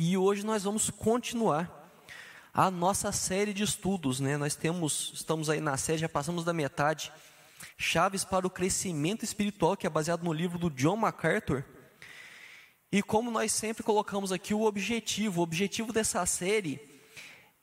E 0.00 0.16
hoje 0.16 0.46
nós 0.46 0.62
vamos 0.62 0.90
continuar 0.90 1.90
a 2.54 2.70
nossa 2.70 3.10
série 3.10 3.52
de 3.52 3.64
estudos, 3.64 4.20
né? 4.20 4.36
Nós 4.36 4.54
temos, 4.54 5.10
estamos 5.12 5.50
aí 5.50 5.60
na 5.60 5.76
série, 5.76 5.98
já 5.98 6.08
passamos 6.08 6.44
da 6.44 6.52
metade, 6.52 7.12
Chaves 7.76 8.24
para 8.24 8.46
o 8.46 8.50
Crescimento 8.50 9.24
Espiritual, 9.24 9.76
que 9.76 9.88
é 9.88 9.90
baseado 9.90 10.22
no 10.22 10.32
livro 10.32 10.56
do 10.56 10.70
John 10.70 10.96
MacArthur. 10.96 11.64
E 12.92 13.02
como 13.02 13.28
nós 13.28 13.50
sempre 13.50 13.82
colocamos 13.82 14.30
aqui 14.30 14.54
o 14.54 14.62
objetivo, 14.62 15.40
o 15.40 15.42
objetivo 15.42 15.92
dessa 15.92 16.24
série 16.26 16.80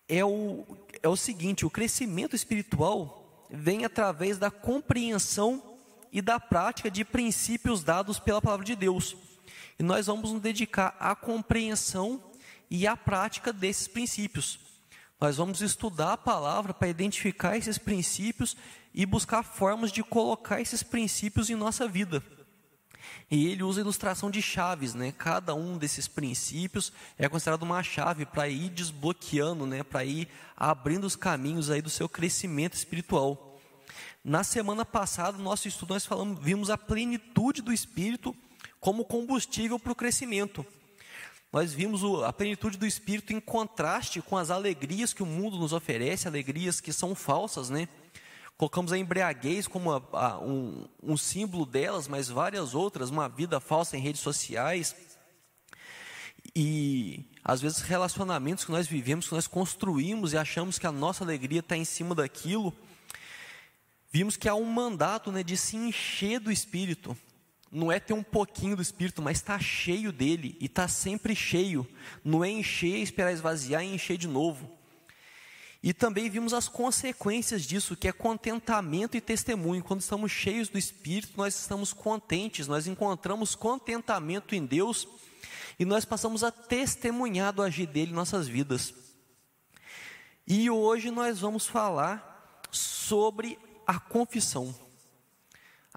é 0.10 0.26
o, 0.26 0.66
é 1.02 1.08
o 1.08 1.16
seguinte: 1.16 1.66
o 1.66 1.70
crescimento 1.70 2.36
espiritual 2.36 3.48
vem 3.50 3.86
através 3.86 4.38
da 4.38 4.52
compreensão 4.52 5.78
e 6.12 6.22
da 6.22 6.38
prática 6.38 6.92
de 6.92 7.06
princípios 7.06 7.82
dados 7.82 8.20
pela 8.20 8.42
palavra 8.42 8.66
de 8.66 8.76
Deus. 8.76 9.16
E 9.78 9.84
nós 9.84 10.08
vamos 10.08 10.32
nos 10.32 10.42
dedicar 10.42 10.96
à 11.00 11.16
compreensão 11.16 12.22
e 12.70 12.88
à 12.88 12.96
prática 12.96 13.52
desses 13.52 13.88
princípios. 13.88 14.60
Nós 15.20 15.38
vamos 15.38 15.62
estudar 15.62 16.14
a 16.14 16.18
palavra 16.18 16.74
para 16.74 16.88
identificar 16.88 17.58
esses 17.58 17.78
princípios 17.78 18.56
e 18.94 19.06
buscar 19.06 19.44
formas 19.44 19.92
de 19.92 20.04
colocar 20.04 20.62
esses 20.62 20.84
princípios 20.84 21.50
em 21.50 21.56
nossa 21.56 21.88
vida. 21.88 22.24
E 23.30 23.48
ele 23.48 23.64
usa 23.64 23.82
a 23.82 23.84
ilustração 23.84 24.30
de 24.30 24.42
chaves, 24.42 24.94
né? 24.94 25.14
Cada 25.18 25.56
um 25.56 25.78
desses 25.78 26.08
princípios 26.08 26.92
é 27.18 27.28
considerado 27.28 27.64
uma 27.64 27.82
chave 27.82 28.26
para 28.26 28.48
ir 28.48 28.70
desbloqueando, 28.70 29.66
né? 29.66 29.84
Para 29.84 30.06
ir 30.06 30.28
abrindo 30.56 31.06
os 31.06 31.16
caminhos 31.16 31.70
aí 31.70 31.82
do 31.82 31.90
seu 31.90 32.08
crescimento 32.08 32.74
espiritual. 32.74 33.60
Na 34.24 34.44
semana 34.44 34.86
passada, 34.86 35.38
no 35.38 35.44
nosso 35.44 35.68
estudo, 35.68 35.94
nós 35.94 36.06
falamos, 36.06 36.40
vimos 36.42 36.70
a 36.70 36.78
plenitude 36.78 37.62
do 37.62 37.74
Espírito 37.74 38.36
como 38.86 39.04
combustível 39.04 39.80
para 39.80 39.94
o 39.94 39.96
crescimento. 39.96 40.64
Nós 41.52 41.74
vimos 41.74 42.04
a 42.24 42.32
plenitude 42.32 42.78
do 42.78 42.86
Espírito 42.86 43.34
em 43.34 43.40
contraste 43.40 44.22
com 44.22 44.38
as 44.38 44.52
alegrias 44.52 45.12
que 45.12 45.24
o 45.24 45.26
mundo 45.26 45.58
nos 45.58 45.74
oferece, 45.74 46.28
alegrias 46.28 46.80
que 46.80 46.94
são 46.94 47.16
falsas, 47.16 47.72
né? 47.72 47.88
Colocamos 48.56 48.94
a 48.94 48.98
embriaguez 49.00 49.68
como 49.68 49.92
a, 49.92 50.04
a, 50.14 50.40
um, 50.40 50.88
um 51.02 51.18
símbolo 51.18 51.66
delas, 51.66 52.08
mas 52.08 52.30
várias 52.30 52.76
outras, 52.76 53.10
uma 53.10 53.28
vida 53.28 53.60
falsa 53.60 53.98
em 53.98 54.02
redes 54.02 54.22
sociais. 54.22 54.96
E 56.56 57.26
às 57.44 57.62
vezes 57.62 57.82
relacionamentos 57.82 58.66
que 58.66 58.72
nós 58.72 58.86
vivemos, 58.86 59.28
que 59.28 59.34
nós 59.34 59.48
construímos 59.48 60.32
e 60.32 60.38
achamos 60.38 60.78
que 60.78 60.86
a 60.86 60.92
nossa 60.92 61.24
alegria 61.24 61.62
está 61.62 61.76
em 61.76 61.86
cima 61.86 62.14
daquilo. 62.14 62.72
Vimos 64.12 64.38
que 64.38 64.48
há 64.48 64.54
um 64.54 64.66
mandato 64.66 65.32
né, 65.32 65.42
de 65.42 65.58
se 65.58 65.76
encher 65.76 66.40
do 66.40 66.52
Espírito. 66.52 67.18
Não 67.76 67.92
é 67.92 68.00
ter 68.00 68.14
um 68.14 68.24
pouquinho 68.24 68.78
do 68.78 68.82
Espírito, 68.82 69.22
mas 69.22 69.36
está 69.36 69.60
cheio 69.60 70.14
dele 70.14 70.56
e 70.62 70.66
está 70.66 70.88
sempre 70.88 71.36
cheio. 71.36 71.86
Não 72.24 72.42
é 72.42 72.50
encher, 72.50 73.00
esperar 73.00 73.34
esvaziar 73.34 73.84
e 73.84 73.94
encher 73.94 74.18
de 74.18 74.30
novo. 74.30 74.72
E 75.84 75.94
também 75.94 76.30
vimos 76.30 76.54
as 76.54 76.70
consequências 76.70 77.64
disso, 77.64 77.98
que 77.98 78.08
é 78.08 78.14
contentamento 78.14 79.18
e 79.18 79.22
testemunho. 79.22 79.84
Quando 79.84 80.00
estamos 80.00 80.32
cheios 80.32 80.70
do 80.70 80.78
Espírito, 80.78 81.34
nós 81.36 81.54
estamos 81.54 81.92
contentes, 81.92 82.66
nós 82.66 82.88
encontramos 82.88 83.56
contentamento 83.56 84.56
em 84.56 84.66
Deus 84.66 85.06
e 85.78 85.84
nós 85.84 86.06
passamos 86.06 86.46
a 86.46 86.52
testemunhar 86.52 87.52
do 87.52 87.62
agir 87.62 87.88
dele 87.88 88.12
em 88.12 88.16
nossas 88.16 88.48
vidas. 88.48 88.94
E 90.48 90.70
hoje 90.70 91.12
nós 91.12 91.42
vamos 91.42 91.68
falar 91.68 92.62
sobre 92.72 93.60
a 93.86 94.00
confissão. 94.00 94.85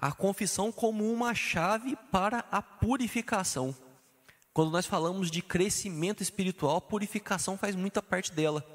A 0.01 0.13
confissão 0.13 0.71
como 0.71 1.11
uma 1.11 1.35
chave 1.35 1.97
para 2.09 2.45
a 2.49 2.61
purificação. 2.61 3.75
Quando 4.53 4.71
nós 4.71 4.85
falamos 4.85 5.29
de 5.29 5.41
crescimento 5.41 6.23
espiritual, 6.23 6.79
purificação 6.79 7.57
faz 7.57 7.75
muita 7.75 8.01
parte 8.01 8.31
dela. 8.31 8.65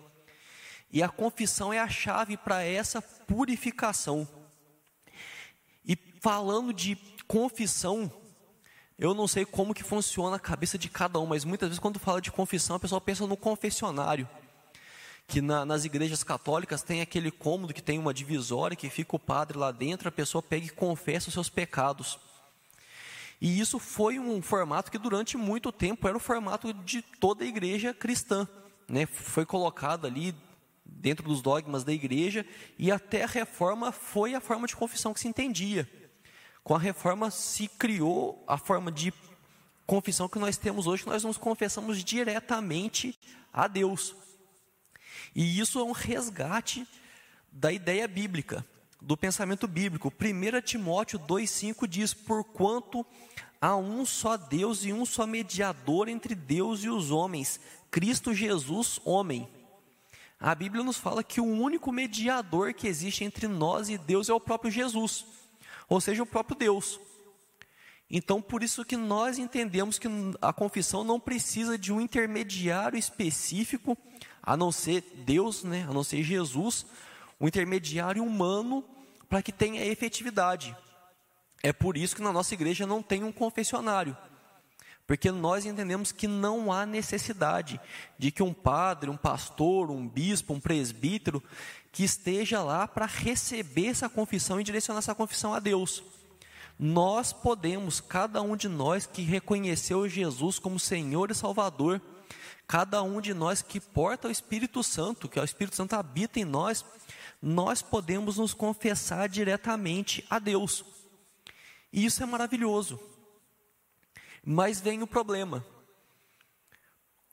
E 0.92 1.03
a 1.03 1.08
confissão 1.08 1.72
é 1.72 1.78
a 1.78 1.89
chave 1.89 2.36
para 2.36 2.62
essa 2.62 3.00
purificação. 3.00 4.28
E 5.82 5.97
falando 6.21 6.75
de 6.75 6.94
confissão, 7.26 8.12
eu 8.99 9.15
não 9.15 9.26
sei 9.26 9.47
como 9.47 9.75
que 9.75 9.82
funciona 9.82 10.37
a 10.37 10.41
cabeça 10.41 10.76
de 10.76 10.91
cada 10.91 11.19
um, 11.19 11.26
mas 11.26 11.43
muitas 11.43 11.70
vezes 11.70 11.81
quando 11.81 11.99
fala 11.99 12.20
de 12.20 12.31
confissão, 12.31 12.76
a 12.76 12.81
pessoa 12.81 13.00
pensa 13.00 13.26
no 13.26 13.37
confessionário. 13.37 14.28
Que 15.27 15.41
na, 15.41 15.65
nas 15.65 15.85
igrejas 15.85 16.23
católicas 16.23 16.83
tem 16.83 17.01
aquele 17.01 17.31
cômodo 17.31 17.75
que 17.75 17.83
tem 17.83 17.99
uma 17.99 18.12
divisória, 18.12 18.77
que 18.77 18.91
fica 18.91 19.17
o 19.17 19.19
padre 19.19 19.59
lá 19.59 19.73
dentro, 19.73 20.09
a 20.09 20.12
pessoa 20.12 20.43
pega 20.43 20.67
e 20.67 20.71
confessa 20.71 21.29
os 21.29 21.35
seus 21.35 21.49
pecados. 21.49 22.19
E 23.41 23.59
isso 23.61 23.79
foi 23.79 24.19
um 24.19 24.41
formato 24.41 24.91
que 24.91 24.99
durante 24.99 25.37
muito 25.37 25.73
tempo 25.73 26.07
era 26.07 26.17
o 26.17 26.21
formato 26.21 26.73
de 26.73 27.03
toda 27.03 27.45
a 27.45 27.47
igreja 27.47 27.93
cristã. 27.93 28.49
Né? 28.89 29.07
Foi 29.07 29.45
colocado 29.45 30.07
ali 30.07 30.35
dentro 30.85 31.27
dos 31.27 31.43
dogmas 31.43 31.85
da 31.85 31.93
igreja, 31.93 32.47
e 32.79 32.91
até 32.91 33.25
a 33.25 33.27
reforma 33.27 33.93
foi 33.93 34.35
a 34.35 34.41
forma 34.41 34.67
de 34.67 34.77
confissão 34.77 35.12
que 35.12 35.21
se 35.21 35.29
entendia. 35.29 35.89
Com 36.62 36.75
a 36.75 36.79
reforma 36.79 37.31
se 37.31 37.69
criou 37.69 38.43
a 38.47 38.56
forma 38.56 38.91
de 38.91 39.12
confissão 39.87 40.29
que 40.29 40.39
nós 40.39 40.56
temos 40.56 40.87
hoje, 40.87 41.03
que 41.03 41.11
nós 41.11 41.25
nos 41.25 41.37
confessamos 41.37 42.03
diretamente 42.03 43.19
a 43.53 43.69
Deus. 43.69 44.17
E 45.34 45.59
isso 45.59 45.78
é 45.78 45.83
um 45.83 45.93
resgate 45.93 46.87
da 47.50 47.72
ideia 47.72 48.06
bíblica, 48.06 48.65
do 49.00 49.17
pensamento 49.17 49.67
bíblico. 49.67 50.12
1 50.12 50.61
Timóteo 50.62 51.19
2,5 51.19 51.87
diz: 51.87 52.15
Porquanto 52.15 53.05
há 53.61 53.77
um 53.77 54.06
só 54.06 54.37
Deus 54.37 54.84
e 54.84 54.93
um 54.93 55.05
só 55.05 55.27
mediador 55.27 56.09
entre 56.09 56.34
Deus 56.34 56.84
e 56.84 56.89
os 56.89 57.11
homens, 57.11 57.61
Cristo 57.91 58.33
Jesus, 58.34 59.00
homem 59.05 59.49
a 60.44 60.55
Bíblia 60.55 60.84
nos 60.84 60.99
fala 60.99 61.25
que 61.25 61.41
o 61.41 61.47
único 61.47 61.91
mediador 61.91 62.75
que 62.75 62.87
existe 62.87 63.25
entre 63.25 63.49
nós 63.49 63.89
e 63.89 63.97
Deus 63.97 64.28
é 64.28 64.33
o 64.34 64.39
próprio 64.39 64.71
Jesus, 64.71 65.25
ou 65.89 66.03
seja, 66.03 66.23
o 66.23 66.27
próprio 66.27 66.55
Deus. 66.55 67.00
Então, 68.11 68.43
por 68.43 68.62
isso 68.62 68.84
que 68.84 68.94
nós 68.94 69.39
entendemos 69.39 69.99
que 69.99 70.06
a 70.43 70.53
confissão 70.53 71.03
não 71.03 71.19
precisa 71.19 71.78
de 71.78 71.91
um 71.93 71.99
intermediário 71.99 72.99
específico, 72.99 73.97
a 74.44 74.56
não 74.56 74.71
ser 74.71 75.03
Deus, 75.25 75.65
né, 75.65 75.87
a 75.88 75.93
não 75.93 76.05
ser 76.05 76.22
Jesus, 76.22 76.84
um 77.41 77.49
intermediário 77.49 78.22
humano 78.22 78.84
para 79.28 79.43
que 79.43 79.50
tenha 79.50 79.84
efetividade. 79.84 80.77
É 81.62 81.72
por 81.72 81.97
isso 81.97 82.15
que 82.15 82.22
na 82.22 82.32
nossa 82.32 82.53
igreja 82.53 82.87
não 82.87 83.03
tem 83.03 83.25
um 83.25 83.32
confessionário. 83.32 84.16
Porque 85.06 85.31
nós 85.31 85.66
entendemos 85.66 86.12
que 86.12 86.27
não 86.27 86.72
há 86.72 86.87
necessidade 86.87 87.81
de 88.19 88.31
que 88.31 88.43
um 88.43 88.55
padre, 88.55 89.10
um 89.10 89.16
pastor, 89.16 89.91
um 89.91 90.06
bispo, 90.06 90.55
um 90.55 90.61
presbítero, 90.61 91.43
que 91.91 92.05
esteja 92.05 92.62
lá 92.62 92.88
para 92.88 93.06
receber 93.06 93.87
essa 93.87 94.09
confissão 94.09 94.61
e 94.61 94.65
direcionar 94.65 94.99
essa 94.99 95.15
confissão 95.15 95.55
a 95.55 95.61
Deus. 95.61 96.03
Nós 96.78 97.32
podemos, 97.32 98.00
cada 98.00 98.43
um 98.43 98.56
de 98.56 98.69
nós 98.69 99.06
que 99.06 99.22
reconheceu 99.22 100.09
Jesus 100.09 100.59
como 100.59 100.78
Senhor 100.78 101.31
e 101.31 101.34
Salvador, 101.34 102.00
cada 102.66 103.02
um 103.02 103.20
de 103.20 103.34
nós 103.34 103.62
que 103.62 103.80
porta 103.80 104.28
o 104.28 104.30
Espírito 104.30 104.82
Santo, 104.82 105.28
que 105.28 105.38
o 105.38 105.44
Espírito 105.44 105.76
Santo 105.76 105.94
habita 105.94 106.41
em 106.41 106.44
nós, 106.44 106.84
nós 107.41 107.82
podemos 107.82 108.38
nos 108.38 108.54
confessar 108.54 109.28
diretamente 109.28 110.25
a 110.30 110.38
Deus. 110.38 110.84
E 111.92 112.04
isso 112.04 112.22
é 112.22 112.26
maravilhoso. 112.26 112.98
Mas 114.42 114.80
vem 114.80 115.02
o 115.02 115.06
problema. 115.06 115.64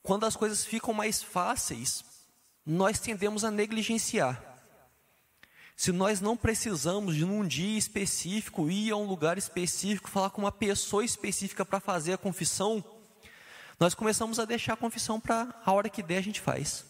Quando 0.02 0.26
as 0.26 0.36
coisas 0.36 0.64
ficam 0.64 0.92
mais 0.92 1.22
fáceis, 1.22 2.04
nós 2.64 2.98
tendemos 2.98 3.44
a 3.44 3.50
negligenciar. 3.50 4.52
Se 5.76 5.90
nós 5.90 6.20
não 6.20 6.36
precisamos 6.36 7.16
de 7.16 7.24
num 7.24 7.46
dia 7.46 7.78
específico 7.78 8.70
ir 8.70 8.92
a 8.92 8.96
um 8.96 9.06
lugar 9.06 9.38
específico, 9.38 10.10
falar 10.10 10.30
com 10.30 10.42
uma 10.42 10.52
pessoa 10.52 11.04
específica 11.04 11.64
para 11.64 11.80
fazer 11.80 12.12
a 12.12 12.18
confissão, 12.18 12.84
nós 13.82 13.94
começamos 13.96 14.38
a 14.38 14.44
deixar 14.44 14.74
a 14.74 14.76
confissão 14.76 15.18
para 15.18 15.52
a 15.66 15.72
hora 15.72 15.88
que 15.88 16.04
der 16.04 16.18
a 16.18 16.22
gente 16.22 16.40
faz. 16.40 16.84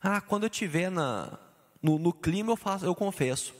Ah, 0.00 0.20
quando 0.20 0.44
eu 0.44 0.48
estiver 0.48 0.88
no, 0.88 1.98
no 1.98 2.12
clima 2.12 2.52
eu 2.52 2.56
faço, 2.56 2.84
eu 2.84 2.94
confesso. 2.94 3.52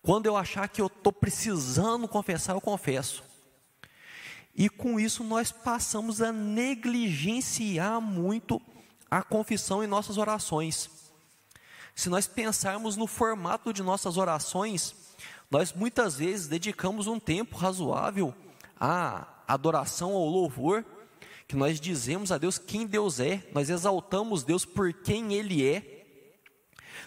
Quando 0.00 0.24
eu 0.24 0.38
achar 0.38 0.66
que 0.68 0.80
eu 0.80 0.86
estou 0.86 1.12
precisando 1.12 2.08
confessar, 2.08 2.54
eu 2.54 2.62
confesso. 2.62 3.22
E 4.54 4.70
com 4.70 4.98
isso 4.98 5.22
nós 5.22 5.52
passamos 5.52 6.22
a 6.22 6.32
negligenciar 6.32 8.00
muito 8.00 8.58
a 9.10 9.22
confissão 9.22 9.84
em 9.84 9.86
nossas 9.86 10.16
orações. 10.16 10.88
Se 11.94 12.08
nós 12.08 12.26
pensarmos 12.26 12.96
no 12.96 13.06
formato 13.06 13.70
de 13.70 13.82
nossas 13.82 14.16
orações, 14.16 14.94
nós 15.50 15.74
muitas 15.74 16.16
vezes 16.16 16.46
dedicamos 16.46 17.06
um 17.06 17.20
tempo 17.20 17.54
razoável 17.54 18.34
à 18.80 19.28
adoração 19.46 20.14
ao 20.14 20.24
louvor, 20.24 20.82
que 21.46 21.56
nós 21.56 21.80
dizemos 21.80 22.32
a 22.32 22.38
Deus 22.38 22.58
quem 22.58 22.86
Deus 22.86 23.20
é, 23.20 23.42
nós 23.52 23.70
exaltamos 23.70 24.44
Deus 24.44 24.64
por 24.64 24.92
quem 24.92 25.34
Ele 25.34 25.66
é. 25.66 26.04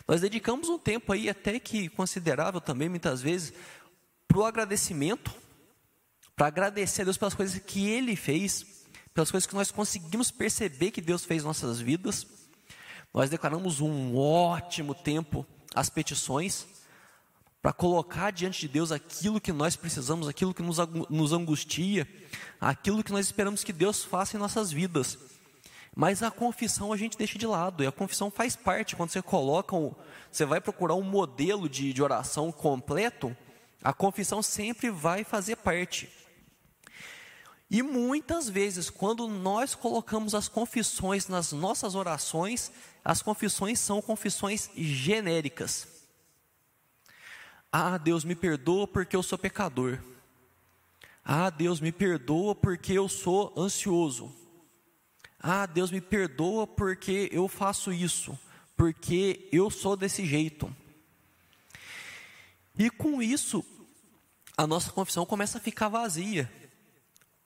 Nós 0.07 0.21
dedicamos 0.21 0.69
um 0.69 0.77
tempo 0.77 1.11
aí, 1.11 1.29
até 1.29 1.59
que 1.59 1.89
considerável 1.89 2.61
também, 2.61 2.87
muitas 2.87 3.21
vezes, 3.21 3.53
para 4.27 4.37
o 4.37 4.45
agradecimento 4.45 5.33
para 6.37 6.47
agradecer 6.47 7.01
a 7.01 7.05
Deus 7.05 7.17
pelas 7.17 7.33
coisas 7.33 7.59
que 7.59 7.89
Ele 7.89 8.15
fez, 8.15 8.85
pelas 9.11 9.31
coisas 9.31 9.47
que 9.47 9.55
nós 9.55 9.71
conseguimos 9.71 10.29
perceber 10.29 10.91
que 10.91 11.01
Deus 11.01 11.25
fez 11.25 11.41
em 11.41 11.47
nossas 11.47 11.81
vidas. 11.81 12.27
Nós 13.11 13.31
declaramos 13.31 13.81
um 13.81 14.15
ótimo 14.15 14.93
tempo 14.93 15.43
às 15.73 15.89
petições, 15.89 16.67
para 17.61 17.73
colocar 17.73 18.31
diante 18.31 18.61
de 18.61 18.67
Deus 18.67 18.91
aquilo 18.91 19.41
que 19.41 19.51
nós 19.51 19.75
precisamos, 19.75 20.27
aquilo 20.27 20.53
que 20.53 20.61
nos, 20.61 21.33
angustia, 21.33 22.07
aquilo 22.61 23.03
que 23.03 23.11
nós 23.11 23.25
esperamos 23.25 23.63
que 23.63 23.73
Deus 23.73 24.03
faça 24.03 24.37
em 24.37 24.39
nossas 24.39 24.71
vidas. 24.71 25.17
Mas 25.95 26.21
a 26.21 26.29
confissão 26.29 26.93
a 26.93 26.97
gente 26.97 27.17
deixa 27.17 27.39
de 27.39 27.47
lado, 27.47 27.83
e 27.83 27.87
a 27.87 27.91
confissão 27.91 28.29
faz 28.29 28.55
parte. 28.55 28.95
Quando 28.95 29.09
você 29.09 29.21
coloca, 29.21 29.75
um, 29.75 29.93
você 30.31 30.45
vai 30.45 30.61
procurar 30.61 30.93
um 30.93 31.01
modelo 31.01 31.67
de, 31.67 31.91
de 31.91 32.03
oração 32.03 32.51
completo, 32.51 33.35
a 33.83 33.93
confissão 33.93 34.43
sempre 34.43 34.91
vai 34.91 35.23
fazer 35.23 35.55
parte. 35.55 36.07
E 37.69 37.81
muitas 37.81 38.47
vezes, 38.47 38.89
quando 38.89 39.27
nós 39.27 39.75
colocamos 39.75 40.33
as 40.33 40.47
confissões 40.47 41.27
nas 41.27 41.51
nossas 41.51 41.95
orações, 41.95 42.71
as 43.03 43.21
confissões 43.21 43.79
são 43.79 44.01
confissões 44.01 44.69
genéricas. 44.75 45.96
Ah, 47.79 47.99
Deus 47.99 48.23
me 48.23 48.33
perdoa 48.33 48.87
porque 48.87 49.15
eu 49.15 49.21
sou 49.21 49.37
pecador. 49.37 49.99
Ah, 51.23 51.51
Deus 51.51 51.79
me 51.79 51.91
perdoa 51.91 52.55
porque 52.55 52.93
eu 52.93 53.07
sou 53.07 53.53
ansioso. 53.55 54.33
Ah, 55.39 55.67
Deus 55.67 55.91
me 55.91 56.01
perdoa 56.01 56.65
porque 56.65 57.29
eu 57.31 57.47
faço 57.47 57.93
isso, 57.93 58.35
porque 58.75 59.47
eu 59.51 59.69
sou 59.69 59.95
desse 59.95 60.25
jeito. 60.25 60.75
E 62.79 62.89
com 62.89 63.21
isso, 63.21 63.63
a 64.57 64.65
nossa 64.65 64.91
confissão 64.91 65.23
começa 65.23 65.59
a 65.59 65.61
ficar 65.61 65.87
vazia. 65.87 66.51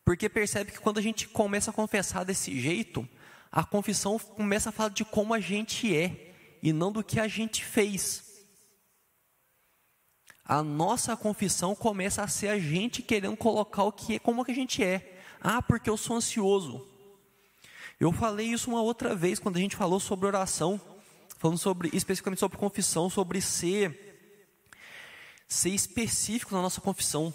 Porque 0.06 0.30
percebe 0.30 0.72
que 0.72 0.80
quando 0.80 1.00
a 1.00 1.02
gente 1.02 1.28
começa 1.28 1.72
a 1.72 1.74
confessar 1.74 2.24
desse 2.24 2.58
jeito, 2.58 3.06
a 3.52 3.66
confissão 3.66 4.18
começa 4.18 4.70
a 4.70 4.72
falar 4.72 4.92
de 4.92 5.04
como 5.04 5.34
a 5.34 5.42
gente 5.42 5.94
é 5.94 6.34
e 6.64 6.72
não 6.72 6.90
do 6.90 7.04
que 7.04 7.20
a 7.20 7.28
gente 7.28 7.66
fez 7.66 8.31
a 10.52 10.62
nossa 10.62 11.16
confissão 11.16 11.74
começa 11.74 12.22
a 12.22 12.28
ser 12.28 12.50
a 12.50 12.60
gente 12.60 13.02
querendo 13.02 13.38
colocar 13.38 13.86
o 13.86 13.92
que 13.94 14.16
é, 14.16 14.20
como 14.20 14.44
que 14.44 14.52
a 14.52 14.54
gente 14.54 14.84
é. 14.84 15.24
Ah, 15.40 15.62
porque 15.62 15.90
eu 15.90 15.96
sou 15.96 16.18
ansioso. 16.18 16.86
Eu 17.98 18.12
falei 18.12 18.48
isso 18.48 18.70
uma 18.70 18.82
outra 18.82 19.16
vez 19.16 19.40
quando 19.40 19.56
a 19.56 19.62
gente 19.62 19.78
falou 19.78 19.98
sobre 19.98 20.28
oração, 20.28 20.80
falando 21.38 21.58
sobre 21.58 21.90
especificamente 21.94 22.42
sobre 22.42 22.58
confissão, 22.58 23.10
sobre 23.10 23.40
ser 23.40 24.10
ser 25.48 25.70
específico 25.70 26.54
na 26.54 26.62
nossa 26.62 26.82
confissão. 26.82 27.34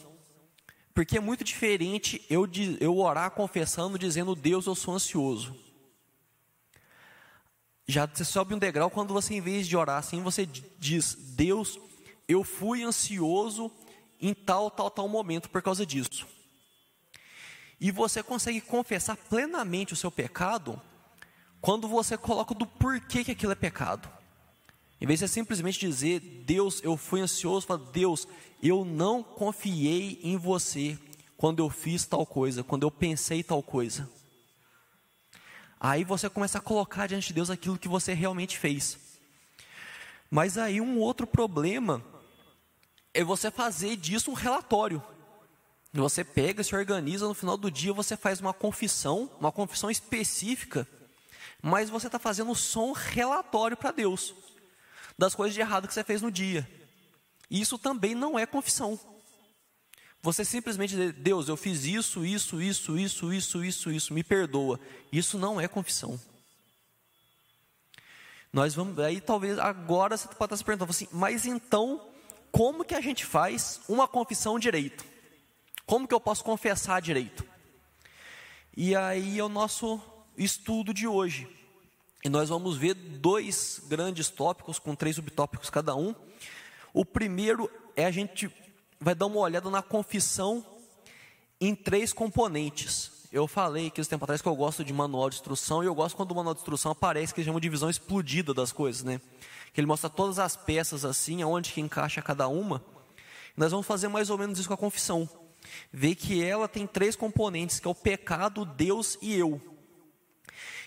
Porque 0.93 1.17
é 1.17 1.21
muito 1.21 1.43
diferente 1.43 2.23
eu, 2.29 2.47
eu 2.79 2.99
orar 2.99 3.31
confessando, 3.31 3.99
dizendo, 3.99 4.35
Deus, 4.35 4.67
eu 4.67 4.75
sou 4.75 4.93
ansioso. 4.93 5.57
Já 7.89 8.05
você 8.05 8.27
sobe 8.27 8.55
um 8.55 8.59
degrau 8.59 8.91
quando 8.91 9.15
você, 9.15 9.33
em 9.33 9.41
vez 9.41 9.67
de 9.67 9.75
orar 9.75 10.01
assim, 10.01 10.23
você 10.23 10.45
diz, 10.45 11.15
Deus, 11.15 11.79
eu 12.29 12.43
fui 12.43 12.83
ansioso 12.83 13.71
em 14.21 14.35
tal, 14.35 14.71
tal, 14.71 14.91
tal 14.91 15.09
momento 15.09 15.49
por 15.51 15.63
causa 15.63 15.85
disso. 15.85 16.27
E 17.81 17.91
você 17.91 18.23
consegue 18.23 18.61
confessar 18.61 19.17
plenamente 19.17 19.93
o 19.93 19.97
seu 19.97 20.11
pecado 20.11 20.81
quando 21.61 21.87
você 21.87 22.17
coloca 22.17 22.55
do 22.55 22.67
porquê 22.67 23.23
que 23.23 23.33
aquilo 23.33 23.53
é 23.53 23.57
pecado. 23.57 24.09
Em 25.01 25.07
vez 25.07 25.21
de 25.21 25.29
simplesmente 25.29 25.79
dizer, 25.79 26.21
Deus, 26.21 26.81
eu 26.83 26.97
fui 26.97 27.21
ansioso, 27.21 27.67
fala, 27.67 27.85
Deus, 27.93 28.27
eu 28.63 28.85
não 28.85 29.23
confiei 29.23 30.19
em 30.23 30.39
você 30.39 30.99
quando 31.37 31.59
eu 31.59 31.69
fiz 31.69 32.07
tal 32.07 32.25
coisa, 32.25 32.65
quando 32.65 32.85
eu 32.85 32.91
pensei 32.91 33.43
tal 33.43 33.63
coisa. 33.63 34.09
Aí 35.79 36.03
você 36.03 36.31
começa 36.31 36.57
a 36.57 36.63
colocar 36.63 37.07
diante 37.07 37.29
de 37.29 37.35
Deus 37.35 37.51
aquilo 37.51 37.79
que 37.79 37.89
você 37.89 38.15
realmente 38.15 38.59
fez. 38.59 38.99
Mas 40.31 40.57
aí 40.57 40.81
um 40.81 40.99
outro 40.99 41.27
problema 41.27 42.03
é 43.17 43.25
você 43.25 43.51
fazer 43.51 43.97
disso 43.97 44.31
um 44.31 44.35
relatório. 44.35 45.03
Você 45.93 46.23
pega, 46.23 46.63
se 46.63 46.77
organiza, 46.77 47.27
no 47.27 47.33
final 47.33 47.57
do 47.57 47.71
dia 47.71 47.93
você 47.93 48.17
faz 48.17 48.41
uma 48.41 48.53
confissão, 48.53 49.31
uma 49.41 49.51
confissão 49.51 49.91
específica, 49.91 50.87
mas 51.63 51.89
você 51.89 52.07
está 52.09 52.19
fazendo 52.19 52.55
só 52.55 52.87
um 52.87 52.93
relatório 52.93 53.77
para 53.77 53.91
Deus 53.91 54.35
das 55.17 55.35
coisas 55.35 55.55
de 55.55 55.61
errado 55.61 55.89
que 55.89 55.95
você 55.95 56.05
fez 56.05 56.21
no 56.21 56.31
dia. 56.31 56.69
Isso 57.51 57.79
também 57.79 58.15
não 58.15 58.39
é 58.39 58.45
confissão. 58.45 59.01
Você 60.21 60.45
simplesmente 60.45 60.91
dizer, 60.91 61.13
Deus, 61.13 61.49
eu 61.49 61.57
fiz 61.57 61.85
isso, 61.85 62.25
isso, 62.25 62.61
isso, 62.61 62.99
isso, 62.99 63.33
isso, 63.33 63.65
isso, 63.65 63.91
isso, 63.91 64.13
me 64.13 64.23
perdoa. 64.23 64.79
Isso 65.11 65.39
não 65.39 65.59
é 65.59 65.67
confissão. 65.67 66.21
Nós 68.53 68.75
vamos, 68.75 68.99
aí 68.99 69.21
talvez 69.21 69.59
agora 69.59 70.17
você 70.17 70.29
pode 70.29 70.45
estar 70.45 70.57
se 70.57 70.65
perguntando 70.65 70.91
assim, 70.91 71.09
mas 71.13 71.47
então 71.47 72.16
como 72.53 72.85
que 72.85 72.95
a 72.95 73.01
gente 73.01 73.25
faz 73.25 73.81
uma 73.89 74.09
confissão 74.09 74.59
direito? 74.59 75.05
Como 75.85 76.07
que 76.07 76.15
eu 76.15 76.21
posso 76.21 76.43
confessar 76.43 77.01
direito? 77.01 77.45
E 78.77 78.95
aí 78.95 79.39
é 79.39 79.45
o 79.45 79.49
nosso 79.49 80.01
estudo 80.37 80.93
de 80.93 81.07
hoje. 81.07 81.49
E 82.25 82.29
nós 82.29 82.49
vamos 82.49 82.77
ver 82.77 82.95
dois 82.95 83.81
grandes 83.87 84.29
tópicos, 84.29 84.79
com 84.79 84.95
três 84.95 85.17
subtópicos 85.17 85.71
cada 85.71 85.95
um. 85.95 86.15
O 86.93 87.05
primeiro 87.05 87.71
é 87.95 88.05
a 88.05 88.11
gente 88.11 88.51
vai 89.01 89.15
dar 89.15 89.27
uma 89.27 89.39
olhada 89.39 89.71
na 89.71 89.83
confissão 89.83 90.65
em 91.61 91.75
três 91.75 92.13
componentes. 92.13 93.13
Eu 93.33 93.47
falei 93.47 93.91
que 93.91 94.01
esse 94.01 94.09
tempo 94.09 94.25
atrás 94.25 94.41
que 94.41 94.49
eu 94.49 94.57
gosto 94.57 94.85
de 94.85 94.93
manual 94.93 95.29
de 95.29 95.37
instrução, 95.37 95.83
e 95.83 95.87
eu 95.87 95.95
gosto 95.95 96.17
quando 96.17 96.31
o 96.31 96.35
manual 96.35 96.55
de 96.55 96.61
instrução 96.61 96.93
aparece 96.93 97.35
que 97.35 97.41
eles 97.41 97.47
chamam 97.47 97.61
de 97.61 97.67
divisão 97.67 97.91
explodida 97.91 98.55
das 98.55 98.73
coisas, 98.73 99.03
né? 99.03 99.21
que 99.77 99.81
ele 99.81 99.87
mostra 99.87 100.09
todas 100.09 100.39
as 100.39 100.57
peças 100.57 101.05
assim, 101.05 101.43
aonde 101.43 101.71
que 101.71 101.83
encaixa 101.83 102.23
cada 102.23 102.49
uma. 102.49 102.83
Nós 103.55 103.73
vamos 103.73 103.87
fazer 103.87 104.09
mais 104.09 104.31
ou 104.31 104.39
menos 104.39 104.59
isso 104.59 104.69
com 104.69 104.73
a 104.73 104.79
confissão. 104.79 105.29
Ver 105.93 106.15
que 106.15 106.43
ela 106.43 106.67
tem 106.67 106.87
três 106.87 107.15
componentes, 107.15 107.79
que 107.79 107.87
é 107.87 107.91
o 107.91 107.95
pecado, 107.95 108.65
Deus 108.65 109.19
e 109.21 109.35
eu. 109.35 109.61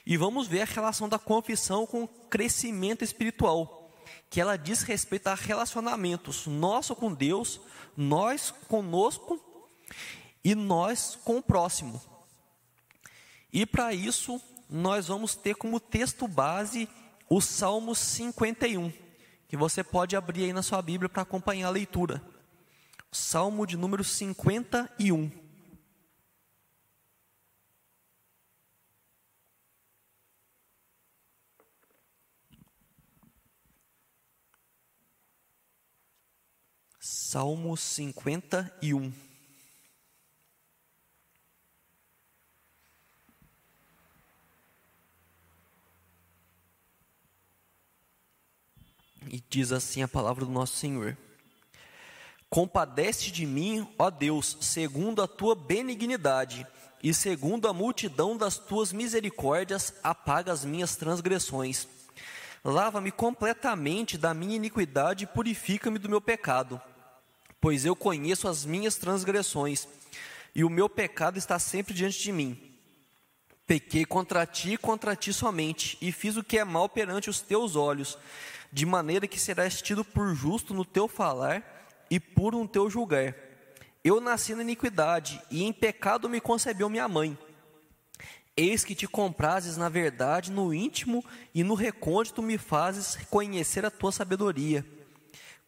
E 0.08 0.18
vamos 0.18 0.48
ver 0.48 0.62
a 0.62 0.66
relação 0.66 1.08
da 1.08 1.20
confissão 1.20 1.86
com 1.86 2.06
o 2.06 2.08
crescimento 2.08 3.04
espiritual, 3.04 3.92
que 4.28 4.42
ela 4.42 4.58
diz 4.58 4.82
respeito 4.82 5.28
a 5.28 5.36
relacionamentos 5.36 6.48
nosso 6.48 6.96
com 6.96 7.14
Deus, 7.14 7.62
nós 7.96 8.50
conosco 8.68 9.40
e 10.44 10.56
nós 10.56 11.16
com 11.24 11.38
o 11.38 11.44
próximo. 11.44 12.02
E 13.52 13.66
para 13.66 13.94
isso, 13.94 14.42
nós 14.70 15.08
vamos 15.08 15.36
ter 15.36 15.56
como 15.56 15.80
texto 15.80 16.28
base 16.28 16.88
o 17.30 17.42
Salmo 17.42 17.96
51, 17.96 18.92
que 19.48 19.58
você 19.58 19.84
pode 19.84 20.16
abrir 20.16 20.46
aí 20.46 20.54
na 20.54 20.64
sua 20.64 20.82
Bíblia 20.82 21.10
para 21.10 21.24
acompanhar 21.24 21.68
a 21.68 21.72
leitura. 21.72 22.22
Salmo 23.12 23.66
de 23.66 23.76
número 23.76 24.04
51. 24.04 25.32
Salmo 37.00 37.76
51. 37.76 39.29
E 49.32 49.44
diz 49.48 49.72
assim 49.72 50.02
a 50.02 50.08
palavra 50.08 50.44
do 50.44 50.52
nosso 50.52 50.76
Senhor: 50.76 51.16
Compadece 52.50 53.32
de 53.32 53.46
mim, 53.46 53.88
ó 53.98 54.10
Deus, 54.10 54.58
segundo 54.60 55.22
a 55.22 55.28
tua 55.28 55.54
benignidade, 55.54 56.66
e 57.02 57.14
segundo 57.14 57.68
a 57.68 57.74
multidão 57.74 58.36
das 58.36 58.58
tuas 58.58 58.92
misericórdias, 58.92 59.94
apaga 60.04 60.52
as 60.52 60.66
minhas 60.66 60.96
transgressões. 60.96 61.88
Lava-me 62.64 63.12
completamente 63.12 64.18
da 64.18 64.34
minha 64.34 64.56
iniquidade 64.56 65.24
e 65.24 65.28
purifica-me 65.28 66.00
do 66.00 66.10
meu 66.10 66.20
pecado, 66.20 66.82
pois 67.62 67.86
eu 67.86 67.96
conheço 67.96 68.48
as 68.48 68.66
minhas 68.66 68.96
transgressões, 68.96 69.88
e 70.56 70.64
o 70.64 70.70
meu 70.70 70.90
pecado 70.90 71.38
está 71.38 71.60
sempre 71.60 71.94
diante 71.94 72.20
de 72.20 72.32
mim. 72.32 72.69
Pequei 73.70 74.04
contra 74.04 74.48
ti 74.48 74.74
e 74.74 74.78
contra 74.78 75.16
ti 75.16 75.32
somente, 75.32 75.96
e 76.02 76.12
fiz 76.12 76.36
o 76.36 76.44
que 76.44 76.58
é 76.58 76.64
mal 76.64 76.90
perante 76.90 77.30
os 77.30 77.40
teus 77.40 77.76
olhos 77.76 78.18
de 78.74 78.84
maneira 78.84 79.28
que 79.28 79.40
serás 79.40 79.80
tido 79.80 80.04
por 80.04 80.34
justo 80.34 80.74
no 80.74 80.84
teu 80.84 81.08
falar 81.08 81.64
e 82.10 82.20
puro 82.20 82.58
no 82.58 82.68
teu 82.68 82.90
julgar. 82.90 83.36
Eu 84.04 84.20
nasci 84.20 84.56
na 84.56 84.64
iniquidade, 84.64 85.40
e 85.52 85.64
em 85.64 85.72
pecado 85.72 86.28
me 86.28 86.42
concebeu 86.42 86.90
minha 86.90 87.08
mãe. 87.08 87.38
Eis 88.58 88.84
que 88.84 88.96
te 88.96 89.08
comprases 89.08 89.78
na 89.78 89.88
verdade, 89.88 90.52
no 90.52 90.74
íntimo 90.74 91.24
e 91.54 91.64
no 91.64 91.76
recôndito 91.76 92.42
me 92.42 92.58
fazes 92.58 93.20
conhecer 93.30 93.86
a 93.86 93.92
tua 93.92 94.12
sabedoria. 94.12 94.84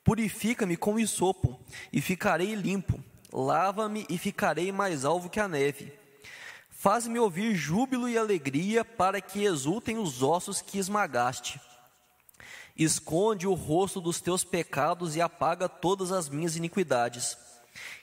Purifica-me 0.03 0.75
com 0.75 0.97
isopo, 0.97 1.59
e 1.93 2.01
ficarei 2.01 2.55
limpo. 2.55 2.99
Lava-me 3.31 4.07
e 4.09 4.17
ficarei 4.17 4.71
mais 4.71 5.05
alvo 5.05 5.29
que 5.29 5.39
a 5.39 5.47
neve. 5.47 6.00
Faz-me 6.81 7.19
ouvir 7.19 7.53
júbilo 7.53 8.09
e 8.09 8.17
alegria, 8.17 8.83
para 8.83 9.21
que 9.21 9.43
exultem 9.43 9.99
os 9.99 10.23
ossos 10.23 10.63
que 10.63 10.79
esmagaste. 10.79 11.61
Esconde 12.75 13.45
o 13.45 13.53
rosto 13.53 14.01
dos 14.01 14.19
teus 14.19 14.43
pecados 14.43 15.15
e 15.15 15.21
apaga 15.21 15.69
todas 15.69 16.11
as 16.11 16.27
minhas 16.27 16.55
iniquidades. 16.55 17.37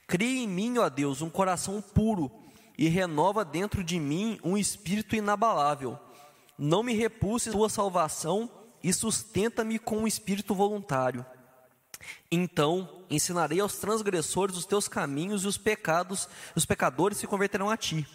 Cria 0.07 0.45
em 0.45 0.47
mim, 0.47 0.79
ó 0.79 0.89
Deus, 0.89 1.23
um 1.23 1.29
coração 1.29 1.83
puro 1.83 2.31
e 2.79 2.87
renova 2.87 3.45
dentro 3.45 3.83
de 3.83 3.99
mim 3.99 4.39
um 4.45 4.57
espírito 4.57 5.17
inabalável. 5.17 5.99
Não 6.57 6.85
me 6.85 6.95
repulses 6.95 7.53
tua 7.53 7.69
salvação 7.69 8.49
e 8.81 8.93
sustenta-me 8.93 9.81
com 9.81 9.99
um 9.99 10.07
espírito 10.07 10.55
voluntário. 10.55 11.27
Então 12.31 13.03
ensinarei 13.11 13.59
aos 13.59 13.75
transgressores 13.79 14.57
os 14.57 14.67
teus 14.67 14.87
caminhos 14.87 15.43
e 15.43 15.49
os 15.49 15.59
pecados, 15.59 16.29
os 16.55 16.65
pecadores 16.65 17.19
se 17.19 17.27
converterão 17.27 17.71
a 17.71 17.77
ti. 17.77 18.07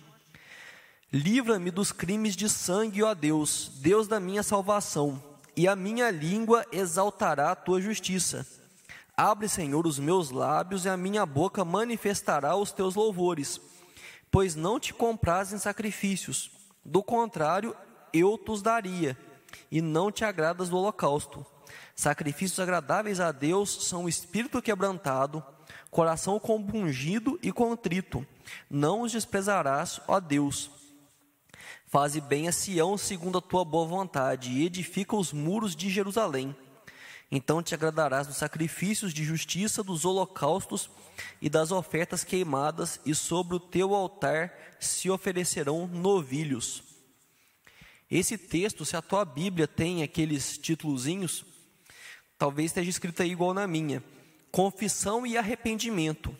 Livra-me 1.15 1.70
dos 1.70 1.91
crimes 1.91 2.36
de 2.36 2.50
sangue, 2.50 3.03
ó 3.03 3.13
Deus, 3.13 3.70
Deus 3.75 4.08
da 4.08 4.20
minha 4.20 4.41
salvação, 4.41 5.22
e 5.55 5.67
a 5.67 5.75
minha 5.75 6.10
língua 6.10 6.65
exaltará 6.72 7.51
a 7.51 7.55
tua 7.55 7.79
justiça. 7.79 8.48
Abre, 9.15 9.48
Senhor, 9.48 9.86
os 9.86 10.00
meus 10.00 10.32
lábios, 10.32 10.86
e 10.86 10.89
a 10.89 10.98
minha 10.98 11.24
boca 11.24 11.63
manifestará 11.63 12.55
os 12.55 12.72
teus 12.72 12.96
louvores, 12.96 13.62
pois 14.32 14.55
não 14.55 14.79
te 14.79 14.91
compraz 14.91 15.53
em 15.53 15.60
sacrifícios, 15.60 16.50
do 16.84 17.03
contrário, 17.03 17.75
eu 18.12 18.39
os 18.50 18.63
daria, 18.63 19.15
e 19.72 19.84
não 19.84 20.12
te 20.12 20.25
agradas 20.25 20.67
do 20.67 20.77
holocausto. 20.77 21.46
Sacrifícios 21.96 22.60
agradáveis 22.60 23.20
a 23.20 23.32
Deus 23.32 23.88
são 23.88 24.05
o 24.05 24.10
espírito 24.10 24.60
quebrantado, 24.63 25.46
coração 25.91 26.39
compungido 26.39 27.38
e 27.43 27.51
contrito. 27.51 28.25
Não 28.67 29.01
os 29.01 29.12
desprezarás, 29.12 30.01
ó 30.08 30.20
Deus. 30.20 30.82
Faze 31.93 32.19
bem 32.19 32.47
a 32.47 32.51
Sião 32.51 32.97
segundo 32.97 33.38
a 33.38 33.41
tua 33.41 33.63
boa 33.63 33.85
vontade 33.85 34.50
e 34.50 34.65
edifica 34.65 35.15
os 35.15 35.31
muros 35.31 35.75
de 35.75 35.91
Jerusalém. 35.91 36.55
Então 37.31 37.62
te 37.62 37.75
agradarás 37.75 38.25
dos 38.25 38.38
sacrifícios 38.38 39.13
de 39.13 39.23
justiça, 39.23 39.83
dos 39.83 40.03
holocaustos 40.03 40.89
e 41.39 41.51
das 41.51 41.71
ofertas 41.71 42.23
queimadas, 42.23 43.00
e 43.05 43.13
sobre 43.13 43.57
o 43.57 43.59
teu 43.59 43.93
altar 43.93 44.51
se 44.79 45.07
oferecerão 45.07 45.85
novilhos. 45.85 46.81
Esse 48.09 48.39
texto, 48.39 48.83
se 48.83 48.97
a 48.97 49.01
tua 49.03 49.23
Bíblia 49.23 49.67
tem 49.67 50.01
aqueles 50.01 50.57
títulozinhos, 50.57 51.45
talvez 52.39 52.71
esteja 52.71 52.89
escrito 52.89 53.21
aí 53.21 53.29
igual 53.29 53.53
na 53.53 53.67
minha: 53.67 54.03
Confissão 54.51 55.27
e 55.27 55.38
arrependimento 55.38 56.35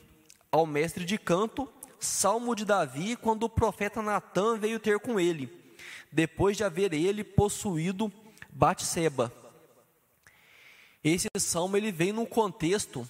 ao 0.51 0.65
mestre 0.65 1.05
de 1.05 1.19
canto, 1.19 1.69
salmo 2.03 2.55
de 2.55 2.65
Davi, 2.65 3.15
quando 3.15 3.43
o 3.43 3.50
profeta 3.50 4.01
Natã 4.01 4.57
veio 4.57 4.79
ter 4.79 5.00
com 5.00 5.19
ele, 5.19 5.50
depois 6.12 6.57
de 6.57 6.63
haver 6.63 6.93
ele 6.93 7.24
possuído 7.24 8.12
Batseba. 8.51 9.31
Esse 11.03 11.27
salmo 11.38 11.75
ele 11.75 11.91
vem 11.91 12.12
num 12.12 12.25
contexto 12.25 13.07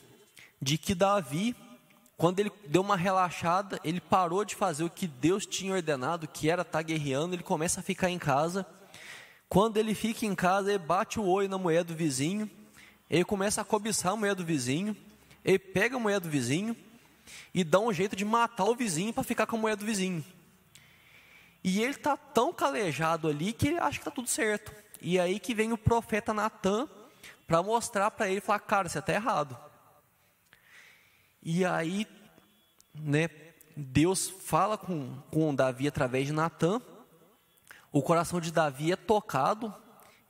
de 0.62 0.78
que 0.78 0.96
Davi, 0.96 1.56
quando 2.18 2.40
ele 2.40 2.52
deu 2.68 2.82
uma 2.82 2.96
relaxada, 2.96 3.80
ele 3.84 4.00
parou 4.00 4.46
de 4.46 4.56
fazer 4.56 4.84
o 4.84 4.90
que 4.90 5.06
Deus 5.06 5.46
tinha 5.46 5.74
ordenado, 5.74 6.28
que 6.28 6.50
era 6.50 6.62
estar 6.62 6.82
guerreando, 6.82 7.36
ele 7.36 7.44
começa 7.44 7.82
a 7.82 7.84
ficar 7.84 8.10
em 8.10 8.18
casa. 8.18 8.66
Quando 9.50 9.78
ele 9.78 9.94
fica 9.94 10.26
em 10.26 10.34
casa, 10.34 10.70
ele 10.70 10.80
bate 10.80 11.20
o 11.20 11.26
olho 11.26 11.50
na 11.50 11.58
mulher 11.58 11.84
do 11.84 11.94
vizinho, 11.94 12.50
ele 13.10 13.26
começa 13.26 13.62
a 13.62 13.66
cobiçar 13.66 14.14
a 14.14 14.16
mulher 14.16 14.34
do 14.34 14.46
vizinho, 14.46 14.96
ele 15.44 15.60
pega 15.60 15.98
a 15.98 16.00
mulher 16.00 16.20
do 16.20 16.30
vizinho 16.30 16.76
e 17.54 17.64
dá 17.64 17.80
um 17.80 17.94
jeito 17.94 18.16
de 18.16 18.26
matar 18.26 18.66
o 18.66 18.76
vizinho 18.76 19.14
para 19.14 19.24
ficar 19.24 19.46
com 19.46 19.56
a 19.56 19.60
mulher 19.60 19.76
do 19.76 19.86
vizinho. 19.86 20.24
E 21.64 21.82
ele 21.82 21.92
está 21.92 22.18
tão 22.18 22.52
calejado 22.52 23.28
ali 23.28 23.54
que 23.54 23.70
ele 23.70 23.78
acha 23.78 23.92
que 23.92 24.00
está 24.00 24.12
tudo 24.12 24.28
certo. 24.28 24.74
E 25.02 25.20
aí 25.20 25.40
que 25.40 25.56
vem 25.56 25.72
o 25.72 25.78
profeta 25.78 26.34
Natan 26.34 26.88
para 27.48 27.64
mostrar 27.64 28.12
para 28.12 28.30
ele, 28.30 28.42
falar, 28.42 28.60
cara, 28.60 28.90
você 28.90 29.00
está 29.00 29.14
errado. 29.14 29.58
E 31.42 31.64
aí, 31.64 32.08
né, 32.94 33.30
Deus 33.76 34.30
fala 34.30 34.78
com, 34.78 35.18
com 35.32 35.56
Davi 35.56 35.88
através 35.88 36.28
de 36.28 36.34
Natan. 36.34 36.82
O 37.92 38.02
coração 38.02 38.42
de 38.42 38.52
Davi 38.52 38.92
é 38.92 38.96
tocado, 38.96 39.74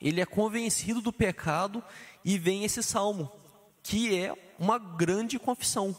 ele 0.02 0.22
é 0.22 0.26
convencido 0.26 1.02
do 1.02 1.14
pecado 1.14 1.84
e 2.26 2.38
vem 2.38 2.64
esse 2.64 2.84
salmo, 2.84 3.32
que 3.82 4.16
é 4.16 4.36
uma 4.60 4.78
grande 4.78 5.40
confissão. 5.40 5.96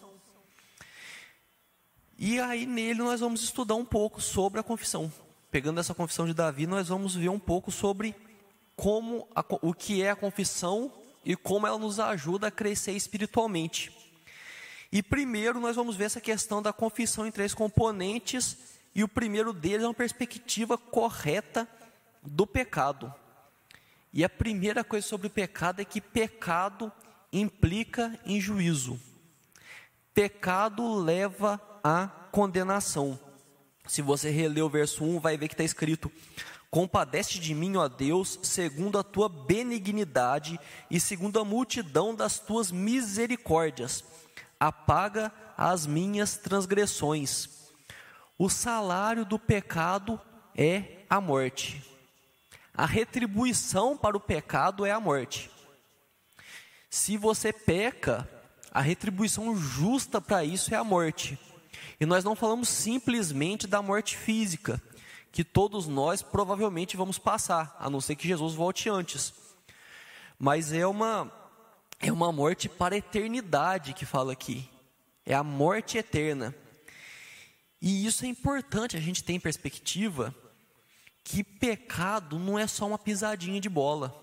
E 2.18 2.38
aí 2.38 2.66
nele 2.66 3.00
nós 3.00 3.20
vamos 3.20 3.42
estudar 3.42 3.74
um 3.74 3.84
pouco 3.84 4.20
sobre 4.20 4.60
a 4.60 4.62
confissão. 4.62 5.12
Pegando 5.50 5.80
essa 5.80 5.94
confissão 5.94 6.26
de 6.26 6.34
Davi, 6.34 6.66
nós 6.66 6.88
vamos 6.88 7.14
ver 7.14 7.28
um 7.28 7.38
pouco 7.38 7.70
sobre 7.70 8.14
como 8.76 9.26
a, 9.34 9.44
o 9.62 9.72
que 9.72 10.02
é 10.02 10.10
a 10.10 10.16
confissão 10.16 10.92
e 11.24 11.36
como 11.36 11.66
ela 11.66 11.78
nos 11.78 11.98
ajuda 11.98 12.48
a 12.48 12.50
crescer 12.50 12.92
espiritualmente. 12.92 13.92
E 14.92 15.02
primeiro 15.02 15.58
nós 15.58 15.74
vamos 15.74 15.96
ver 15.96 16.04
essa 16.04 16.20
questão 16.20 16.62
da 16.62 16.72
confissão 16.72 17.26
em 17.26 17.32
três 17.32 17.52
componentes, 17.52 18.56
e 18.94 19.02
o 19.02 19.08
primeiro 19.08 19.52
deles 19.52 19.82
é 19.82 19.88
uma 19.88 19.94
perspectiva 19.94 20.78
correta 20.78 21.68
do 22.22 22.46
pecado. 22.46 23.12
E 24.12 24.22
a 24.22 24.28
primeira 24.28 24.84
coisa 24.84 25.04
sobre 25.04 25.26
o 25.26 25.30
pecado 25.30 25.80
é 25.80 25.84
que 25.84 26.00
pecado 26.00 26.92
implica 27.32 28.16
em 28.24 28.40
juízo. 28.40 29.00
Pecado 30.14 30.94
leva 30.94 31.60
à 31.84 32.08
condenação. 32.32 33.20
Se 33.86 34.00
você 34.00 34.30
reler 34.30 34.64
o 34.64 34.70
verso 34.70 35.04
1, 35.04 35.20
vai 35.20 35.36
ver 35.36 35.48
que 35.48 35.54
está 35.54 35.62
escrito: 35.62 36.10
Compadece 36.70 37.38
de 37.38 37.54
mim, 37.54 37.76
ó 37.76 37.86
Deus, 37.86 38.38
segundo 38.42 38.98
a 38.98 39.04
tua 39.04 39.28
benignidade 39.28 40.58
e 40.90 40.98
segundo 40.98 41.38
a 41.38 41.44
multidão 41.44 42.14
das 42.14 42.38
tuas 42.38 42.72
misericórdias. 42.72 44.02
Apaga 44.58 45.30
as 45.56 45.86
minhas 45.86 46.36
transgressões. 46.36 47.48
O 48.38 48.48
salário 48.48 49.24
do 49.24 49.38
pecado 49.38 50.20
é 50.56 51.04
a 51.08 51.20
morte. 51.20 51.84
A 52.76 52.86
retribuição 52.86 53.96
para 53.96 54.16
o 54.16 54.20
pecado 54.20 54.84
é 54.84 54.90
a 54.90 54.98
morte. 54.98 55.50
Se 56.90 57.16
você 57.16 57.52
peca, 57.52 58.28
a 58.72 58.80
retribuição 58.80 59.56
justa 59.56 60.20
para 60.20 60.44
isso 60.44 60.74
é 60.74 60.76
a 60.76 60.82
morte. 60.82 61.38
E 62.00 62.06
nós 62.06 62.24
não 62.24 62.36
falamos 62.36 62.68
simplesmente 62.68 63.66
da 63.66 63.80
morte 63.80 64.16
física, 64.16 64.82
que 65.30 65.42
todos 65.42 65.86
nós 65.86 66.22
provavelmente 66.22 66.96
vamos 66.96 67.18
passar, 67.18 67.76
a 67.78 67.90
não 67.90 68.00
ser 68.00 68.14
que 68.16 68.28
Jesus 68.28 68.54
volte 68.54 68.88
antes. 68.88 69.32
Mas 70.38 70.72
é 70.72 70.86
uma 70.86 71.32
é 72.00 72.12
uma 72.12 72.30
morte 72.30 72.68
para 72.68 72.94
a 72.94 72.98
eternidade 72.98 73.94
que 73.94 74.04
fala 74.04 74.32
aqui. 74.32 74.68
É 75.24 75.34
a 75.34 75.42
morte 75.42 75.96
eterna. 75.96 76.54
E 77.80 78.04
isso 78.06 78.24
é 78.24 78.28
importante 78.28 78.96
a 78.96 79.00
gente 79.00 79.24
ter 79.24 79.32
em 79.32 79.40
perspectiva, 79.40 80.34
que 81.22 81.42
pecado 81.42 82.38
não 82.38 82.58
é 82.58 82.66
só 82.66 82.86
uma 82.86 82.98
pisadinha 82.98 83.60
de 83.60 83.68
bola. 83.68 84.14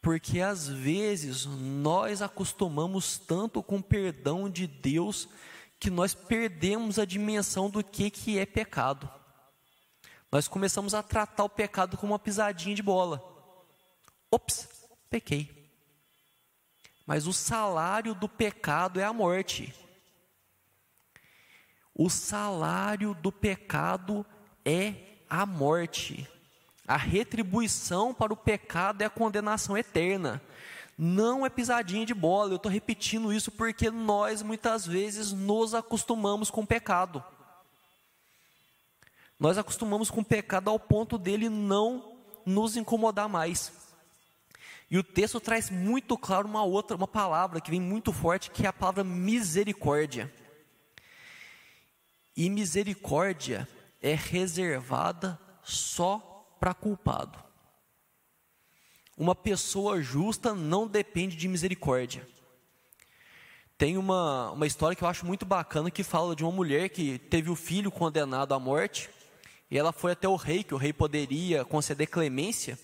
Porque 0.00 0.40
às 0.40 0.66
vezes 0.66 1.46
nós 1.46 2.22
acostumamos 2.22 3.18
tanto 3.18 3.62
com 3.62 3.76
o 3.76 3.82
perdão 3.82 4.50
de 4.50 4.66
Deus 4.66 5.28
que 5.82 5.90
nós 5.90 6.14
perdemos 6.14 6.96
a 6.96 7.04
dimensão 7.04 7.68
do 7.68 7.82
que, 7.82 8.08
que 8.08 8.38
é 8.38 8.46
pecado. 8.46 9.10
Nós 10.30 10.46
começamos 10.46 10.94
a 10.94 11.02
tratar 11.02 11.42
o 11.42 11.48
pecado 11.48 11.96
como 11.96 12.12
uma 12.12 12.20
pisadinha 12.20 12.76
de 12.76 12.82
bola. 12.84 13.20
Ops, 14.30 14.68
pequei. 15.10 15.68
Mas 17.04 17.26
o 17.26 17.32
salário 17.32 18.14
do 18.14 18.28
pecado 18.28 19.00
é 19.00 19.04
a 19.04 19.12
morte. 19.12 19.74
O 21.92 22.08
salário 22.08 23.12
do 23.14 23.32
pecado 23.32 24.24
é 24.64 24.94
a 25.28 25.44
morte. 25.44 26.30
A 26.86 26.96
retribuição 26.96 28.14
para 28.14 28.32
o 28.32 28.36
pecado 28.36 29.02
é 29.02 29.06
a 29.06 29.10
condenação 29.10 29.76
eterna. 29.76 30.40
Não 31.04 31.44
é 31.44 31.50
pisadinha 31.50 32.06
de 32.06 32.14
bola, 32.14 32.52
eu 32.52 32.56
estou 32.58 32.70
repetindo 32.70 33.32
isso 33.32 33.50
porque 33.50 33.90
nós 33.90 34.40
muitas 34.40 34.86
vezes 34.86 35.32
nos 35.32 35.74
acostumamos 35.74 36.48
com 36.48 36.60
o 36.60 36.66
pecado. 36.66 37.24
Nós 39.36 39.58
acostumamos 39.58 40.12
com 40.12 40.20
o 40.20 40.24
pecado 40.24 40.70
ao 40.70 40.78
ponto 40.78 41.18
dele 41.18 41.48
não 41.48 42.18
nos 42.46 42.76
incomodar 42.76 43.28
mais. 43.28 43.72
E 44.88 44.96
o 44.96 45.02
texto 45.02 45.40
traz 45.40 45.70
muito 45.70 46.16
claro 46.16 46.46
uma 46.46 46.62
outra, 46.62 46.96
uma 46.96 47.08
palavra 47.08 47.60
que 47.60 47.72
vem 47.72 47.80
muito 47.80 48.12
forte, 48.12 48.52
que 48.52 48.64
é 48.64 48.68
a 48.68 48.72
palavra 48.72 49.02
misericórdia. 49.02 50.32
E 52.36 52.48
misericórdia 52.48 53.68
é 54.00 54.14
reservada 54.14 55.36
só 55.64 56.54
para 56.60 56.72
culpado. 56.72 57.42
Uma 59.22 59.36
pessoa 59.36 60.02
justa 60.02 60.52
não 60.52 60.84
depende 60.84 61.36
de 61.36 61.46
misericórdia. 61.46 62.26
Tem 63.78 63.96
uma, 63.96 64.50
uma 64.50 64.66
história 64.66 64.96
que 64.96 65.04
eu 65.04 65.06
acho 65.06 65.24
muito 65.24 65.46
bacana 65.46 65.92
que 65.92 66.02
fala 66.02 66.34
de 66.34 66.42
uma 66.42 66.50
mulher 66.50 66.88
que 66.88 67.20
teve 67.20 67.48
o 67.48 67.54
filho 67.54 67.88
condenado 67.88 68.52
à 68.52 68.58
morte 68.58 69.08
e 69.70 69.78
ela 69.78 69.92
foi 69.92 70.10
até 70.10 70.26
o 70.26 70.34
rei, 70.34 70.64
que 70.64 70.74
o 70.74 70.76
rei 70.76 70.92
poderia 70.92 71.64
conceder 71.64 72.08
clemência, 72.08 72.76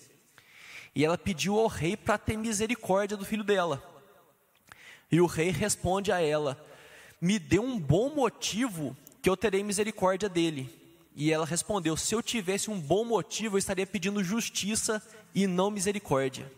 e 0.95 1.03
ela 1.03 1.17
pediu 1.17 1.59
ao 1.59 1.67
rei 1.67 1.97
para 1.97 2.17
ter 2.17 2.37
misericórdia 2.37 3.17
do 3.17 3.25
filho 3.25 3.43
dela. 3.43 3.83
E 5.11 5.19
o 5.19 5.25
rei 5.25 5.49
responde 5.49 6.09
a 6.09 6.21
ela: 6.21 6.57
Me 7.19 7.37
dê 7.37 7.59
um 7.59 7.77
bom 7.77 8.15
motivo 8.15 8.95
que 9.21 9.29
eu 9.29 9.35
terei 9.35 9.61
misericórdia 9.61 10.29
dele. 10.29 10.78
E 11.19 11.33
ela 11.33 11.45
respondeu: 11.45 11.97
Se 11.97 12.15
eu 12.15 12.23
tivesse 12.23 12.71
um 12.71 12.79
bom 12.79 13.03
motivo, 13.03 13.55
eu 13.55 13.59
estaria 13.59 13.85
pedindo 13.85 14.23
justiça 14.23 15.05
e 15.35 15.45
não 15.45 15.69
misericórdia. 15.69 16.49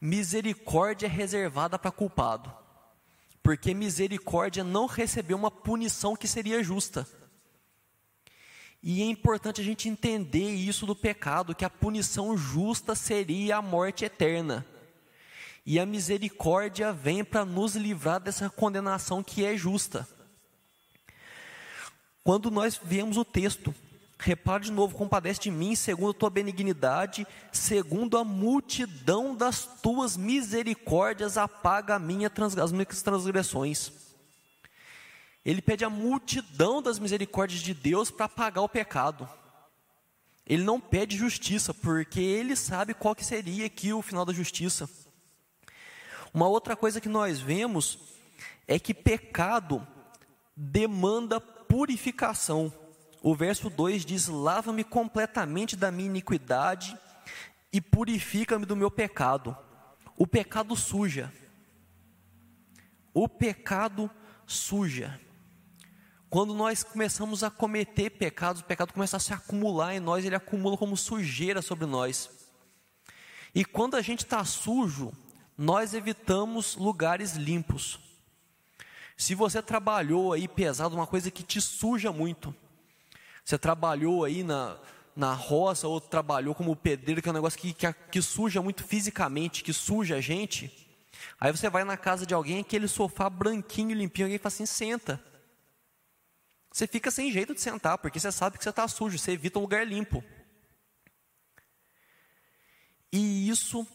Misericórdia 0.00 1.06
é 1.06 1.08
reservada 1.08 1.78
para 1.78 1.92
culpado, 1.92 2.52
porque 3.44 3.72
misericórdia 3.72 4.64
não 4.64 4.86
recebeu 4.86 5.36
uma 5.36 5.52
punição 5.52 6.16
que 6.16 6.26
seria 6.26 6.64
justa. 6.64 7.06
E 8.82 9.02
é 9.02 9.04
importante 9.04 9.60
a 9.60 9.64
gente 9.64 9.88
entender 9.88 10.50
isso 10.50 10.84
do 10.84 10.96
pecado, 10.96 11.54
que 11.54 11.64
a 11.64 11.70
punição 11.70 12.36
justa 12.36 12.96
seria 12.96 13.58
a 13.58 13.62
morte 13.62 14.04
eterna. 14.04 14.66
E 15.64 15.78
a 15.78 15.86
misericórdia 15.86 16.92
vem 16.92 17.22
para 17.22 17.44
nos 17.44 17.76
livrar 17.76 18.18
dessa 18.18 18.50
condenação 18.50 19.22
que 19.22 19.44
é 19.44 19.56
justa. 19.56 20.08
Quando 22.24 22.50
nós 22.50 22.80
vemos 22.82 23.16
o 23.16 23.24
texto, 23.24 23.74
repare 24.18 24.64
de 24.64 24.72
novo, 24.72 24.96
compadece 24.96 25.40
de 25.40 25.50
mim, 25.50 25.74
segundo 25.74 26.10
a 26.10 26.14
tua 26.14 26.30
benignidade, 26.30 27.26
segundo 27.50 28.16
a 28.16 28.24
multidão 28.24 29.34
das 29.34 29.66
tuas 29.82 30.16
misericórdias, 30.16 31.36
apaga 31.36 31.96
a 31.96 31.98
minha, 31.98 32.30
as 32.62 32.72
minhas 32.72 33.02
transgressões. 33.02 33.90
Ele 35.44 35.60
pede 35.60 35.84
a 35.84 35.90
multidão 35.90 36.80
das 36.80 37.00
misericórdias 37.00 37.60
de 37.60 37.74
Deus 37.74 38.10
para 38.10 38.28
pagar 38.28 38.62
o 38.62 38.68
pecado. 38.68 39.28
Ele 40.46 40.62
não 40.62 40.80
pede 40.80 41.16
justiça, 41.16 41.74
porque 41.74 42.20
ele 42.20 42.54
sabe 42.54 42.94
qual 42.94 43.14
que 43.14 43.24
seria 43.24 43.66
aqui 43.66 43.92
o 43.92 44.02
final 44.02 44.24
da 44.24 44.32
justiça. 44.32 44.88
Uma 46.32 46.46
outra 46.46 46.76
coisa 46.76 47.00
que 47.00 47.08
nós 47.08 47.40
vemos 47.40 47.98
é 48.68 48.78
que 48.78 48.94
pecado 48.94 49.86
demanda 50.56 51.40
purificação. 51.72 52.70
O 53.22 53.34
verso 53.34 53.70
2 53.70 54.04
diz: 54.04 54.28
Lava-me 54.28 54.84
completamente 54.84 55.74
da 55.74 55.90
minha 55.90 56.10
iniquidade 56.10 56.98
e 57.72 57.80
purifica-me 57.80 58.66
do 58.66 58.76
meu 58.76 58.90
pecado. 58.90 59.56
O 60.14 60.26
pecado 60.26 60.76
suja. 60.76 61.32
O 63.14 63.26
pecado 63.26 64.10
suja. 64.46 65.18
Quando 66.28 66.52
nós 66.52 66.82
começamos 66.82 67.42
a 67.42 67.50
cometer 67.50 68.10
pecados, 68.10 68.60
o 68.60 68.66
pecado 68.66 68.92
começa 68.92 69.16
a 69.16 69.20
se 69.20 69.32
acumular 69.32 69.94
em 69.94 70.00
nós, 70.00 70.26
ele 70.26 70.36
acumula 70.36 70.76
como 70.76 70.94
sujeira 70.94 71.62
sobre 71.62 71.86
nós. 71.86 72.28
E 73.54 73.64
quando 73.64 73.96
a 73.96 74.02
gente 74.02 74.24
está 74.24 74.44
sujo, 74.44 75.10
nós 75.56 75.94
evitamos 75.94 76.76
lugares 76.76 77.32
limpos. 77.32 78.11
Se 79.16 79.34
você 79.34 79.62
trabalhou 79.62 80.32
aí 80.32 80.48
pesado, 80.48 80.94
uma 80.94 81.06
coisa 81.06 81.30
que 81.30 81.42
te 81.42 81.60
suja 81.60 82.12
muito, 82.12 82.54
você 83.44 83.58
trabalhou 83.58 84.24
aí 84.24 84.42
na, 84.42 84.78
na 85.14 85.32
roça 85.34 85.86
ou 85.86 86.00
trabalhou 86.00 86.54
como 86.54 86.74
pedreiro, 86.74 87.20
que 87.20 87.28
é 87.28 87.32
um 87.32 87.34
negócio 87.34 87.58
que, 87.58 87.72
que, 87.72 87.92
que 88.10 88.22
suja 88.22 88.62
muito 88.62 88.84
fisicamente, 88.84 89.62
que 89.62 89.72
suja 89.72 90.16
a 90.16 90.20
gente, 90.20 90.70
aí 91.40 91.52
você 91.52 91.68
vai 91.68 91.84
na 91.84 91.96
casa 91.96 92.24
de 92.26 92.34
alguém, 92.34 92.60
aquele 92.60 92.88
sofá 92.88 93.28
branquinho, 93.28 93.94
limpinho, 93.94 94.26
alguém 94.26 94.38
fala 94.38 94.52
assim: 94.52 94.66
senta. 94.66 95.22
Você 96.72 96.86
fica 96.86 97.10
sem 97.10 97.30
jeito 97.30 97.54
de 97.54 97.60
sentar, 97.60 97.98
porque 97.98 98.18
você 98.18 98.32
sabe 98.32 98.56
que 98.56 98.64
você 98.64 98.70
está 98.70 98.88
sujo, 98.88 99.18
você 99.18 99.32
evita 99.32 99.58
um 99.58 99.62
lugar 99.62 99.86
limpo. 99.86 100.24
E 103.12 103.48
isso 103.48 103.86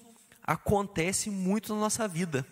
acontece 0.44 1.32
muito 1.32 1.74
na 1.74 1.82
nossa 1.82 2.08
vida. 2.08 2.46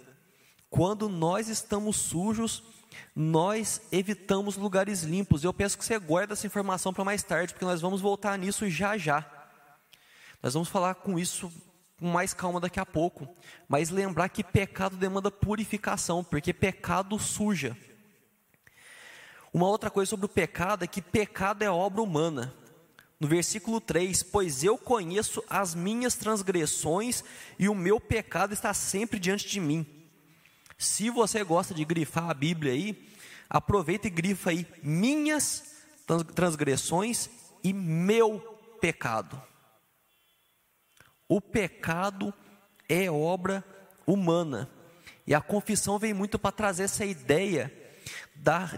Quando 0.76 1.08
nós 1.08 1.48
estamos 1.48 1.96
sujos, 1.96 2.62
nós 3.16 3.84
evitamos 3.94 4.58
lugares 4.58 5.04
limpos. 5.04 5.42
Eu 5.42 5.54
peço 5.54 5.78
que 5.78 5.86
você 5.86 5.98
guarde 5.98 6.34
essa 6.34 6.46
informação 6.46 6.94
para 6.94 7.06
mais 7.06 7.24
tarde, 7.24 7.54
porque 7.54 7.64
nós 7.64 7.80
vamos 7.80 8.02
voltar 8.02 8.38
nisso 8.38 8.70
já 8.70 8.98
já. 8.98 9.26
Nós 10.44 10.54
vamos 10.54 10.68
falar 10.68 10.96
com 10.96 11.18
isso 11.18 11.50
com 11.98 12.08
mais 12.08 12.34
calma 12.34 12.60
daqui 12.60 12.78
a 12.78 12.86
pouco. 12.86 13.26
Mas 13.70 13.90
lembrar 13.90 14.28
que 14.28 14.44
pecado 14.44 14.98
demanda 14.98 15.32
purificação, 15.32 16.26
porque 16.26 16.52
pecado 16.52 17.18
suja. 17.18 17.78
Uma 19.54 19.70
outra 19.70 19.90
coisa 19.90 20.10
sobre 20.10 20.26
o 20.26 20.30
pecado 20.30 20.84
é 20.84 20.88
que 20.88 21.02
pecado 21.02 21.64
é 21.64 21.70
obra 21.70 22.02
humana. 22.02 22.54
No 23.18 23.30
versículo 23.30 23.80
3: 23.80 24.24
Pois 24.24 24.62
eu 24.62 24.78
conheço 24.78 25.42
as 25.50 25.74
minhas 25.74 26.16
transgressões 26.16 27.24
e 27.58 27.70
o 27.70 27.74
meu 27.74 27.98
pecado 27.98 28.54
está 28.54 28.74
sempre 28.74 29.18
diante 29.18 29.48
de 29.48 29.62
mim. 29.62 29.95
Se 30.78 31.10
você 31.10 31.44
gosta 31.44 31.74
de 31.74 31.86
grifar 31.86 32.30
a 32.30 32.34
Bíblia 32.34 32.74
aí, 32.74 33.10
aproveita 33.50 34.08
e 34.08 34.10
grifa 34.10 34.50
aí 34.50 34.68
minhas 34.84 35.86
transgressões 36.36 37.30
e 37.64 37.74
meu 37.74 38.40
pecado. 38.80 39.42
O 41.28 41.42
pecado 41.42 42.34
é 42.88 43.10
obra 43.10 43.64
humana. 44.06 44.70
E 45.26 45.34
a 45.34 45.42
confissão 45.42 45.98
vem 45.98 46.14
muito 46.14 46.38
para 46.38 46.52
trazer 46.52 46.84
essa 46.84 47.04
ideia 47.04 47.74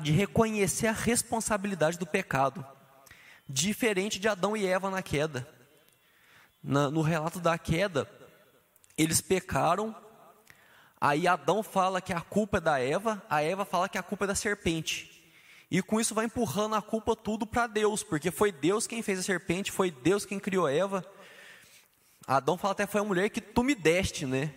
de 0.01 0.11
reconhecer 0.11 0.87
a 0.87 0.93
responsabilidade 0.93 1.97
do 1.97 2.05
pecado, 2.05 2.65
diferente 3.49 4.19
de 4.19 4.29
Adão 4.29 4.55
e 4.55 4.65
Eva 4.65 4.89
na 4.89 5.01
queda. 5.01 5.45
No 6.63 7.01
relato 7.01 7.39
da 7.39 7.57
queda, 7.57 8.09
eles 8.97 9.19
pecaram, 9.19 9.93
aí 10.99 11.27
Adão 11.27 11.61
fala 11.61 12.01
que 12.01 12.13
a 12.13 12.21
culpa 12.21 12.57
é 12.57 12.61
da 12.61 12.79
Eva, 12.79 13.23
a 13.29 13.41
Eva 13.41 13.65
fala 13.65 13.89
que 13.89 13.97
a 13.97 14.03
culpa 14.03 14.25
é 14.25 14.27
da 14.27 14.35
serpente. 14.35 15.17
E 15.69 15.81
com 15.81 15.99
isso 15.99 16.15
vai 16.15 16.25
empurrando 16.25 16.75
a 16.75 16.81
culpa 16.81 17.15
tudo 17.15 17.45
para 17.45 17.67
Deus, 17.67 18.01
porque 18.01 18.31
foi 18.31 18.51
Deus 18.51 18.87
quem 18.87 19.01
fez 19.01 19.19
a 19.19 19.23
serpente, 19.23 19.71
foi 19.71 19.91
Deus 19.91 20.25
quem 20.25 20.39
criou 20.39 20.67
Eva. 20.67 21.05
Adão 22.25 22.57
fala 22.57 22.71
até 22.71 22.87
foi 22.87 23.01
a 23.01 23.03
mulher 23.03 23.29
que 23.29 23.41
tu 23.41 23.63
me 23.63 23.75
deste, 23.75 24.25
né? 24.25 24.53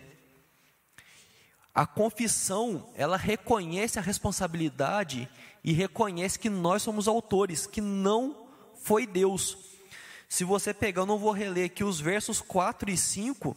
A 1.73 1.85
confissão, 1.85 2.89
ela 2.95 3.15
reconhece 3.15 3.97
a 3.97 4.01
responsabilidade 4.01 5.29
e 5.63 5.71
reconhece 5.71 6.37
que 6.37 6.49
nós 6.49 6.81
somos 6.81 7.07
autores, 7.07 7.65
que 7.65 7.79
não 7.79 8.47
foi 8.81 9.05
Deus. 9.05 9.57
Se 10.27 10.43
você 10.43 10.73
pegar, 10.73 11.01
eu 11.01 11.05
não 11.05 11.17
vou 11.17 11.31
reler 11.31 11.65
aqui 11.65 11.83
os 11.83 11.99
versos 11.99 12.41
4 12.41 12.89
e 12.89 12.97
5, 12.97 13.55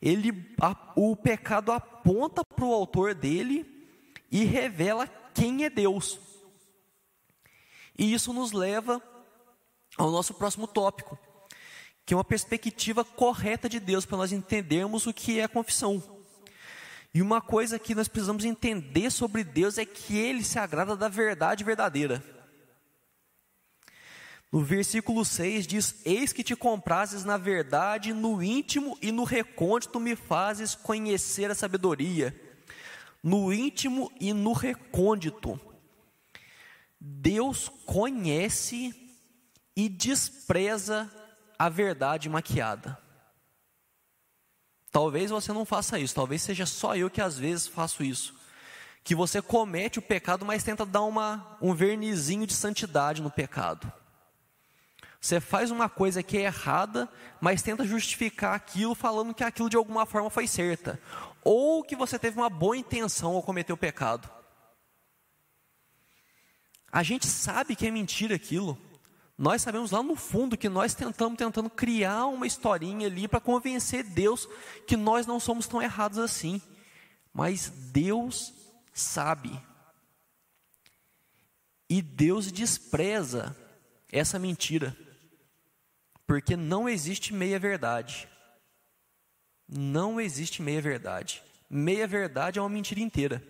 ele, 0.00 0.54
a, 0.60 0.92
o 0.96 1.16
pecado 1.16 1.72
aponta 1.72 2.44
para 2.44 2.64
o 2.64 2.72
autor 2.72 3.14
dele 3.14 3.88
e 4.30 4.44
revela 4.44 5.06
quem 5.32 5.64
é 5.64 5.70
Deus. 5.70 6.18
E 7.98 8.12
isso 8.12 8.32
nos 8.32 8.52
leva 8.52 9.02
ao 9.96 10.10
nosso 10.10 10.34
próximo 10.34 10.66
tópico, 10.66 11.18
que 12.04 12.12
é 12.12 12.16
uma 12.16 12.24
perspectiva 12.24 13.04
correta 13.04 13.68
de 13.68 13.78
Deus 13.78 14.04
para 14.04 14.18
nós 14.18 14.32
entendermos 14.32 15.06
o 15.06 15.14
que 15.14 15.38
é 15.38 15.44
a 15.44 15.48
confissão. 15.48 16.02
E 17.14 17.22
uma 17.22 17.40
coisa 17.40 17.78
que 17.78 17.94
nós 17.94 18.08
precisamos 18.08 18.44
entender 18.44 19.08
sobre 19.10 19.44
Deus 19.44 19.78
é 19.78 19.86
que 19.86 20.18
Ele 20.18 20.42
se 20.42 20.58
agrada 20.58 20.96
da 20.96 21.08
verdade 21.08 21.62
verdadeira. 21.62 22.33
No 24.54 24.60
versículo 24.60 25.24
6 25.24 25.66
diz: 25.66 25.96
Eis 26.04 26.32
que 26.32 26.44
te 26.44 26.54
comprases 26.54 27.24
na 27.24 27.36
verdade, 27.36 28.12
no 28.12 28.40
íntimo 28.40 28.96
e 29.02 29.10
no 29.10 29.24
recôndito 29.24 29.98
me 29.98 30.14
fazes 30.14 30.76
conhecer 30.76 31.50
a 31.50 31.56
sabedoria. 31.56 32.32
No 33.20 33.52
íntimo 33.52 34.12
e 34.20 34.32
no 34.32 34.52
recôndito. 34.52 35.58
Deus 37.00 37.68
conhece 37.84 38.94
e 39.74 39.88
despreza 39.88 41.10
a 41.58 41.68
verdade 41.68 42.28
maquiada. 42.28 42.96
Talvez 44.92 45.32
você 45.32 45.52
não 45.52 45.64
faça 45.64 45.98
isso, 45.98 46.14
talvez 46.14 46.42
seja 46.42 46.64
só 46.64 46.94
eu 46.94 47.10
que 47.10 47.20
às 47.20 47.36
vezes 47.36 47.66
faço 47.66 48.04
isso. 48.04 48.32
Que 49.02 49.16
você 49.16 49.42
comete 49.42 49.98
o 49.98 50.02
pecado, 50.02 50.44
mas 50.44 50.62
tenta 50.62 50.86
dar 50.86 51.02
uma, 51.02 51.58
um 51.60 51.74
vernizinho 51.74 52.46
de 52.46 52.54
santidade 52.54 53.20
no 53.20 53.32
pecado. 53.32 53.92
Você 55.24 55.40
faz 55.40 55.70
uma 55.70 55.88
coisa 55.88 56.22
que 56.22 56.36
é 56.36 56.42
errada, 56.42 57.08
mas 57.40 57.62
tenta 57.62 57.82
justificar 57.82 58.54
aquilo 58.54 58.94
falando 58.94 59.32
que 59.32 59.42
aquilo 59.42 59.70
de 59.70 59.76
alguma 59.78 60.04
forma 60.04 60.28
foi 60.28 60.46
certa. 60.46 61.00
Ou 61.42 61.82
que 61.82 61.96
você 61.96 62.18
teve 62.18 62.38
uma 62.38 62.50
boa 62.50 62.76
intenção 62.76 63.34
ao 63.34 63.42
cometer 63.42 63.72
o 63.72 63.76
pecado. 63.76 64.28
A 66.92 67.02
gente 67.02 67.26
sabe 67.26 67.74
que 67.74 67.86
é 67.86 67.90
mentira 67.90 68.34
aquilo. 68.34 68.78
Nós 69.38 69.62
sabemos 69.62 69.92
lá 69.92 70.02
no 70.02 70.14
fundo 70.14 70.58
que 70.58 70.68
nós 70.68 70.92
tentamos 70.94 71.38
tentando 71.38 71.70
criar 71.70 72.26
uma 72.26 72.46
historinha 72.46 73.06
ali 73.06 73.26
para 73.26 73.40
convencer 73.40 74.04
Deus 74.04 74.46
que 74.86 74.94
nós 74.94 75.26
não 75.26 75.40
somos 75.40 75.66
tão 75.66 75.80
errados 75.80 76.18
assim. 76.18 76.60
Mas 77.32 77.70
Deus 77.70 78.52
sabe. 78.92 79.58
E 81.88 82.02
Deus 82.02 82.52
despreza 82.52 83.56
essa 84.12 84.38
mentira. 84.38 84.94
Porque 86.26 86.56
não 86.56 86.88
existe 86.88 87.32
meia 87.32 87.58
verdade. 87.58 88.28
Não 89.68 90.20
existe 90.20 90.62
meia 90.62 90.80
verdade. 90.80 91.42
Meia 91.68 92.06
verdade 92.06 92.58
é 92.58 92.62
uma 92.62 92.68
mentira 92.68 93.00
inteira. 93.00 93.42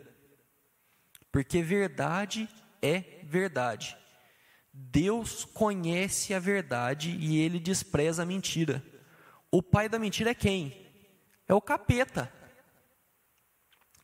Porque 1.30 1.62
verdade 1.62 2.48
é 2.80 3.00
verdade. 3.24 3.96
Deus 4.72 5.44
conhece 5.44 6.34
a 6.34 6.38
verdade 6.38 7.10
e 7.10 7.38
ele 7.38 7.60
despreza 7.60 8.22
a 8.22 8.26
mentira. 8.26 8.82
O 9.50 9.62
pai 9.62 9.88
da 9.88 9.98
mentira 9.98 10.30
é 10.30 10.34
quem? 10.34 10.84
É 11.46 11.54
o 11.54 11.60
capeta. 11.60 12.32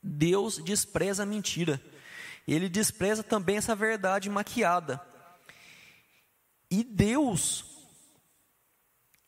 Deus 0.03 0.59
despreza 0.63 1.25
a 1.25 1.27
mentira. 1.27 1.81
Ele 2.47 2.69
despreza 2.69 3.23
também 3.23 3.57
essa 3.57 3.75
verdade 3.75 4.31
maquiada. 4.31 5.01
E 6.71 6.85
Deus, 6.85 7.70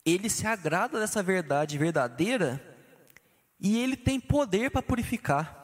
ele 0.05 0.29
se 0.29 0.47
agrada 0.47 0.99
dessa 0.99 1.23
verdade 1.23 1.79
verdadeira 1.79 2.61
e 3.59 3.79
ele 3.79 3.97
tem 3.97 4.19
poder 4.19 4.71
para 4.71 4.83
purificar. 4.83 5.62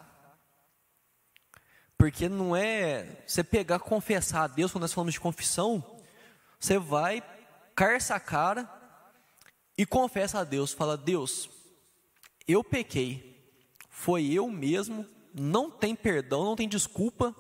Porque 1.97 2.29
não 2.29 2.55
é 2.55 3.25
você 3.27 3.43
pegar, 3.43 3.81
confessar 3.81 4.45
a 4.45 4.47
Deus, 4.47 4.71
quando 4.71 4.83
nós 4.83 4.93
falamos 4.93 5.15
de 5.15 5.21
confissão, 5.21 5.85
você 6.59 6.79
vai, 6.79 7.23
carça 7.75 8.15
a 8.15 8.21
cara 8.21 8.71
e 9.77 9.85
confessa 9.85 10.39
a 10.39 10.45
Deus. 10.45 10.73
Fala, 10.73 10.97
Deus, 10.97 11.51
eu 12.47 12.63
pequei, 12.63 13.53
foi 13.91 14.33
eu 14.33 14.49
mesmo, 14.49 15.05
não 15.35 15.69
tem 15.69 15.97
perdão, 15.97 16.45
não 16.45 16.55
tem 16.55 16.69
desculpa, 16.69 17.35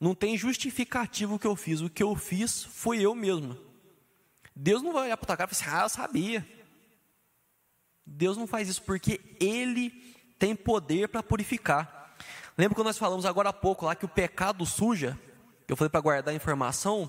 não 0.00 0.12
tem 0.12 0.36
justificativo 0.36 1.36
o 1.36 1.38
que 1.38 1.46
eu 1.46 1.54
fiz. 1.54 1.80
O 1.80 1.88
que 1.88 2.02
eu 2.02 2.16
fiz 2.16 2.64
foi 2.64 3.00
eu 3.00 3.14
mesmo. 3.14 3.67
Deus 4.60 4.82
não 4.82 4.92
vai 4.92 5.04
olhar 5.04 5.16
para 5.16 5.24
tua 5.24 5.36
cara 5.36 5.48
e 5.52 5.54
falar 5.54 5.70
assim, 5.70 5.78
ah, 5.78 5.84
eu 5.84 5.88
sabia. 5.88 6.48
Deus 8.04 8.36
não 8.36 8.44
faz 8.44 8.68
isso 8.68 8.82
porque 8.82 9.20
Ele 9.38 9.90
tem 10.36 10.56
poder 10.56 11.08
para 11.08 11.22
purificar. 11.22 12.16
Lembra 12.56 12.74
quando 12.74 12.88
nós 12.88 12.98
falamos 12.98 13.24
agora 13.24 13.50
há 13.50 13.52
pouco 13.52 13.86
lá 13.86 13.94
que 13.94 14.04
o 14.04 14.08
pecado 14.08 14.66
suja? 14.66 15.16
Eu 15.68 15.76
falei 15.76 15.88
para 15.88 16.00
guardar 16.00 16.32
a 16.32 16.36
informação. 16.36 17.08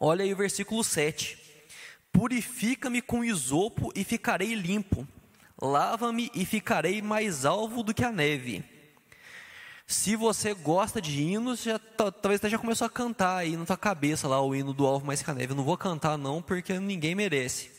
Olha 0.00 0.24
aí 0.24 0.32
o 0.32 0.36
versículo 0.36 0.82
7. 0.82 1.38
Purifica-me 2.10 3.00
com 3.00 3.24
isopo 3.24 3.92
e 3.94 4.02
ficarei 4.02 4.52
limpo. 4.52 5.06
Lava-me 5.60 6.28
e 6.34 6.44
ficarei 6.44 7.00
mais 7.00 7.44
alvo 7.44 7.84
do 7.84 7.94
que 7.94 8.02
a 8.02 8.10
neve. 8.10 8.64
Se 9.92 10.16
você 10.16 10.54
gosta 10.54 11.02
de 11.02 11.20
hinos, 11.20 11.62
já, 11.62 11.78
talvez 11.78 12.40
até 12.40 12.48
já 12.48 12.58
começou 12.58 12.86
a 12.86 12.90
cantar 12.90 13.36
aí 13.36 13.58
na 13.58 13.66
tua 13.66 13.76
cabeça 13.76 14.26
lá 14.26 14.40
o 14.40 14.54
hino 14.54 14.72
do 14.72 14.86
alvo 14.86 15.04
mais 15.04 15.20
que 15.20 15.30
a 15.30 15.34
neve. 15.34 15.52
Eu 15.52 15.56
não 15.56 15.64
vou 15.64 15.76
cantar 15.76 16.16
não, 16.16 16.40
porque 16.40 16.78
ninguém 16.80 17.14
merece. 17.14 17.70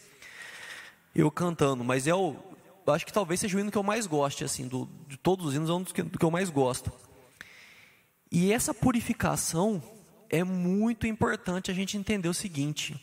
Eu 1.15 1.32
cantando, 1.32 1.84
mas 1.84 2.06
é 2.06 2.13
o, 2.13 2.36
acho 2.86 3.04
que 3.04 3.12
talvez 3.12 3.39
seja 3.39 3.58
o 3.58 3.60
hino 3.60 3.71
que 3.71 3.78
eu 3.78 3.82
mais 3.82 4.06
goste, 4.06 4.43
assim, 4.43 4.67
do, 4.67 4.88
de 5.08 5.17
todos 5.17 5.47
os 5.47 5.56
hinos 5.56 5.71
é 5.71 5.73
um 5.73 5.82
dos 5.82 5.91
que, 5.91 6.04
do 6.04 6.19
que 6.19 6.23
eu 6.23 6.30
mais 6.30 6.52
gosto. 6.52 6.91
E 8.32 8.54
essa 8.54 8.76
purificação 8.76 9.82
é 10.30 10.43
muito 10.43 11.08
importante 11.08 11.71
a 11.71 11.73
gente 11.73 11.97
entender 11.97 12.30
o 12.30 12.34
seguinte, 12.34 12.95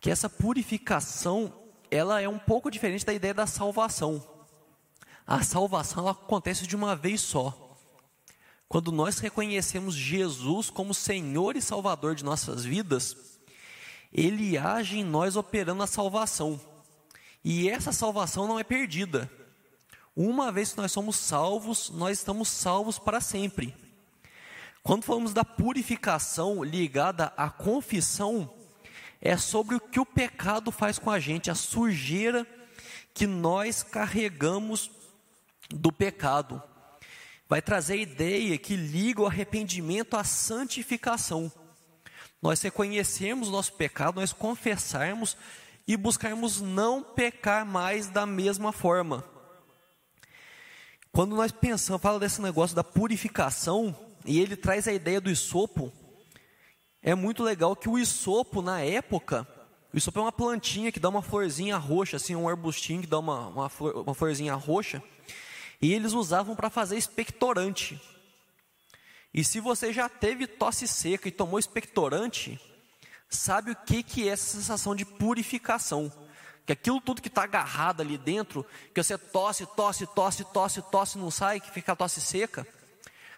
que 0.00 0.10
essa 0.10 0.28
purificação, 0.28 1.52
ela 1.90 2.18
é 2.18 2.28
um 2.28 2.38
pouco 2.38 2.70
diferente 2.70 3.04
da 3.04 3.12
ideia 3.12 3.34
da 3.34 3.46
salvação. 3.46 4.26
A 5.26 5.42
salvação 5.42 6.02
ela 6.02 6.12
acontece 6.12 6.66
de 6.66 6.74
uma 6.74 6.96
vez 6.96 7.20
só. 7.20 7.65
Quando 8.68 8.90
nós 8.90 9.18
reconhecemos 9.18 9.94
Jesus 9.94 10.70
como 10.70 10.92
Senhor 10.92 11.56
e 11.56 11.62
Salvador 11.62 12.14
de 12.14 12.24
nossas 12.24 12.64
vidas, 12.64 13.38
Ele 14.12 14.58
age 14.58 14.98
em 14.98 15.04
nós 15.04 15.36
operando 15.36 15.82
a 15.82 15.86
salvação. 15.86 16.60
E 17.44 17.68
essa 17.68 17.92
salvação 17.92 18.48
não 18.48 18.58
é 18.58 18.64
perdida. 18.64 19.30
Uma 20.16 20.50
vez 20.50 20.72
que 20.72 20.78
nós 20.78 20.90
somos 20.90 21.16
salvos, 21.16 21.90
nós 21.90 22.18
estamos 22.18 22.48
salvos 22.48 22.98
para 22.98 23.20
sempre. 23.20 23.74
Quando 24.82 25.04
falamos 25.04 25.32
da 25.32 25.44
purificação 25.44 26.64
ligada 26.64 27.32
à 27.36 27.50
confissão, 27.50 28.52
é 29.20 29.36
sobre 29.36 29.74
o 29.76 29.80
que 29.80 30.00
o 30.00 30.06
pecado 30.06 30.72
faz 30.72 30.98
com 30.98 31.10
a 31.10 31.18
gente, 31.18 31.50
a 31.50 31.54
sujeira 31.54 32.46
que 33.12 33.26
nós 33.26 33.82
carregamos 33.82 34.90
do 35.68 35.92
pecado. 35.92 36.62
Vai 37.48 37.62
trazer 37.62 37.94
a 37.94 37.96
ideia 37.96 38.58
que 38.58 38.74
liga 38.74 39.22
o 39.22 39.26
arrependimento 39.26 40.16
à 40.16 40.24
santificação. 40.24 41.50
Nós 42.42 42.60
reconhecemos 42.60 43.48
o 43.48 43.52
nosso 43.52 43.72
pecado, 43.74 44.20
nós 44.20 44.32
confessarmos 44.32 45.36
e 45.86 45.96
buscarmos 45.96 46.60
não 46.60 47.02
pecar 47.02 47.64
mais 47.64 48.08
da 48.08 48.26
mesma 48.26 48.72
forma. 48.72 49.24
Quando 51.12 51.34
nós 51.34 51.52
pensamos, 51.52 52.02
fala 52.02 52.18
desse 52.18 52.42
negócio 52.42 52.74
da 52.74 52.84
purificação, 52.84 53.96
e 54.24 54.40
ele 54.40 54.56
traz 54.56 54.88
a 54.88 54.92
ideia 54.92 55.20
do 55.20 55.30
isopo, 55.30 55.92
é 57.00 57.14
muito 57.14 57.42
legal 57.42 57.76
que 57.76 57.88
o 57.88 57.98
isopo, 57.98 58.60
na 58.60 58.80
época, 58.80 59.46
o 59.94 59.96
isopo 59.96 60.18
é 60.18 60.22
uma 60.22 60.32
plantinha 60.32 60.90
que 60.90 61.00
dá 61.00 61.08
uma 61.08 61.22
florzinha 61.22 61.76
roxa, 61.76 62.16
assim, 62.16 62.34
um 62.34 62.48
arbustinho 62.48 63.00
que 63.00 63.06
dá 63.06 63.18
uma, 63.18 63.46
uma, 63.48 63.68
flor, 63.68 63.96
uma 63.96 64.12
florzinha 64.12 64.54
roxa, 64.54 65.02
e 65.80 65.92
eles 65.92 66.12
usavam 66.12 66.56
para 66.56 66.70
fazer 66.70 66.96
expectorante. 66.96 68.00
E 69.32 69.44
se 69.44 69.60
você 69.60 69.92
já 69.92 70.08
teve 70.08 70.46
tosse 70.46 70.88
seca 70.88 71.28
e 71.28 71.32
tomou 71.32 71.58
expectorante, 71.58 72.58
sabe 73.28 73.72
o 73.72 73.76
que, 73.76 74.02
que 74.02 74.28
é 74.28 74.32
essa 74.32 74.56
sensação 74.56 74.94
de 74.94 75.04
purificação. 75.04 76.10
Que 76.64 76.72
aquilo 76.72 77.00
tudo 77.00 77.22
que 77.22 77.28
está 77.28 77.44
agarrado 77.44 78.00
ali 78.00 78.18
dentro, 78.18 78.66
que 78.94 79.02
você 79.02 79.16
tosse, 79.16 79.66
tosse, 79.76 80.06
tosse, 80.06 80.44
tosse, 80.44 80.82
tosse, 80.90 81.18
não 81.18 81.30
sai, 81.30 81.60
que 81.60 81.70
fica 81.70 81.92
a 81.92 81.96
tosse 81.96 82.20
seca. 82.20 82.66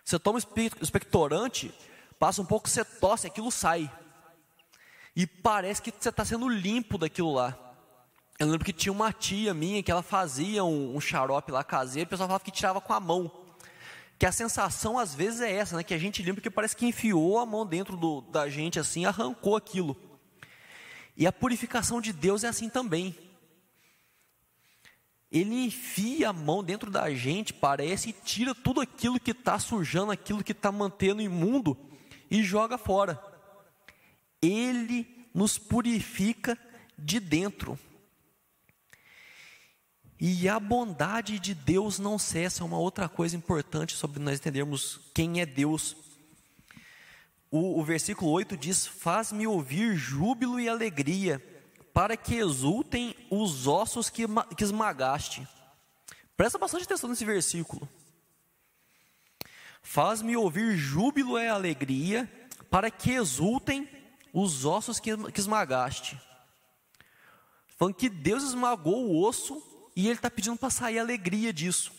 Você 0.05 0.18
toma 0.18 0.38
expectorante, 0.38 1.74
passa 2.18 2.40
um 2.40 2.46
pouco, 2.46 2.68
você 2.68 2.85
tosse, 2.85 3.27
aquilo 3.27 3.51
sai. 3.51 3.90
E 5.14 5.27
parece 5.27 5.83
que 5.83 5.90
você 5.90 6.09
está 6.09 6.24
sendo 6.24 6.48
limpo 6.48 6.96
daquilo 6.96 7.35
lá. 7.35 7.67
Eu 8.38 8.46
lembro 8.46 8.64
que 8.64 8.72
tinha 8.72 8.92
uma 8.92 9.12
tia 9.12 9.53
minha 9.53 9.83
que 9.83 9.90
ela 9.90 10.03
fazia 10.03 10.64
um, 10.64 10.96
um 10.96 11.01
xarope 11.01 11.51
lá 11.51 11.64
caseiro, 11.64 12.07
o 12.07 12.11
pessoal 12.11 12.29
falava 12.29 12.44
que 12.44 12.51
tirava 12.51 12.81
com 12.81 12.92
a 12.92 13.01
mão 13.01 13.48
que 14.18 14.27
a 14.27 14.33
sensação 14.33 14.98
às 14.98 15.14
vezes 15.14 15.40
é 15.40 15.53
essa, 15.53 15.77
né? 15.77 15.85
Que 15.85 15.94
a 15.94 15.98
gente 15.98 16.22
limpa 16.22 16.40
que 16.40 16.51
parece 16.51 16.77
que 16.77 16.85
enfiou 16.85 17.38
a 17.38 17.46
mão 17.46 17.64
dentro 17.64 17.96
do, 17.96 18.20
da 18.22 18.48
gente 18.48 18.79
assim, 18.79 19.05
arrancou 19.05 19.55
aquilo. 19.55 19.96
E 21.16 21.27
a 21.27 21.33
purificação 21.33 22.01
de 22.01 22.12
Deus 22.12 22.42
é 22.42 22.48
assim 22.48 22.68
também. 22.68 23.16
Ele 25.31 25.66
enfia 25.66 26.31
a 26.31 26.33
mão 26.33 26.64
dentro 26.64 26.90
da 26.90 27.12
gente, 27.14 27.53
parece, 27.53 28.11
e 28.11 28.12
tira 28.12 28.55
tudo 28.55 28.81
aquilo 28.81 29.20
que 29.20 29.31
está 29.31 29.59
sujando, 29.59 30.11
aquilo 30.11 30.42
que 30.42 30.53
está 30.53 30.72
mantendo 30.72 31.22
imundo 31.22 31.77
e 32.31 32.42
joga 32.42 32.77
fora. 32.77 33.22
Ele 34.42 35.29
nos 35.33 35.59
purifica 35.59 36.59
de 36.98 37.20
dentro. 37.20 37.79
E 40.20 40.48
a 40.48 40.59
bondade 40.59 41.38
de 41.38 41.54
Deus 41.54 42.00
não 42.00 42.18
cessa, 42.18 42.62
é 42.62 42.66
uma 42.66 42.78
outra 42.78 43.09
coisa 43.09 43.37
importante 43.37 43.94
sobre 43.94 44.20
nós 44.20 44.40
entendermos 44.40 45.00
quem 45.14 45.40
é 45.40 45.46
Deus. 45.46 45.96
O, 47.48 47.78
o 47.78 47.85
versículo 47.85 48.33
8 48.33 48.57
diz: 48.57 48.85
Faz-me 48.85 49.46
ouvir 49.46 49.94
júbilo 49.94 50.59
e 50.59 50.68
alegria, 50.68 51.40
para 51.94 52.16
que 52.16 52.35
exultem 52.35 53.14
os 53.31 53.68
ossos 53.68 54.11
que, 54.11 54.24
que 54.57 54.64
esmagaste. 54.64 55.46
Presta 56.37 56.59
bastante 56.59 56.85
atenção 56.85 57.09
nesse 57.09 57.24
versículo. 57.24 57.88
Faz-me 59.81 60.37
ouvir 60.37 60.76
júbilo 60.76 61.38
e 61.38 61.46
alegria, 61.46 62.28
para 62.68 62.90
que 62.90 63.12
exultem 63.12 63.88
os 64.33 64.64
ossos 64.64 64.98
que, 64.98 65.16
que 65.31 65.40
esmagaste. 65.40 66.20
Falando 67.76 67.94
que 67.94 68.09
Deus 68.09 68.42
esmagou 68.42 69.07
o 69.07 69.24
osso 69.24 69.62
e 69.98 70.06
ele 70.06 70.14
está 70.14 70.30
pedindo 70.30 70.56
para 70.56 70.70
sair 70.70 71.00
alegria 71.00 71.52
disso. 71.52 71.90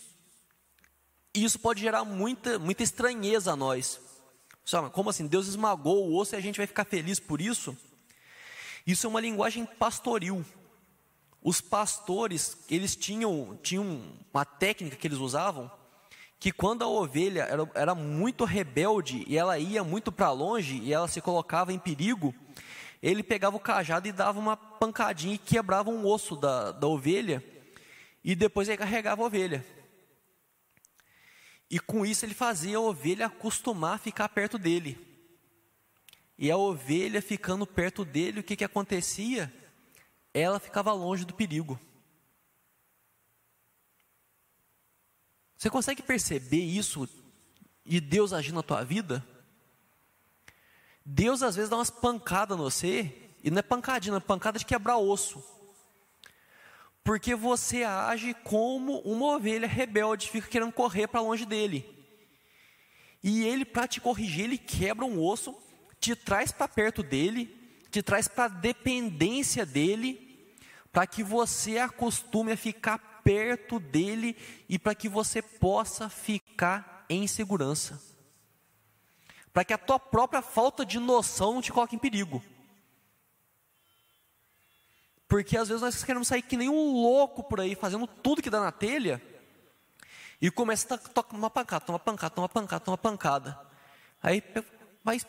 E 1.36 1.44
isso 1.44 1.60
pode 1.60 1.82
gerar 1.82 2.06
muita, 2.06 2.58
muita 2.58 2.82
estranheza 2.82 3.52
a 3.52 3.58
nós. 3.58 4.00
Como 4.94 5.10
assim? 5.10 5.28
Deus 5.28 5.48
esmagou 5.48 6.08
o 6.08 6.18
osso 6.18 6.34
e 6.34 6.38
a 6.38 6.40
gente 6.40 6.56
vai 6.56 6.66
ficar 6.66 6.86
feliz 6.86 7.20
por 7.20 7.42
isso? 7.42 7.78
Isso 8.88 9.06
é 9.06 9.10
uma 9.10 9.20
linguagem 9.20 9.66
pastoril. 9.66 10.46
Os 11.44 11.60
pastores, 11.60 12.56
eles 12.70 12.96
tinham, 12.96 13.60
tinham 13.62 14.02
uma 14.34 14.46
técnica 14.46 14.96
que 14.96 15.06
eles 15.06 15.18
usavam, 15.18 15.70
que 16.40 16.54
quando 16.54 16.86
a 16.86 16.88
ovelha 16.88 17.42
era, 17.50 17.70
era 17.76 17.94
muito 17.94 18.46
rebelde 18.46 19.26
e 19.28 19.38
ela 19.38 19.60
ia 19.60 19.84
muito 19.84 20.10
para 20.10 20.32
longe 20.32 20.78
e 20.78 20.94
ela 20.94 21.10
se 21.10 21.20
colocava 21.20 21.74
em 21.74 21.80
perigo, 21.80 22.34
ele 23.04 23.24
pegava 23.24 23.58
o 23.58 23.60
cajado 23.60 24.08
e 24.08 24.14
dava 24.14 24.40
uma 24.40 24.56
pancadinha 24.56 25.36
e 25.36 25.38
quebrava 25.38 25.90
um 25.90 26.08
osso 26.08 26.38
da, 26.38 26.72
da 26.72 26.88
ovelha 26.88 27.59
e 28.24 28.36
depois 28.36 28.68
ele 28.68 28.78
carregava 28.78 29.22
a 29.22 29.26
ovelha. 29.26 29.66
E 31.70 31.80
com 31.80 32.06
isso 32.06 32.26
ele 32.26 32.34
fazia 32.34 32.78
a 32.78 32.82
ovelha 32.82 33.28
acostumar 33.28 33.96
a 33.96 34.00
ficar 34.00 34.30
perto 34.30 34.58
dele. 34.58 34.98
E 36.38 36.50
a 36.50 36.58
ovelha 36.58 37.22
ficando 37.22 37.68
perto 37.68 38.04
dele, 38.04 38.40
o 38.40 38.44
que, 38.44 38.56
que 38.56 38.64
acontecia? 38.64 39.54
Ela 40.34 40.60
ficava 40.60 40.94
longe 40.94 41.26
do 41.26 41.34
perigo. 41.34 41.80
Você 45.58 45.70
consegue 45.70 46.02
perceber 46.02 46.62
isso 46.62 47.08
e 47.86 48.00
Deus 48.00 48.32
agir 48.32 48.54
na 48.54 48.64
tua 48.64 48.84
vida? 48.84 49.26
Deus 51.06 51.44
às 51.44 51.56
vezes 51.56 51.70
dá 51.70 51.76
umas 51.76 51.90
pancadas 51.90 52.58
no 52.58 52.64
você, 52.64 53.32
e 53.44 53.50
não 53.50 53.60
é 53.60 53.62
pancadinha, 53.62 54.16
é 54.16 54.20
pancada 54.20 54.60
de 54.60 54.66
quebrar 54.66 54.98
osso. 54.98 55.44
Porque 57.10 57.34
você 57.34 57.84
age 57.84 58.36
como 58.44 59.00
uma 59.00 59.38
ovelha 59.38 59.68
rebelde, 59.68 60.30
fica 60.30 60.48
querendo 60.48 60.72
correr 60.72 61.08
para 61.08 61.22
longe 61.22 61.44
dele. 61.44 61.84
E 63.24 63.44
ele, 63.44 63.66
para 63.66 63.88
te 63.88 64.00
corrigir, 64.00 64.44
ele 64.44 64.60
quebra 64.60 65.04
um 65.04 65.20
osso, 65.20 65.58
te 66.00 66.16
traz 66.16 66.52
para 66.52 66.68
perto 66.68 67.02
dele, 67.02 67.48
te 67.90 68.04
traz 68.04 68.28
para 68.28 68.44
a 68.44 68.48
dependência 68.48 69.66
dele, 69.66 70.54
para 70.92 71.08
que 71.08 71.24
você 71.24 71.80
acostume 71.80 72.52
a 72.52 72.58
ficar 72.58 73.00
perto 73.24 73.80
dele 73.80 74.38
e 74.70 74.78
para 74.78 74.94
que 74.94 75.10
você 75.10 75.42
possa 75.42 76.10
ficar 76.10 77.08
em 77.10 77.26
segurança. 77.26 78.00
Para 79.52 79.66
que 79.66 79.74
a 79.74 79.80
tua 79.80 79.98
própria 79.98 80.44
falta 80.44 80.86
de 80.86 81.00
noção 81.00 81.56
não 81.56 81.62
te 81.64 81.72
coloque 81.72 81.96
em 81.96 82.00
perigo. 82.00 82.44
Porque 85.30 85.56
às 85.56 85.68
vezes 85.68 85.84
nós 85.84 86.04
queremos 86.04 86.28
sair 86.28 86.42
que 86.42 86.58
nem 86.58 86.68
um 86.68 86.92
louco 86.92 87.44
por 87.44 87.62
aí, 87.62 87.76
fazendo 87.76 88.08
tudo 88.08 88.42
que 88.42 88.50
dá 88.50 88.60
na 88.60 88.72
telha, 88.72 89.22
e 90.42 90.50
começa 90.50 90.96
a 90.96 90.98
tomar 90.98 91.38
uma 91.38 91.50
pancada, 91.52 91.86
toma 91.86 92.00
pancada, 92.00 92.34
toma 92.34 92.50
pancada, 92.50 92.84
toma 92.84 92.98
pancada. 92.98 93.60
Aí, 94.24 94.42
mas, 95.04 95.28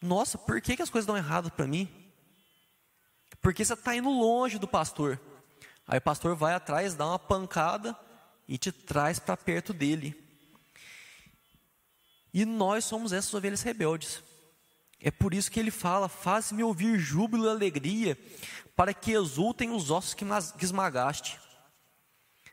nossa, 0.00 0.36
por 0.36 0.60
que, 0.60 0.76
que 0.76 0.82
as 0.82 0.90
coisas 0.90 1.06
dão 1.06 1.16
errado 1.16 1.50
para 1.50 1.66
mim? 1.66 1.88
Porque 3.40 3.64
você 3.64 3.72
está 3.72 3.96
indo 3.96 4.10
longe 4.10 4.58
do 4.58 4.68
pastor. 4.68 5.18
Aí 5.88 5.98
o 5.98 6.02
pastor 6.02 6.36
vai 6.36 6.52
atrás, 6.52 6.94
dá 6.94 7.06
uma 7.06 7.18
pancada 7.18 7.96
e 8.46 8.58
te 8.58 8.70
traz 8.70 9.18
para 9.18 9.36
perto 9.36 9.72
dele. 9.72 10.14
E 12.34 12.44
nós 12.44 12.84
somos 12.84 13.12
essas 13.12 13.32
ovelhas 13.32 13.62
rebeldes. 13.62 14.22
É 15.00 15.10
por 15.10 15.32
isso 15.32 15.50
que 15.50 15.58
ele 15.58 15.70
fala: 15.70 16.08
Faz-me 16.08 16.62
ouvir 16.62 16.98
júbilo 16.98 17.46
e 17.46 17.48
alegria, 17.48 18.18
para 18.80 18.94
que 18.94 19.12
exultem 19.12 19.72
os 19.72 19.90
ossos 19.90 20.14
que 20.14 20.24
esmagaste. 20.64 21.38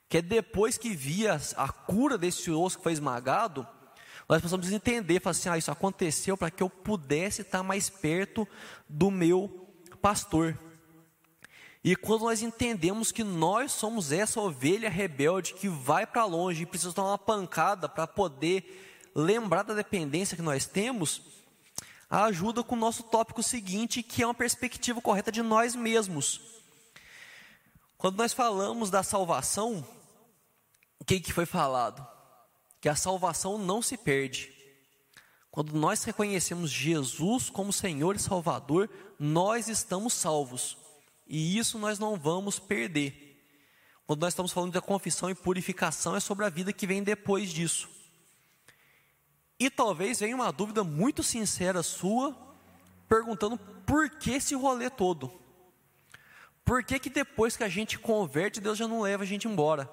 Que 0.10 0.18
é 0.18 0.22
depois 0.22 0.78
que 0.78 0.90
via 0.90 1.40
a 1.56 1.70
cura 1.70 2.18
desse 2.18 2.52
osso 2.52 2.76
que 2.76 2.84
foi 2.84 2.92
esmagado, 2.92 3.66
nós 4.28 4.42
precisamos 4.42 4.70
entender, 4.70 5.22
falar 5.22 5.32
assim, 5.32 5.48
ah, 5.48 5.58
isso 5.58 5.72
aconteceu 5.72 6.36
para 6.36 6.52
que 6.52 6.62
eu 6.62 6.70
pudesse 6.70 7.44
estar 7.44 7.64
mais 7.64 7.90
perto 7.90 8.46
do 8.90 9.10
meu 9.10 9.70
pastor. 10.02 10.60
E 11.82 11.96
quando 11.96 12.24
nós 12.24 12.42
entendemos 12.42 13.10
que 13.10 13.24
nós 13.24 13.72
somos 13.72 14.12
essa 14.12 14.42
ovelha 14.42 14.90
rebelde 14.90 15.54
que 15.54 15.70
vai 15.70 16.06
para 16.06 16.26
longe 16.26 16.64
e 16.64 16.66
precisa 16.66 16.92
tomar 16.92 17.12
uma 17.12 17.18
pancada 17.18 17.88
para 17.88 18.06
poder 18.06 19.10
lembrar 19.16 19.64
da 19.64 19.74
dependência 19.74 20.36
que 20.36 20.44
nós 20.44 20.66
temos, 20.66 21.37
ajuda 22.10 22.64
com 22.64 22.76
o 22.76 22.80
nosso 22.80 23.04
tópico 23.04 23.44
seguinte, 23.44 24.02
que 24.02 24.24
é 24.24 24.28
uma 24.28 24.34
perspectiva 24.34 25.02
correta 25.02 25.32
de 25.32 25.42
nós 25.42 25.76
mesmos. 25.76 26.42
Quando 27.98 28.18
nós 28.18 28.34
falamos 28.34 28.90
da 28.90 29.04
salvação, 29.04 29.86
o 31.00 31.04
que, 31.04 31.20
que 31.20 31.34
foi 31.34 31.46
falado? 31.46 32.06
Que 32.80 32.88
a 32.88 32.96
salvação 32.96 33.58
não 33.58 33.82
se 33.82 33.98
perde. 33.98 34.54
Quando 35.50 35.74
nós 35.74 36.04
reconhecemos 36.04 36.70
Jesus 36.70 37.50
como 37.50 37.74
Senhor 37.74 38.16
e 38.16 38.20
Salvador, 38.20 38.90
nós 39.20 39.68
estamos 39.68 40.14
salvos. 40.14 40.78
E 41.26 41.58
isso 41.58 41.80
nós 41.80 41.98
não 41.98 42.16
vamos 42.16 42.60
perder. 42.60 43.28
Quando 44.06 44.22
nós 44.22 44.34
estamos 44.34 44.54
falando 44.54 44.72
da 44.72 44.82
confissão 44.82 45.30
e 45.30 45.36
purificação, 45.36 46.16
é 46.16 46.20
sobre 46.20 46.46
a 46.46 46.50
vida 46.50 46.72
que 46.72 46.88
vem 46.88 47.04
depois 47.04 47.50
disso. 47.50 47.90
E 49.60 49.70
talvez 49.70 50.20
venha 50.20 50.36
uma 50.36 50.52
dúvida 50.52 50.84
muito 50.84 51.24
sincera 51.24 51.82
sua, 51.82 52.36
perguntando 53.08 53.58
por 53.86 54.10
que 54.10 54.32
esse 54.32 54.54
rolê 54.54 54.90
todo? 54.90 55.32
Por 56.64 56.84
que, 56.84 57.00
que 57.00 57.10
depois 57.10 57.56
que 57.56 57.64
a 57.64 57.70
gente 57.70 57.98
converte, 57.98 58.60
Deus 58.60 58.78
já 58.78 58.88
não 58.88 59.02
leva 59.02 59.24
a 59.24 59.26
gente 59.26 59.48
embora? 59.48 59.90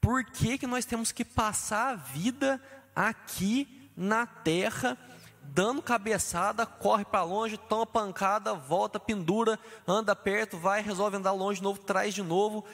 Por 0.00 0.22
que, 0.24 0.58
que 0.58 0.66
nós 0.66 0.84
temos 0.84 1.10
que 1.10 1.24
passar 1.24 1.92
a 1.92 1.96
vida 1.96 2.62
aqui 2.94 3.90
na 3.96 4.26
terra, 4.26 4.96
dando 5.42 5.80
cabeçada, 5.80 6.66
corre 6.66 7.04
para 7.04 7.24
longe, 7.24 7.56
toma 7.56 7.86
pancada, 7.86 8.52
volta, 8.54 9.00
pendura, 9.00 9.58
anda 9.88 10.14
perto, 10.14 10.58
vai, 10.58 10.82
resolve 10.82 11.16
andar 11.16 11.32
longe 11.32 11.58
de 11.58 11.64
novo, 11.64 11.80
traz 11.80 12.14
de 12.14 12.22
novo, 12.22 12.64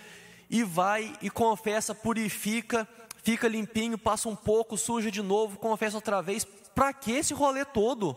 e 0.51 0.63
vai 0.63 1.17
e 1.23 1.31
confessa, 1.31 1.95
purifica, 1.95 2.87
fica 3.23 3.49
limpinho, 3.49 3.97
passa 3.97 4.29
um 4.29 4.37
pouco, 4.37 4.77
suja 4.77 5.11
de 5.11 5.23
novo, 5.23 5.59
confessa 5.59 5.97
outra 5.97 6.21
vez. 6.21 6.45
Para 6.75 6.93
que 6.93 7.13
esse 7.13 7.33
rolê 7.33 7.65
todo? 7.65 8.17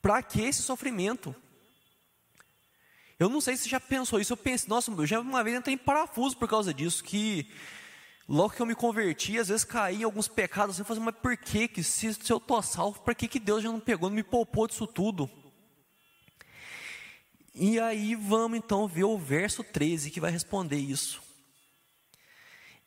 Para 0.00 0.22
que 0.22 0.42
esse 0.42 0.62
sofrimento? 0.62 1.34
Eu 3.18 3.28
não 3.28 3.40
sei 3.40 3.56
se 3.56 3.64
você 3.64 3.68
já 3.70 3.80
pensou 3.80 4.20
isso. 4.20 4.32
Eu 4.32 4.36
pensei, 4.36 4.68
nossa, 4.68 4.90
eu 4.90 5.06
já 5.06 5.20
uma 5.20 5.42
vez 5.42 5.56
entrei 5.56 5.74
em 5.74 5.78
parafuso 5.78 6.36
por 6.36 6.48
causa 6.48 6.72
disso. 6.72 7.02
Que 7.02 7.50
logo 8.28 8.54
que 8.54 8.62
eu 8.62 8.66
me 8.66 8.74
converti, 8.74 9.38
às 9.38 9.48
vezes 9.48 9.64
caí 9.64 10.00
em 10.00 10.04
alguns 10.04 10.28
pecados. 10.28 10.76
Assim, 10.76 10.82
eu 10.82 10.86
falei, 10.86 11.02
mas 11.02 11.16
por 11.16 11.36
que, 11.36 11.66
que 11.66 11.82
se, 11.82 12.14
se 12.14 12.32
eu 12.32 12.36
estou 12.36 12.62
salvo, 12.62 13.00
por 13.00 13.14
que, 13.14 13.26
que 13.26 13.40
Deus 13.40 13.62
já 13.62 13.70
não 13.70 13.80
pegou, 13.80 14.08
não 14.08 14.16
me 14.16 14.22
poupou 14.22 14.68
disso 14.68 14.86
tudo? 14.86 15.28
E 17.54 17.80
aí 17.80 18.14
vamos 18.14 18.56
então 18.56 18.86
ver 18.86 19.04
o 19.04 19.18
verso 19.18 19.64
13 19.64 20.12
que 20.12 20.20
vai 20.20 20.30
responder 20.30 20.78
isso. 20.78 21.27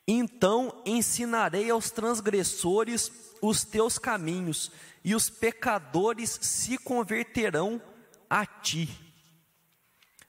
Então 0.06 0.82
ensinarei 0.84 1.70
aos 1.70 1.90
transgressores 1.90 3.10
os 3.40 3.64
teus 3.64 3.98
caminhos, 3.98 4.70
e 5.04 5.14
os 5.14 5.28
pecadores 5.28 6.38
se 6.40 6.78
converterão 6.78 7.82
a 8.30 8.46
ti. 8.46 8.88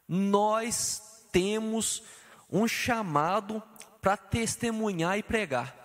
Nós 0.07 1.27
temos 1.31 2.03
um 2.49 2.67
chamado 2.67 3.62
para 4.01 4.17
testemunhar 4.17 5.17
e 5.17 5.23
pregar. 5.23 5.79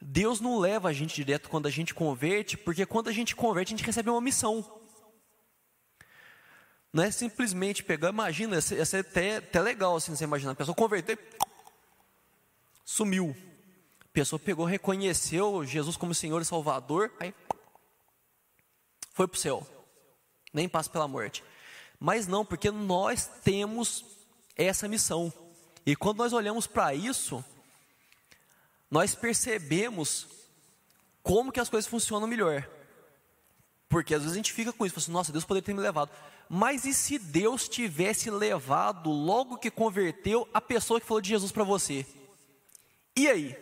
Deus 0.00 0.40
não 0.40 0.58
leva 0.58 0.88
a 0.88 0.92
gente 0.92 1.14
direto 1.14 1.48
quando 1.48 1.66
a 1.66 1.70
gente 1.70 1.94
converte, 1.94 2.56
porque 2.56 2.86
quando 2.86 3.08
a 3.08 3.12
gente 3.12 3.36
converte, 3.36 3.74
a 3.74 3.76
gente 3.76 3.86
recebe 3.86 4.08
uma 4.08 4.20
missão. 4.20 4.64
Não 6.92 7.02
é 7.02 7.10
simplesmente 7.10 7.82
pegar, 7.84 8.08
imagina, 8.08 8.56
ia 8.56 8.84
ser, 8.84 8.98
até, 8.98 9.36
até 9.36 9.60
legal 9.60 9.96
assim, 9.96 10.14
você 10.14 10.24
imaginar, 10.24 10.52
a 10.52 10.54
pessoa 10.54 10.74
converter, 10.74 11.18
sumiu. 12.86 13.36
A 14.00 14.08
pessoa 14.12 14.38
pegou, 14.38 14.64
reconheceu 14.64 15.66
Jesus 15.66 15.96
como 15.96 16.14
Senhor 16.14 16.40
e 16.40 16.44
Salvador, 16.44 17.12
aí 17.18 17.34
foi 19.12 19.26
para 19.26 19.36
o 19.36 19.40
céu. 19.40 19.66
Nem 20.54 20.68
passa 20.68 20.88
pela 20.88 21.08
morte. 21.08 21.44
Mas 21.98 22.26
não, 22.26 22.44
porque 22.44 22.70
nós 22.70 23.26
temos 23.42 24.04
essa 24.54 24.88
missão. 24.88 25.32
E 25.84 25.96
quando 25.96 26.18
nós 26.18 26.32
olhamos 26.32 26.66
para 26.66 26.94
isso, 26.94 27.44
nós 28.90 29.14
percebemos 29.14 30.26
como 31.22 31.50
que 31.50 31.60
as 31.60 31.68
coisas 31.68 31.90
funcionam 31.90 32.28
melhor. 32.28 32.66
Porque 33.88 34.14
às 34.14 34.22
vezes 34.22 34.34
a 34.34 34.36
gente 34.36 34.52
fica 34.52 34.72
com 34.72 34.86
isso, 34.86 34.98
assim, 34.98 35.12
nossa, 35.12 35.32
Deus 35.32 35.44
poderia 35.44 35.66
ter 35.66 35.74
me 35.74 35.80
levado. 35.80 36.10
Mas 36.48 36.84
e 36.84 36.94
se 36.94 37.18
Deus 37.18 37.68
tivesse 37.68 38.30
levado, 38.30 39.10
logo 39.10 39.58
que 39.58 39.70
converteu, 39.70 40.48
a 40.54 40.60
pessoa 40.60 41.00
que 41.00 41.06
falou 41.06 41.20
de 41.20 41.30
Jesus 41.30 41.50
para 41.50 41.64
você? 41.64 42.06
E 43.16 43.28
aí? 43.28 43.56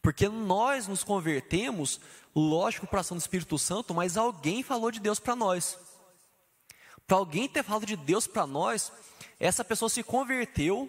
Porque 0.00 0.28
nós 0.28 0.88
nos 0.88 1.04
convertemos, 1.04 2.00
lógico, 2.34 2.86
para 2.86 3.00
ação 3.00 3.16
do 3.16 3.20
Espírito 3.20 3.58
Santo, 3.58 3.94
mas 3.94 4.16
alguém 4.16 4.62
falou 4.62 4.90
de 4.90 5.00
Deus 5.00 5.18
para 5.18 5.36
nós. 5.36 5.78
Para 7.06 7.18
alguém 7.18 7.48
ter 7.48 7.62
falado 7.62 7.84
de 7.84 7.96
Deus 7.96 8.26
para 8.26 8.46
nós, 8.46 8.90
essa 9.38 9.64
pessoa 9.64 9.88
se 9.88 10.02
converteu 10.02 10.88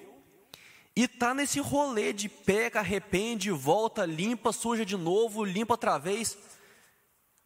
e 0.95 1.03
está 1.03 1.33
nesse 1.33 1.59
rolê 1.59 2.13
de 2.13 2.29
pega, 2.29 2.79
arrepende, 2.79 3.51
volta, 3.51 4.05
limpa, 4.05 4.53
suja 4.53 4.85
de 4.85 4.95
novo, 4.95 5.43
limpa 5.43 5.73
outra 5.73 5.97
vez. 5.97 6.37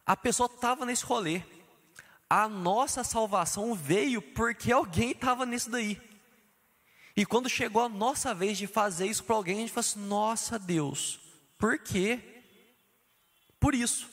A 0.06 0.16
pessoa 0.16 0.48
estava 0.52 0.86
nesse 0.86 1.04
rolê. 1.04 1.42
A 2.28 2.48
nossa 2.48 3.02
salvação 3.02 3.74
veio 3.74 4.22
porque 4.22 4.70
alguém 4.70 5.10
estava 5.10 5.44
nisso 5.44 5.68
daí. 5.68 6.09
E 7.20 7.26
quando 7.26 7.50
chegou 7.50 7.82
a 7.82 7.88
nossa 7.90 8.34
vez 8.34 8.56
de 8.56 8.66
fazer 8.66 9.06
isso 9.06 9.22
para 9.22 9.36
alguém, 9.36 9.56
a 9.56 9.60
gente 9.60 9.72
fala 9.72 9.80
assim: 9.80 10.00
nossa 10.00 10.58
Deus, 10.58 11.20
por 11.58 11.78
quê? 11.78 12.18
Por 13.60 13.74
isso, 13.74 14.08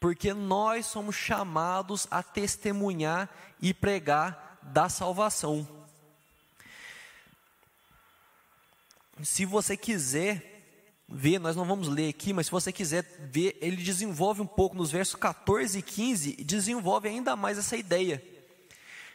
porque 0.00 0.32
nós 0.32 0.86
somos 0.86 1.14
chamados 1.14 2.06
a 2.10 2.22
testemunhar 2.22 3.28
e 3.60 3.74
pregar 3.74 4.58
da 4.62 4.88
salvação. 4.88 5.68
se 9.22 9.44
você 9.44 9.76
quiser 9.76 10.64
ver, 11.06 11.38
nós 11.38 11.54
não 11.54 11.66
vamos 11.66 11.88
ler 11.88 12.08
aqui, 12.08 12.32
mas 12.32 12.46
se 12.46 12.52
você 12.52 12.72
quiser 12.72 13.02
ver, 13.30 13.58
ele 13.60 13.76
desenvolve 13.76 14.40
um 14.40 14.46
pouco 14.46 14.74
nos 14.74 14.90
versos 14.90 15.14
14 15.14 15.78
e 15.78 15.82
15, 15.82 16.36
desenvolve 16.42 17.06
ainda 17.06 17.36
mais 17.36 17.58
essa 17.58 17.76
ideia 17.76 18.33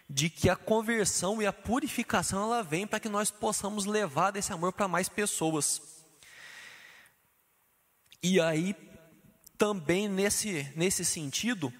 de 0.09 0.29
que 0.29 0.49
a 0.49 0.55
conversão 0.55 1.41
e 1.41 1.45
a 1.45 1.53
purificação 1.53 2.41
ela 2.41 2.63
vem 2.63 2.87
para 2.87 2.99
que 2.99 3.07
nós 3.07 3.29
possamos 3.29 3.85
levar 3.85 4.31
desse 4.31 4.51
amor 4.51 4.73
para 4.73 4.87
mais 4.87 5.07
pessoas. 5.07 5.81
E 8.23 8.41
aí 8.41 8.75
também 9.57 10.07
nesse 10.07 10.71
nesse 10.75 11.05
sentido 11.05 11.71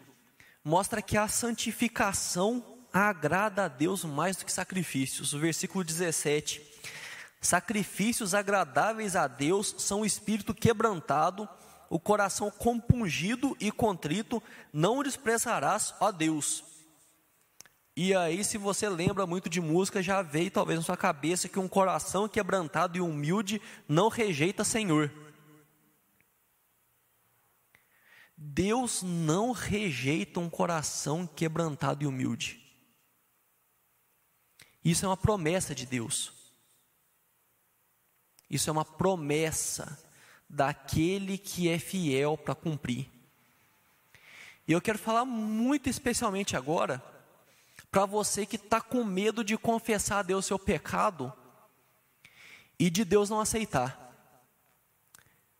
mostra 0.63 1.02
que 1.02 1.18
a 1.18 1.28
santificação 1.28 2.63
agrada 2.94 3.65
a 3.65 3.68
Deus 3.68 4.04
mais 4.04 4.38
do 4.38 4.46
que 4.46 4.52
sacrifícios. 4.52 5.34
O 5.34 5.39
versículo 5.39 5.84
17: 5.84 6.62
Sacrifícios 7.42 8.36
agradáveis 8.36 9.15
a 9.15 9.28
Deus 9.28 9.74
são 9.80 10.02
o 10.02 10.06
espírito 10.06 10.54
quebrantado, 10.54 11.50
o 11.89 12.00
coração 12.00 12.52
compungido 12.52 13.58
e 13.60 13.72
contrito, 13.72 14.42
não 14.72 15.02
desprezarás, 15.02 15.96
ó 16.00 16.12
Deus. 16.12 16.69
E 18.02 18.16
aí, 18.16 18.46
se 18.46 18.58
você 18.58 18.88
lembra 18.88 19.28
muito 19.28 19.50
de 19.50 19.60
música, 19.60 20.02
já 20.02 20.22
veio 20.22 20.50
talvez 20.50 20.80
na 20.80 20.86
sua 20.86 20.96
cabeça 20.96 21.50
que 21.50 21.60
um 21.60 21.68
coração 21.68 22.30
quebrantado 22.30 22.98
e 22.98 23.02
humilde 23.02 23.62
não 23.90 24.08
rejeita 24.08 24.64
Senhor. 24.64 25.12
Deus 28.38 29.04
não 29.04 29.52
rejeita 29.52 30.40
um 30.40 30.50
coração 30.50 31.28
quebrantado 31.28 32.02
e 32.02 32.08
humilde. 32.08 32.64
Isso 34.82 35.04
é 35.04 35.10
uma 35.10 35.18
promessa 35.18 35.76
de 35.76 35.86
Deus. 35.86 36.32
Isso 38.50 38.70
é 38.70 38.72
uma 38.72 38.86
promessa 38.86 40.02
daquele 40.50 41.38
que 41.38 41.68
é 41.68 41.78
fiel 41.78 42.38
para 42.38 42.56
cumprir. 42.56 43.10
E 44.66 44.72
eu 44.72 44.80
quero 44.80 44.98
falar 44.98 45.26
muito 45.26 45.90
especialmente 45.90 46.56
agora 46.56 47.19
para 47.91 48.06
você 48.06 48.45
que 48.45 48.56
está 48.56 48.80
com 48.80 49.04
medo 49.04 49.43
de 49.43 49.58
confessar 49.58 50.19
a 50.19 50.23
Deus 50.23 50.45
seu 50.45 50.60
pecado 50.60 51.34
e 52.78 52.89
de 52.89 53.04
Deus 53.04 53.30
não 53.30 53.39
aceitar. 53.39 54.08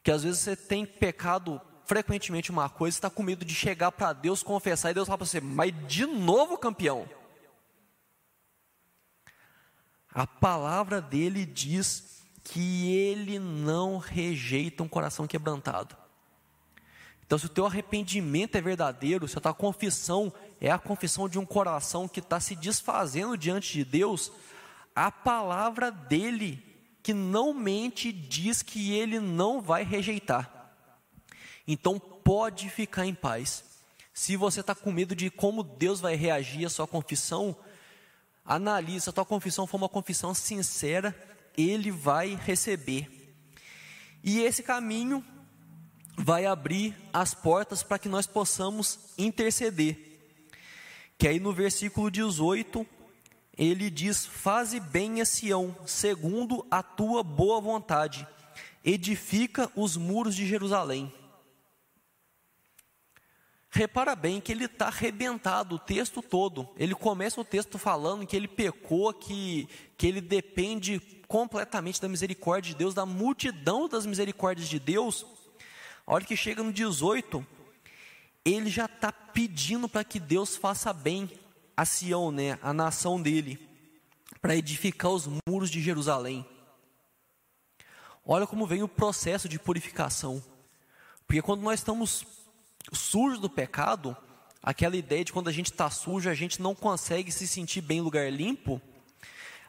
Que 0.03 0.11
às 0.11 0.23
vezes 0.23 0.39
você 0.39 0.55
tem 0.55 0.85
pecado 0.85 1.59
frequentemente 1.85 2.51
uma 2.51 2.69
coisa, 2.69 2.95
está 2.95 3.09
com 3.09 3.23
medo 3.23 3.43
de 3.43 3.55
chegar 3.55 3.91
para 3.91 4.13
Deus 4.13 4.43
confessar 4.43 4.91
e 4.91 4.93
Deus 4.93 5.07
fala 5.07 5.17
para 5.17 5.25
você, 5.25 5.41
mas 5.41 5.73
de 5.87 6.05
novo 6.05 6.57
campeão. 6.57 7.09
A 10.13 10.27
palavra 10.27 11.01
dele 11.01 11.45
diz 11.45 12.23
que 12.43 12.95
ele 12.95 13.39
não 13.39 13.97
rejeita 13.97 14.83
um 14.83 14.87
coração 14.87 15.27
quebrantado. 15.27 15.95
Então, 17.25 17.37
se 17.37 17.45
o 17.45 17.49
teu 17.49 17.65
arrependimento 17.65 18.55
é 18.55 18.61
verdadeiro, 18.61 19.27
se 19.27 19.37
a 19.37 19.41
tua 19.41 19.53
confissão 19.53 20.33
é 20.62 20.69
a 20.69 20.80
confissão 20.80 21.30
de 21.30 21.39
um 21.39 21.45
coração 21.45 22.08
que 22.08 22.19
está 22.19 22.39
se 22.39 22.56
desfazendo 22.56 23.38
diante 23.38 23.74
de 23.74 23.86
Deus, 23.86 24.32
a 24.95 25.12
palavra 25.12 25.91
dele, 25.91 26.63
que 27.02 27.13
não 27.13 27.54
mente, 27.54 28.12
diz 28.12 28.62
que 28.62 28.93
ele 28.93 29.19
não 29.19 29.62
vai 29.62 29.84
rejeitar. 29.84 30.72
Então, 31.67 32.00
pode 32.00 32.69
ficar 32.69 33.06
em 33.06 33.13
paz. 33.13 33.63
Se 34.13 34.36
você 34.36 34.60
está 34.60 34.76
com 34.76 34.91
medo 34.91 35.15
de 35.15 35.30
como 35.30 35.63
Deus 35.63 36.02
vai 36.02 36.15
reagir 36.15 36.65
à 36.65 36.69
sua 36.69 36.86
confissão, 36.86 37.56
analise, 38.43 39.02
se 39.02 39.10
a 39.10 39.13
tua 39.13 39.26
confissão 39.26 39.65
for 39.65 39.78
uma 39.78 39.88
confissão 39.88 40.34
sincera, 40.34 41.15
ele 41.58 41.89
vai 41.91 42.36
receber. 42.36 43.34
E 44.22 44.41
esse 44.41 44.62
caminho 44.62 45.24
vai 46.17 46.45
abrir 46.45 46.95
as 47.13 47.34
portas 47.34 47.82
para 47.82 47.98
que 47.98 48.10
nós 48.10 48.28
possamos 48.28 49.00
interceder. 49.17 50.09
Que 51.19 51.27
aí 51.27 51.38
no 51.38 51.51
versículo 51.51 52.10
18, 52.10 52.88
ele 53.58 53.89
diz: 53.89 54.25
Faze 54.25 54.79
bem 54.79 55.19
a 55.19 55.25
Sião, 55.25 55.75
segundo 55.86 56.65
a 56.71 56.82
tua 56.82 57.21
boa 57.21 57.60
vontade, 57.60 58.25
edifica 58.86 59.69
os 59.75 59.97
muros 59.97 60.34
de 60.34 60.47
Jerusalém. 60.47 61.13
Repara 63.69 64.15
bem 64.15 64.39
que 64.39 64.53
ele 64.53 64.63
está 64.63 64.88
arrebentado 64.88 65.75
o 65.75 65.79
texto 65.79 66.21
todo. 66.21 66.69
Ele 66.77 66.95
começa 66.95 67.41
o 67.41 67.45
texto 67.45 67.77
falando 67.77 68.25
que 68.25 68.36
ele 68.36 68.47
pecou, 68.47 69.13
que, 69.13 69.67
que 69.97 70.08
ele 70.08 70.21
depende 70.21 71.01
completamente 71.27 72.01
da 72.01 72.08
misericórdia 72.08 72.71
de 72.71 72.77
Deus, 72.77 72.93
da 72.93 73.05
multidão 73.05 73.89
das 73.89 74.05
misericórdias 74.05 74.69
de 74.69 74.79
Deus. 74.79 75.25
A 76.08 76.13
hora 76.13 76.23
que 76.23 76.38
chega 76.38 76.63
no 76.63 76.71
18, 76.71 77.45
ele 78.53 78.69
já 78.69 78.85
está 78.85 79.12
pedindo 79.12 79.88
para 79.88 80.03
que 80.03 80.19
Deus 80.19 80.55
faça 80.55 80.93
bem 80.93 81.29
a 81.75 81.85
Sião, 81.85 82.31
né, 82.31 82.59
a 82.62 82.73
nação 82.73 83.21
dele, 83.21 83.59
para 84.41 84.55
edificar 84.55 85.12
os 85.12 85.27
muros 85.47 85.69
de 85.69 85.81
Jerusalém. 85.81 86.45
Olha 88.25 88.45
como 88.45 88.67
vem 88.67 88.83
o 88.83 88.88
processo 88.88 89.49
de 89.49 89.57
purificação. 89.57 90.43
Porque 91.25 91.41
quando 91.41 91.62
nós 91.62 91.79
estamos 91.79 92.25
sujo 92.93 93.39
do 93.39 93.49
pecado, 93.49 94.15
aquela 94.62 94.97
ideia 94.97 95.23
de 95.23 95.33
quando 95.33 95.47
a 95.47 95.51
gente 95.51 95.71
está 95.71 95.89
sujo, 95.89 96.29
a 96.29 96.33
gente 96.33 96.62
não 96.62 96.75
consegue 96.75 97.31
se 97.31 97.47
sentir 97.47 97.81
bem 97.81 97.99
em 97.99 98.01
lugar 98.01 98.31
limpo, 98.31 98.81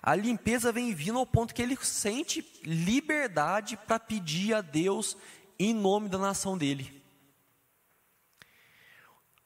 a 0.03 0.15
limpeza 0.15 0.73
vem 0.73 0.95
vindo 0.95 1.19
ao 1.19 1.27
ponto 1.27 1.55
que 1.55 1.61
ele 1.61 1.77
sente 1.83 2.45
liberdade 2.65 3.77
para 3.77 3.99
pedir 3.99 4.55
a 4.55 4.61
Deus 4.61 5.17
em 5.59 5.75
nome 5.75 6.09
da 6.09 6.17
nação 6.17 6.57
dele. 6.57 7.00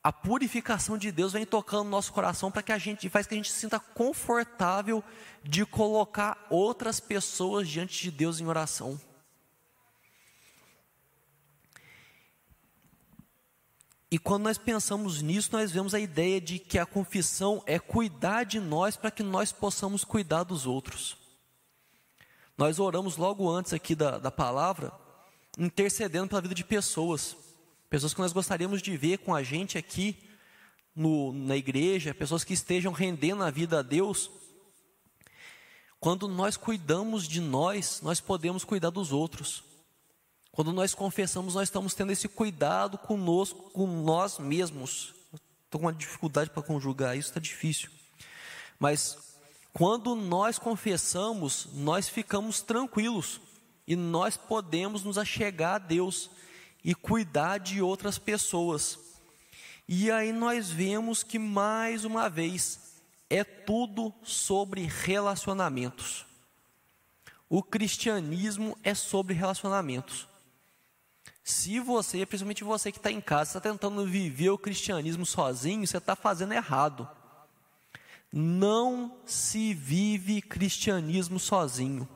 A 0.04 0.12
purificação 0.12 0.98
de 0.98 1.10
Deus 1.10 1.32
vem 1.32 1.46
tocando 1.46 1.84
no 1.84 1.90
nosso 1.90 2.12
coração 2.12 2.50
para 2.50 2.62
que 2.62 2.72
a 2.72 2.76
gente 2.76 3.08
faz 3.08 3.26
que 3.26 3.32
a 3.32 3.38
gente 3.38 3.50
se 3.50 3.60
sinta 3.60 3.80
confortável 3.80 5.02
de 5.42 5.64
colocar 5.64 6.46
outras 6.50 7.00
pessoas 7.00 7.66
diante 7.66 8.02
de 8.02 8.10
Deus 8.10 8.38
em 8.38 8.46
oração. 8.46 9.00
E 14.10 14.18
quando 14.18 14.42
nós 14.42 14.58
pensamos 14.58 15.22
nisso, 15.22 15.48
nós 15.52 15.72
vemos 15.72 15.94
a 15.94 15.98
ideia 15.98 16.38
de 16.38 16.58
que 16.58 16.78
a 16.78 16.84
confissão 16.84 17.62
é 17.64 17.78
cuidar 17.78 18.44
de 18.44 18.60
nós 18.60 18.98
para 18.98 19.10
que 19.10 19.22
nós 19.22 19.52
possamos 19.52 20.04
cuidar 20.04 20.44
dos 20.44 20.66
outros. 20.66 21.16
Nós 22.58 22.78
oramos 22.78 23.16
logo 23.16 23.50
antes 23.50 23.72
aqui 23.72 23.94
da, 23.94 24.18
da 24.18 24.30
palavra, 24.30 24.92
intercedendo 25.58 26.28
pela 26.28 26.42
vida 26.42 26.54
de 26.54 26.62
pessoas, 26.62 27.34
pessoas 27.88 28.14
que 28.14 28.20
nós 28.20 28.32
gostaríamos 28.32 28.82
de 28.82 28.96
ver 28.96 29.18
com 29.18 29.34
a 29.34 29.42
gente 29.42 29.78
aqui 29.78 30.16
no, 30.94 31.32
na 31.32 31.56
igreja, 31.56 32.14
pessoas 32.14 32.44
que 32.44 32.52
estejam 32.52 32.92
rendendo 32.92 33.42
a 33.42 33.50
vida 33.50 33.80
a 33.80 33.82
Deus. 33.82 34.30
Quando 35.98 36.28
nós 36.28 36.56
cuidamos 36.56 37.26
de 37.26 37.40
nós, 37.40 38.00
nós 38.02 38.20
podemos 38.20 38.64
cuidar 38.64 38.90
dos 38.90 39.12
outros. 39.12 39.64
Quando 40.52 40.72
nós 40.72 40.94
confessamos, 40.94 41.54
nós 41.54 41.68
estamos 41.68 41.94
tendo 41.94 42.12
esse 42.12 42.28
cuidado 42.28 42.96
conosco, 42.96 43.70
com 43.70 43.86
nós 43.86 44.38
mesmos. 44.38 45.14
Estou 45.64 45.80
com 45.80 45.86
uma 45.86 45.92
dificuldade 45.92 46.50
para 46.50 46.62
conjugar 46.62 47.16
isso, 47.16 47.30
está 47.30 47.40
difícil. 47.40 47.90
Mas 48.78 49.18
quando 49.72 50.14
nós 50.14 50.58
confessamos, 50.58 51.66
nós 51.72 52.08
ficamos 52.08 52.62
tranquilos 52.62 53.40
e 53.86 53.96
nós 53.96 54.36
podemos 54.36 55.02
nos 55.02 55.18
achegar 55.18 55.74
a 55.74 55.78
Deus 55.78 56.30
e 56.84 56.94
cuidar 56.94 57.58
de 57.58 57.80
outras 57.80 58.18
pessoas. 58.18 58.98
E 59.88 60.10
aí 60.10 60.32
nós 60.32 60.68
vemos 60.68 61.22
que 61.22 61.38
mais 61.38 62.04
uma 62.04 62.28
vez 62.28 63.00
é 63.30 63.42
tudo 63.42 64.12
sobre 64.22 64.82
relacionamentos. 64.82 66.26
O 67.48 67.62
cristianismo 67.62 68.76
é 68.82 68.94
sobre 68.94 69.34
relacionamentos. 69.34 70.28
Se 71.42 71.78
você, 71.78 72.24
principalmente 72.24 72.64
você 72.64 72.90
que 72.90 72.98
está 72.98 73.10
em 73.10 73.20
casa, 73.20 73.50
está 73.50 73.60
tentando 73.60 74.06
viver 74.06 74.50
o 74.50 74.58
cristianismo 74.58 75.26
sozinho, 75.26 75.86
você 75.86 75.98
está 75.98 76.16
fazendo 76.16 76.54
errado. 76.54 77.08
Não 78.32 79.18
se 79.26 79.74
vive 79.74 80.40
cristianismo 80.40 81.38
sozinho. 81.38 82.08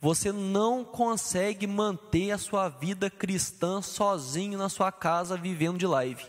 Você 0.00 0.32
não 0.32 0.82
consegue 0.82 1.66
manter 1.66 2.30
a 2.30 2.38
sua 2.38 2.68
vida 2.70 3.10
cristã 3.10 3.82
sozinho 3.82 4.58
na 4.58 4.70
sua 4.70 4.90
casa 4.90 5.36
vivendo 5.36 5.76
de 5.76 5.86
live. 5.86 6.24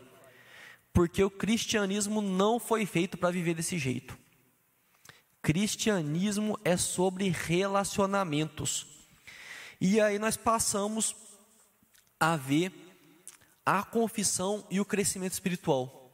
Porque 0.91 1.23
o 1.23 1.29
cristianismo 1.29 2.21
não 2.21 2.59
foi 2.59 2.85
feito 2.85 3.17
para 3.17 3.31
viver 3.31 3.53
desse 3.53 3.77
jeito. 3.77 4.17
Cristianismo 5.41 6.59
é 6.65 6.75
sobre 6.75 7.29
relacionamentos. 7.29 8.87
E 9.79 10.01
aí 10.01 10.19
nós 10.19 10.35
passamos 10.35 11.15
a 12.19 12.35
ver 12.35 12.73
a 13.65 13.83
confissão 13.83 14.65
e 14.69 14.81
o 14.81 14.85
crescimento 14.85 15.31
espiritual. 15.31 16.11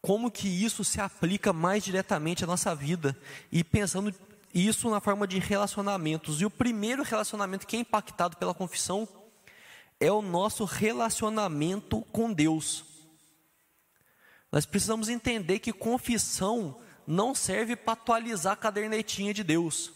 Como 0.00 0.30
que 0.30 0.48
isso 0.48 0.82
se 0.82 1.00
aplica 1.00 1.52
mais 1.52 1.84
diretamente 1.84 2.42
à 2.42 2.46
nossa 2.46 2.74
vida 2.74 3.16
e 3.52 3.62
pensando 3.62 4.14
Isso 4.54 4.88
na 4.88 5.00
forma 5.00 5.26
de 5.26 5.40
relacionamentos. 5.40 6.40
E 6.40 6.46
o 6.46 6.50
primeiro 6.50 7.02
relacionamento 7.02 7.66
que 7.66 7.76
é 7.76 7.80
impactado 7.80 8.36
pela 8.36 8.54
confissão 8.54 9.08
é 9.98 10.12
o 10.12 10.22
nosso 10.22 10.64
relacionamento 10.64 12.02
com 12.12 12.32
Deus. 12.32 12.84
Nós 14.52 14.64
precisamos 14.64 15.08
entender 15.08 15.58
que 15.58 15.72
confissão 15.72 16.80
não 17.04 17.34
serve 17.34 17.74
para 17.74 17.94
atualizar 17.94 18.52
a 18.52 18.56
cadernetinha 18.56 19.34
de 19.34 19.42
Deus. 19.42 19.92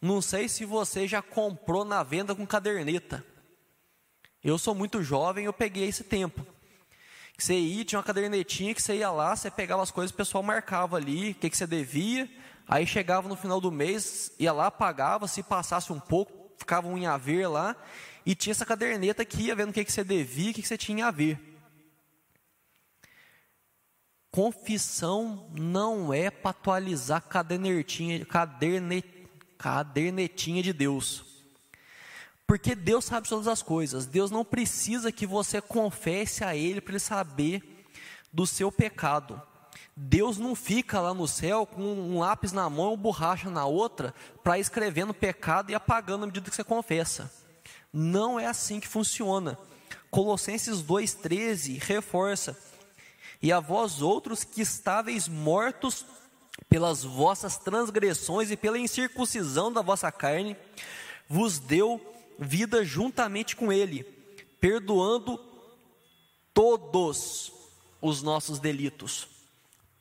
Não 0.00 0.22
sei 0.22 0.48
se 0.48 0.64
você 0.64 1.06
já 1.06 1.20
comprou 1.20 1.84
na 1.84 2.02
venda 2.02 2.34
com 2.34 2.46
caderneta. 2.46 3.24
Eu 4.42 4.56
sou 4.56 4.74
muito 4.74 5.02
jovem, 5.02 5.44
eu 5.44 5.52
peguei 5.52 5.88
esse 5.88 6.04
tempo. 6.04 6.46
Você 7.36 7.54
ia, 7.54 7.84
tinha 7.84 7.98
uma 7.98 8.04
cadernetinha 8.04 8.74
que 8.74 8.80
você 8.80 8.96
ia 8.96 9.10
lá, 9.10 9.34
você 9.34 9.50
pegava 9.50 9.82
as 9.82 9.90
coisas, 9.90 10.12
o 10.12 10.16
pessoal 10.16 10.42
marcava 10.42 10.96
ali 10.96 11.32
o 11.32 11.34
que, 11.34 11.50
que 11.50 11.56
você 11.56 11.66
devia. 11.66 12.30
Aí 12.66 12.86
chegava 12.86 13.28
no 13.28 13.36
final 13.36 13.60
do 13.60 13.70
mês, 13.70 14.32
ia 14.38 14.52
lá, 14.52 14.70
pagava, 14.70 15.28
se 15.28 15.42
passasse 15.42 15.92
um 15.92 16.00
pouco, 16.00 16.52
ficava 16.58 16.88
um 16.88 16.96
em 16.96 17.06
haver 17.06 17.48
lá. 17.48 17.76
E 18.24 18.34
tinha 18.34 18.52
essa 18.52 18.64
caderneta 18.64 19.24
que 19.24 19.42
ia 19.42 19.54
vendo 19.54 19.70
o 19.70 19.72
que, 19.72 19.84
que 19.84 19.92
você 19.92 20.02
devia, 20.02 20.50
o 20.50 20.54
que, 20.54 20.62
que 20.62 20.68
você 20.68 20.78
tinha 20.78 21.06
a 21.06 21.10
ver. 21.10 21.38
Confissão 24.30 25.48
não 25.52 26.12
é 26.12 26.30
para 26.30 26.50
atualizar 26.50 27.22
cadernetinha, 27.22 28.24
caderne, 28.24 29.04
cadernetinha 29.58 30.62
de 30.62 30.72
Deus. 30.72 31.24
Porque 32.46 32.74
Deus 32.74 33.04
sabe 33.04 33.28
todas 33.28 33.46
as 33.46 33.62
coisas. 33.62 34.06
Deus 34.06 34.30
não 34.30 34.44
precisa 34.44 35.12
que 35.12 35.26
você 35.26 35.60
confesse 35.60 36.42
a 36.42 36.56
Ele 36.56 36.80
para 36.80 36.92
Ele 36.92 36.98
saber 36.98 37.84
do 38.32 38.46
seu 38.46 38.72
pecado. 38.72 39.40
Deus 39.96 40.38
não 40.38 40.56
fica 40.56 41.00
lá 41.00 41.14
no 41.14 41.28
céu 41.28 41.64
com 41.64 41.82
um 41.82 42.18
lápis 42.18 42.50
na 42.50 42.68
mão 42.68 42.94
e 42.94 42.96
borracha 42.96 43.48
na 43.48 43.64
outra 43.64 44.12
para 44.42 44.58
escrevendo 44.58 45.14
pecado 45.14 45.70
e 45.70 45.74
apagando 45.74 46.24
à 46.24 46.26
medida 46.26 46.50
que 46.50 46.56
você 46.56 46.64
confessa. 46.64 47.32
Não 47.92 48.40
é 48.40 48.46
assim 48.46 48.80
que 48.80 48.88
funciona. 48.88 49.56
Colossenses 50.10 50.82
2,13 50.82 51.80
reforça: 51.80 52.58
E 53.40 53.52
a 53.52 53.60
vós 53.60 54.02
outros 54.02 54.42
que 54.42 54.62
estáveis 54.62 55.28
mortos 55.28 56.04
pelas 56.68 57.04
vossas 57.04 57.56
transgressões 57.56 58.50
e 58.50 58.56
pela 58.56 58.78
incircuncisão 58.78 59.72
da 59.72 59.80
vossa 59.80 60.10
carne, 60.10 60.56
vos 61.28 61.60
deu 61.60 62.00
vida 62.36 62.84
juntamente 62.84 63.54
com 63.54 63.72
Ele, 63.72 64.02
perdoando 64.60 65.38
todos 66.52 67.52
os 68.00 68.22
nossos 68.22 68.58
delitos. 68.58 69.33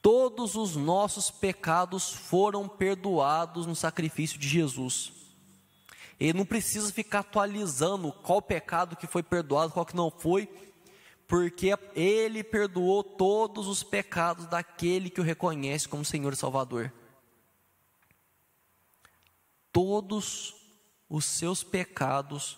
Todos 0.03 0.55
os 0.55 0.75
nossos 0.75 1.31
pecados 1.31 2.11
foram 2.11 2.67
perdoados 2.67 3.65
no 3.65 3.73
sacrifício 3.73 4.37
de 4.37 4.49
Jesus. 4.49 5.13
Ele 6.19 6.37
não 6.37 6.45
precisa 6.45 6.91
ficar 6.91 7.19
atualizando 7.19 8.11
qual 8.11 8.41
pecado 8.41 8.97
que 8.97 9.07
foi 9.07 9.23
perdoado, 9.23 9.71
qual 9.71 9.85
que 9.85 9.95
não 9.95 10.11
foi, 10.11 10.49
porque 11.25 11.73
ele 11.95 12.43
perdoou 12.43 13.01
todos 13.01 13.65
os 13.65 13.81
pecados 13.81 14.45
daquele 14.45 15.09
que 15.09 15.21
o 15.21 15.23
reconhece 15.23 15.87
como 15.87 16.03
Senhor 16.03 16.33
e 16.33 16.35
Salvador. 16.35 16.91
Todos 19.71 20.53
os 21.07 21.23
seus 21.23 21.63
pecados 21.63 22.57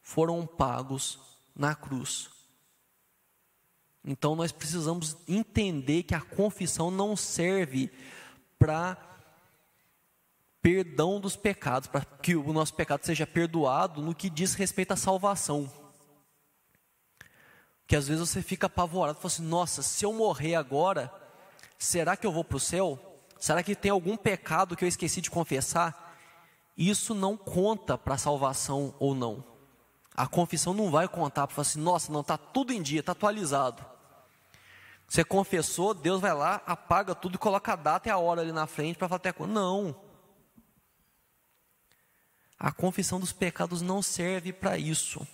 foram 0.00 0.46
pagos 0.46 1.18
na 1.54 1.74
cruz. 1.74 2.37
Então 4.10 4.34
nós 4.34 4.50
precisamos 4.50 5.18
entender 5.28 6.02
que 6.02 6.14
a 6.14 6.20
confissão 6.22 6.90
não 6.90 7.14
serve 7.14 7.92
para 8.58 8.96
perdão 10.62 11.20
dos 11.20 11.36
pecados, 11.36 11.88
para 11.88 12.06
que 12.06 12.34
o 12.34 12.50
nosso 12.54 12.72
pecado 12.72 13.04
seja 13.04 13.26
perdoado 13.26 14.00
no 14.00 14.14
que 14.14 14.30
diz 14.30 14.54
respeito 14.54 14.92
à 14.92 14.96
salvação. 14.96 15.70
Que 17.86 17.94
às 17.94 18.08
vezes 18.08 18.26
você 18.26 18.40
fica 18.40 18.66
apavorado, 18.66 19.18
fala 19.18 19.26
assim: 19.26 19.42
nossa, 19.42 19.82
se 19.82 20.06
eu 20.06 20.12
morrer 20.14 20.54
agora, 20.54 21.12
será 21.78 22.16
que 22.16 22.26
eu 22.26 22.32
vou 22.32 22.42
para 22.42 22.56
o 22.56 22.60
céu? 22.60 22.98
Será 23.38 23.62
que 23.62 23.76
tem 23.76 23.90
algum 23.90 24.16
pecado 24.16 24.74
que 24.74 24.86
eu 24.86 24.88
esqueci 24.88 25.20
de 25.20 25.30
confessar? 25.30 26.16
Isso 26.74 27.14
não 27.14 27.36
conta 27.36 27.98
para 27.98 28.14
a 28.14 28.18
salvação 28.18 28.94
ou 28.98 29.14
não. 29.14 29.44
A 30.16 30.26
confissão 30.26 30.72
não 30.72 30.90
vai 30.90 31.06
contar 31.06 31.46
para 31.46 31.54
falar 31.54 31.68
assim: 31.68 31.80
nossa, 31.80 32.10
não, 32.10 32.22
está 32.22 32.38
tudo 32.38 32.72
em 32.72 32.80
dia, 32.80 33.00
está 33.00 33.12
atualizado. 33.12 33.97
Você 35.08 35.24
confessou, 35.24 35.94
Deus 35.94 36.20
vai 36.20 36.34
lá, 36.34 36.62
apaga 36.66 37.14
tudo 37.14 37.36
e 37.36 37.38
coloca 37.38 37.72
a 37.72 37.76
data 37.76 38.08
e 38.08 38.12
a 38.12 38.18
hora 38.18 38.42
ali 38.42 38.52
na 38.52 38.66
frente 38.66 38.98
para 38.98 39.08
falar 39.08 39.16
até 39.16 39.32
quando. 39.32 39.52
Não. 39.52 39.98
A 42.58 42.70
confissão 42.70 43.18
dos 43.18 43.32
pecados 43.32 43.80
não 43.80 44.02
serve 44.02 44.52
para 44.52 44.76
isso. 44.76 45.26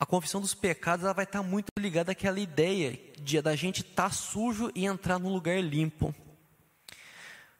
A 0.00 0.06
confissão 0.06 0.40
dos 0.40 0.54
pecados 0.54 1.04
ela 1.04 1.12
vai 1.12 1.24
estar 1.24 1.42
tá 1.42 1.44
muito 1.46 1.68
ligada 1.78 2.12
àquela 2.12 2.40
ideia 2.40 2.98
de 3.18 3.42
da 3.42 3.54
gente 3.54 3.82
estar 3.82 4.04
tá 4.04 4.10
sujo 4.10 4.70
e 4.74 4.86
entrar 4.86 5.18
num 5.18 5.32
lugar 5.32 5.60
limpo. 5.62 6.14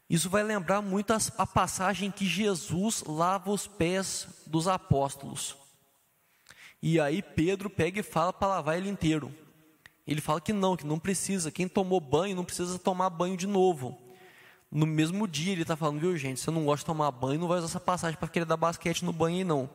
Isso 0.09 0.31
vai 0.31 0.43
lembrar 0.43 0.81
muito 0.81 1.13
a, 1.13 1.19
a 1.37 1.47
passagem 1.47 2.11
que 2.11 2.25
Jesus 2.25 3.05
lava 3.07 3.51
os 3.51 3.67
pés 3.67 4.29
dos 4.47 4.67
apóstolos. 4.67 5.57
E 6.81 6.99
aí 6.99 7.21
Pedro 7.21 7.69
pega 7.69 8.01
e 8.01 8.05
fala 8.05 8.33
para 8.33 8.49
lavar 8.49 8.79
ele 8.79 8.89
inteiro. 8.89 9.35
Ele 10.09 10.23
fala 10.23 10.41
que 10.41 10.55
não, 10.55 10.75
que 10.75 10.87
não 10.87 10.99
precisa. 10.99 11.51
Quem 11.51 11.69
tomou 11.69 12.01
banho 12.01 12.35
não 12.35 12.43
precisa 12.43 12.79
tomar 12.79 13.11
banho 13.11 13.37
de 13.37 13.47
novo. 13.47 13.95
No 14.73 14.87
mesmo 14.87 15.29
dia 15.29 15.53
ele 15.53 15.63
está 15.63 15.77
falando, 15.77 16.01
viu 16.01 16.17
gente, 16.17 16.47
eu 16.49 16.53
não 16.53 16.65
gosta 16.65 16.81
de 16.81 16.87
tomar 16.87 17.11
banho, 17.11 17.39
não 17.39 17.47
vai 17.47 17.59
usar 17.59 17.67
essa 17.67 17.81
passagem 17.81 18.19
para 18.19 18.27
querer 18.29 18.47
dar 18.47 18.57
basquete 18.57 19.05
no 19.05 19.13
banho 19.13 19.45
não. 19.45 19.69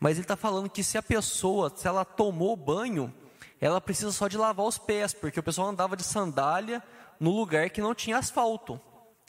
Mas 0.00 0.12
ele 0.12 0.24
está 0.24 0.36
falando 0.36 0.70
que 0.70 0.82
se 0.82 0.96
a 0.96 1.02
pessoa, 1.02 1.70
se 1.74 1.86
ela 1.86 2.02
tomou 2.02 2.56
banho, 2.56 3.12
ela 3.60 3.78
precisa 3.78 4.10
só 4.10 4.26
de 4.26 4.38
lavar 4.38 4.64
os 4.64 4.78
pés, 4.78 5.12
porque 5.12 5.38
o 5.38 5.42
pessoal 5.42 5.68
andava 5.68 5.98
de 5.98 6.02
sandália 6.02 6.82
no 7.20 7.30
lugar 7.30 7.68
que 7.68 7.82
não 7.82 7.94
tinha 7.94 8.16
asfalto. 8.16 8.80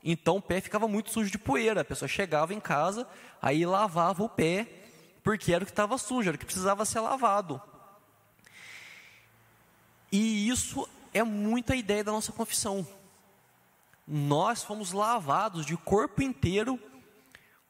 Então 0.02 0.38
o 0.38 0.42
pé 0.42 0.62
ficava 0.62 0.88
muito 0.88 1.12
sujo 1.12 1.30
de 1.30 1.38
poeira. 1.38 1.82
A 1.82 1.86
pessoa 1.86 2.08
chegava 2.08 2.54
em 2.54 2.62
casa, 2.62 3.06
aí 3.42 3.66
lavava 3.66 4.24
o 4.24 4.30
pé, 4.30 4.68
porque 5.22 5.54
era 5.54 5.64
o 5.64 5.66
que 5.66 5.72
estava 5.72 5.98
sujo, 5.98 6.30
era 6.30 6.36
o 6.36 6.40
que 6.40 6.46
precisava 6.46 6.86
ser 6.86 7.02
lavado. 7.02 7.62
E 10.14 10.48
isso 10.48 10.88
é 11.12 11.24
muito 11.24 11.74
a 11.74 11.76
ideia 11.76 12.04
da 12.04 12.12
nossa 12.12 12.32
confissão. 12.32 12.88
Nós 14.08 14.62
fomos 14.62 14.92
lavados 14.92 15.66
de 15.66 15.76
corpo 15.76 16.22
inteiro 16.22 16.80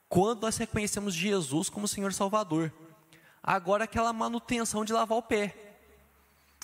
quando 0.10 0.41
nós 0.41 0.58
reconhecemos 0.58 1.14
Jesus 1.14 1.70
como 1.70 1.88
Senhor 1.88 2.12
Salvador. 2.12 2.70
Agora 3.41 3.86
aquela 3.86 4.12
manutenção 4.12 4.84
de 4.84 4.91
lavar 4.91 5.18
o 5.18 5.24
pé, 5.24 5.56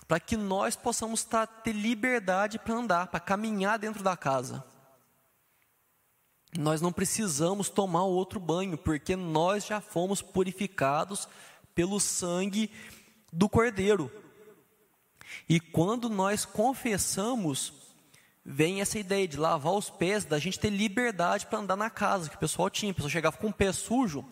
para 0.05 0.19
que 0.19 0.35
nós 0.35 0.75
possamos 0.75 1.23
tá, 1.23 1.47
ter 1.47 1.71
liberdade 1.71 2.59
para 2.59 2.75
andar, 2.75 3.07
para 3.07 3.21
caminhar 3.21 3.79
dentro 3.79 4.03
da 4.03 4.17
casa. 4.17 4.61
Nós 6.57 6.81
não 6.81 6.91
precisamos 6.91 7.69
tomar 7.69 8.03
outro 8.03 8.37
banho, 8.37 8.77
porque 8.77 9.15
nós 9.15 9.65
já 9.65 9.79
fomos 9.79 10.21
purificados 10.21 11.29
pelo 11.73 12.01
sangue 12.01 12.69
do 13.31 13.47
Cordeiro. 13.47 14.11
E 15.47 15.59
quando 15.59 16.09
nós 16.09 16.45
confessamos, 16.45 17.73
vem 18.43 18.81
essa 18.81 18.97
ideia 18.97 19.27
de 19.27 19.37
lavar 19.37 19.73
os 19.73 19.89
pés, 19.89 20.25
da 20.25 20.39
gente 20.39 20.59
ter 20.59 20.69
liberdade 20.69 21.45
para 21.45 21.59
andar 21.59 21.75
na 21.75 21.89
casa, 21.89 22.29
que 22.29 22.35
o 22.35 22.39
pessoal 22.39 22.69
tinha. 22.69 22.91
A 22.91 22.95
pessoa 22.95 23.11
chegava 23.11 23.37
com 23.37 23.47
o 23.47 23.53
pé 23.53 23.71
sujo, 23.71 24.25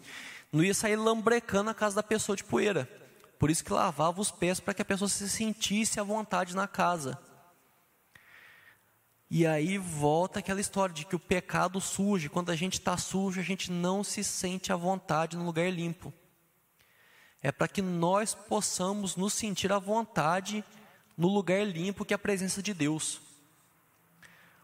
não 0.52 0.64
ia 0.64 0.74
sair 0.74 0.96
lambrecando 0.96 1.70
a 1.70 1.74
casa 1.74 1.98
da 1.98 2.04
pessoa 2.04 2.36
de 2.36 2.44
poeira. 2.44 2.90
Por 3.38 3.52
isso 3.52 3.64
que 3.64 3.72
lavava 3.72 4.20
os 4.20 4.32
pés 4.32 4.60
para 4.60 4.74
que 4.74 4.82
a 4.82 4.86
pessoa 4.86 5.08
se 5.08 5.30
sentisse 5.30 6.00
à 6.00 6.04
vontade 6.04 6.56
na 6.56 6.68
casa. 6.68 7.20
E 9.30 9.46
aí 9.46 9.78
volta 9.78 10.40
aquela 10.40 10.62
história 10.62 10.96
de 10.96 11.06
que 11.06 11.16
o 11.16 11.20
pecado 11.20 11.82
surge. 11.82 12.30
Quando 12.30 12.50
a 12.50 12.56
gente 12.56 12.74
está 12.74 12.98
sujo, 12.98 13.40
a 13.40 13.44
gente 13.44 13.72
não 13.72 14.04
se 14.04 14.24
sente 14.24 14.72
à 14.72 14.76
vontade 14.76 15.36
no 15.36 15.46
lugar 15.46 15.70
limpo. 15.72 16.14
É 17.42 17.52
para 17.52 17.68
que 17.68 17.82
nós 17.82 18.34
possamos 18.34 19.16
nos 19.16 19.34
sentir 19.34 19.72
à 19.72 19.78
vontade 19.78 20.64
no 21.18 21.28
lugar 21.28 21.66
limpo 21.66 22.06
que 22.06 22.14
é 22.14 22.16
a 22.16 22.20
presença 22.20 22.62
de 22.62 22.74
Deus. 22.74 23.20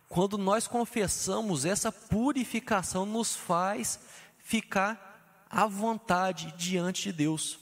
Quando 0.07 0.37
nós 0.37 0.67
confessamos, 0.67 1.65
essa 1.65 1.91
purificação 1.91 3.05
nos 3.05 3.35
faz 3.35 3.99
ficar 4.37 5.45
à 5.49 5.65
vontade 5.65 6.53
diante 6.55 7.03
de 7.03 7.13
Deus, 7.13 7.59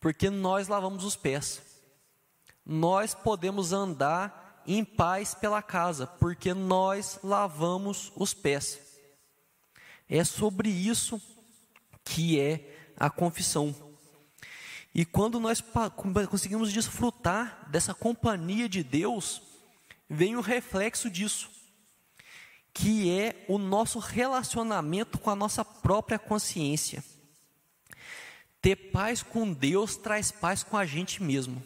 porque 0.00 0.28
nós 0.28 0.66
lavamos 0.66 1.04
os 1.04 1.14
pés, 1.14 1.62
nós 2.66 3.14
podemos 3.14 3.72
andar 3.72 4.62
em 4.66 4.84
paz 4.84 5.34
pela 5.34 5.62
casa, 5.62 6.06
porque 6.06 6.52
nós 6.52 7.20
lavamos 7.22 8.12
os 8.16 8.34
pés. 8.34 8.80
É 10.08 10.24
sobre 10.24 10.68
isso 10.68 11.22
que 12.04 12.40
é 12.40 12.92
a 12.96 13.08
confissão. 13.08 13.89
E 14.94 15.04
quando 15.04 15.38
nós 15.38 15.62
conseguimos 16.28 16.72
desfrutar 16.72 17.68
dessa 17.70 17.94
companhia 17.94 18.68
de 18.68 18.82
Deus, 18.82 19.40
vem 20.08 20.36
o 20.36 20.40
reflexo 20.40 21.08
disso. 21.08 21.48
que 22.72 23.10
é 23.10 23.44
o 23.48 23.58
nosso 23.58 23.98
relacionamento 23.98 25.18
com 25.18 25.30
a 25.30 25.34
nossa 25.34 25.64
própria 25.64 26.18
consciência. 26.18 27.02
Ter 28.62 28.76
paz 28.76 29.22
com 29.22 29.52
Deus 29.52 29.96
traz 29.96 30.30
paz 30.30 30.62
com 30.62 30.76
a 30.76 30.86
gente 30.86 31.22
mesmo. 31.22 31.62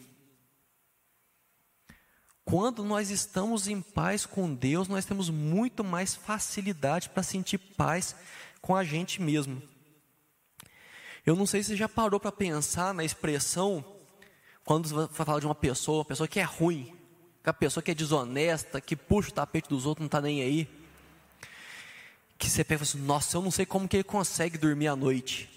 Quando 2.43 2.83
nós 2.83 3.09
estamos 3.09 3.67
em 3.67 3.81
paz 3.81 4.25
com 4.25 4.53
Deus, 4.53 4.87
nós 4.87 5.05
temos 5.05 5.29
muito 5.29 5.83
mais 5.83 6.15
facilidade 6.15 7.09
para 7.09 7.23
sentir 7.23 7.57
paz 7.57 8.15
com 8.61 8.75
a 8.75 8.83
gente 8.83 9.21
mesmo. 9.21 9.61
Eu 11.25 11.35
não 11.35 11.47
sei 11.47 11.63
se 11.63 11.69
você 11.69 11.75
já 11.75 11.89
parou 11.89 12.19
para 12.19 12.31
pensar 12.31 12.93
na 12.93 13.03
expressão 13.03 13.83
quando 14.63 14.87
você 14.87 15.11
fala 15.11 15.39
de 15.39 15.47
uma 15.47 15.55
pessoa, 15.55 15.99
uma 15.99 16.05
pessoa 16.05 16.27
que 16.27 16.39
é 16.39 16.43
ruim, 16.43 16.95
a 17.43 17.51
pessoa 17.51 17.83
que 17.83 17.89
é 17.89 17.95
desonesta, 17.95 18.79
que 18.79 18.95
puxa 18.95 19.29
o 19.29 19.33
tapete 19.33 19.67
dos 19.67 19.87
outros, 19.87 20.03
não 20.03 20.07
está 20.07 20.21
nem 20.21 20.41
aí. 20.41 20.69
Que 22.37 22.47
você 22.47 22.63
pensa 22.63 22.83
assim, 22.83 22.99
nossa, 22.99 23.37
eu 23.37 23.41
não 23.41 23.49
sei 23.49 23.65
como 23.65 23.87
que 23.87 23.97
ele 23.97 24.03
consegue 24.03 24.55
dormir 24.55 24.87
à 24.87 24.95
noite. 24.95 25.49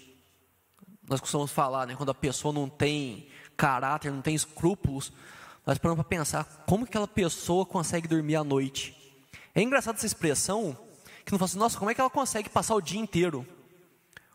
Nós 1.07 1.19
costumamos 1.19 1.51
falar, 1.51 1.85
né, 1.85 1.95
quando 1.95 2.09
a 2.09 2.15
pessoa 2.15 2.51
não 2.51 2.67
tem 2.67 3.27
caráter, 3.55 4.11
não 4.11 4.21
tem 4.23 4.33
escrúpulos, 4.33 5.13
nós 5.67 5.77
paramos 5.77 6.03
para 6.03 6.17
pensar 6.17 6.45
como 6.65 6.83
que 6.83 6.89
aquela 6.89 7.07
pessoa 7.07 7.63
consegue 7.63 8.07
dormir 8.07 8.37
à 8.37 8.43
noite. 8.43 8.95
É 9.53 9.61
engraçado 9.61 9.97
essa 9.97 10.05
expressão, 10.05 10.75
que 11.23 11.31
não 11.31 11.37
fala 11.37 11.49
assim, 11.49 11.59
nossa, 11.59 11.77
como 11.77 11.91
é 11.91 11.93
que 11.93 12.01
ela 12.01 12.09
consegue 12.09 12.49
passar 12.49 12.73
o 12.73 12.81
dia 12.81 12.99
inteiro? 12.99 13.45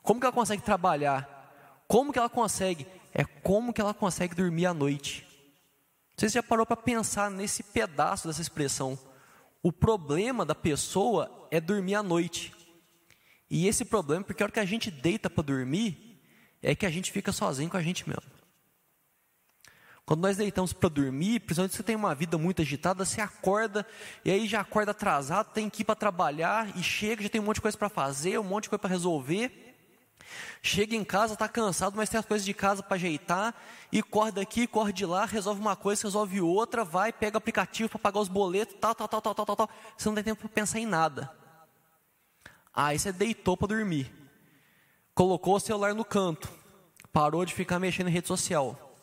Como 0.05 0.21
que 0.21 0.27
ela 0.27 0.35
consegue 0.35 0.63
trabalhar? 0.63 1.83
Como 1.89 2.13
que 2.13 2.19
ela 2.19 2.29
consegue? 2.29 2.87
É 3.13 3.25
como 3.25 3.73
que 3.73 3.81
ela 3.81 3.95
consegue 3.95 4.35
dormir 4.35 4.67
à 4.67 4.75
noite. 4.75 5.27
Você 6.15 6.29
já 6.29 6.43
parou 6.43 6.67
para 6.67 6.77
pensar 6.77 7.31
nesse 7.31 7.63
pedaço 7.63 8.29
dessa 8.29 8.43
expressão? 8.43 8.99
O 9.63 9.73
problema 9.73 10.45
da 10.45 10.55
pessoa 10.55 11.49
é 11.51 11.59
dormir 11.59 11.95
à 11.95 12.03
noite. 12.03 12.55
E 13.51 13.67
esse 13.67 13.83
problema, 13.83 14.23
porque 14.23 14.43
a 14.43 14.47
hora 14.47 14.53
que 14.53 14.61
a 14.61 14.65
gente 14.67 14.91
deita 14.91 15.31
para 15.31 15.43
dormir, 15.43 16.21
é 16.63 16.75
que 16.75 16.85
a 16.85 16.91
gente 16.91 17.11
fica 17.11 17.33
sozinho 17.33 17.71
com 17.71 17.79
a 17.79 17.83
gente 17.83 18.07
mesmo. 18.07 18.31
Quando 20.05 20.21
nós 20.21 20.37
deitamos 20.37 20.75
para 20.75 20.91
dormir, 20.91 21.41
principalmente 21.41 21.71
se 21.71 21.79
você 21.79 21.83
tem 21.83 21.97
uma 21.97 22.15
vida 22.15 22.37
muito 22.37 22.61
agitada, 22.61 23.07
você 23.07 23.23
acorda 23.23 23.87
e 24.23 24.31
aí 24.31 24.47
já 24.47 24.61
acorda 24.61 24.91
atrasado, 24.91 25.51
tem 25.55 25.71
que 25.71 25.81
ir 25.81 25.85
para 25.87 25.95
trabalhar 25.95 26.77
e 26.77 26.83
chega, 26.83 27.23
já 27.23 27.31
tem 27.31 27.41
um 27.41 27.45
monte 27.45 27.57
de 27.57 27.63
coisa 27.63 27.79
para 27.79 27.89
fazer, 27.89 28.39
um 28.39 28.45
monte 28.45 28.65
de 28.65 28.69
coisa 28.69 28.81
para 28.81 28.91
resolver. 28.91 29.64
Chega 30.63 30.97
em 30.97 31.05
casa, 31.05 31.35
está 31.35 31.49
cansado, 31.49 31.97
mas 31.97 32.09
tem 32.09 32.19
as 32.19 32.27
coisas 32.27 32.45
de 32.45 32.55
casa 32.55 32.83
para 32.83 32.97
ajeitar, 32.97 33.55
e 33.93 34.03
corre 34.03 34.33
daqui, 34.33 34.67
corre 34.67 34.93
de 34.93 35.05
lá, 35.05 35.25
resolve 35.25 35.61
uma 35.61 35.77
coisa, 35.77 36.03
resolve 36.03 36.41
outra, 36.41 36.85
vai, 36.85 37.13
pega 37.13 37.39
aplicativo 37.39 37.89
para 37.89 37.99
pagar 37.99 38.21
os 38.21 38.29
boletos, 38.29 38.77
tal, 38.81 38.95
tal, 38.95 39.09
tal, 39.09 39.21
tal, 39.21 39.35
tal, 39.35 39.47
tal, 39.47 39.57
tal. 39.57 39.71
Você 39.97 40.09
não 40.09 40.15
tem 40.15 40.25
tempo 40.25 40.41
para 40.41 40.49
pensar 40.49 40.79
em 40.79 40.87
nada. 40.87 41.31
Aí 42.75 42.99
você 42.99 43.13
deitou 43.13 43.57
para 43.57 43.69
dormir, 43.69 44.13
colocou 45.15 45.57
o 45.57 45.61
celular 45.61 45.95
no 45.95 46.05
canto, 46.05 46.51
parou 47.13 47.45
de 47.45 47.55
ficar 47.55 47.79
mexendo 47.79 48.09
em 48.09 48.13
rede 48.13 48.27
social. 48.27 48.97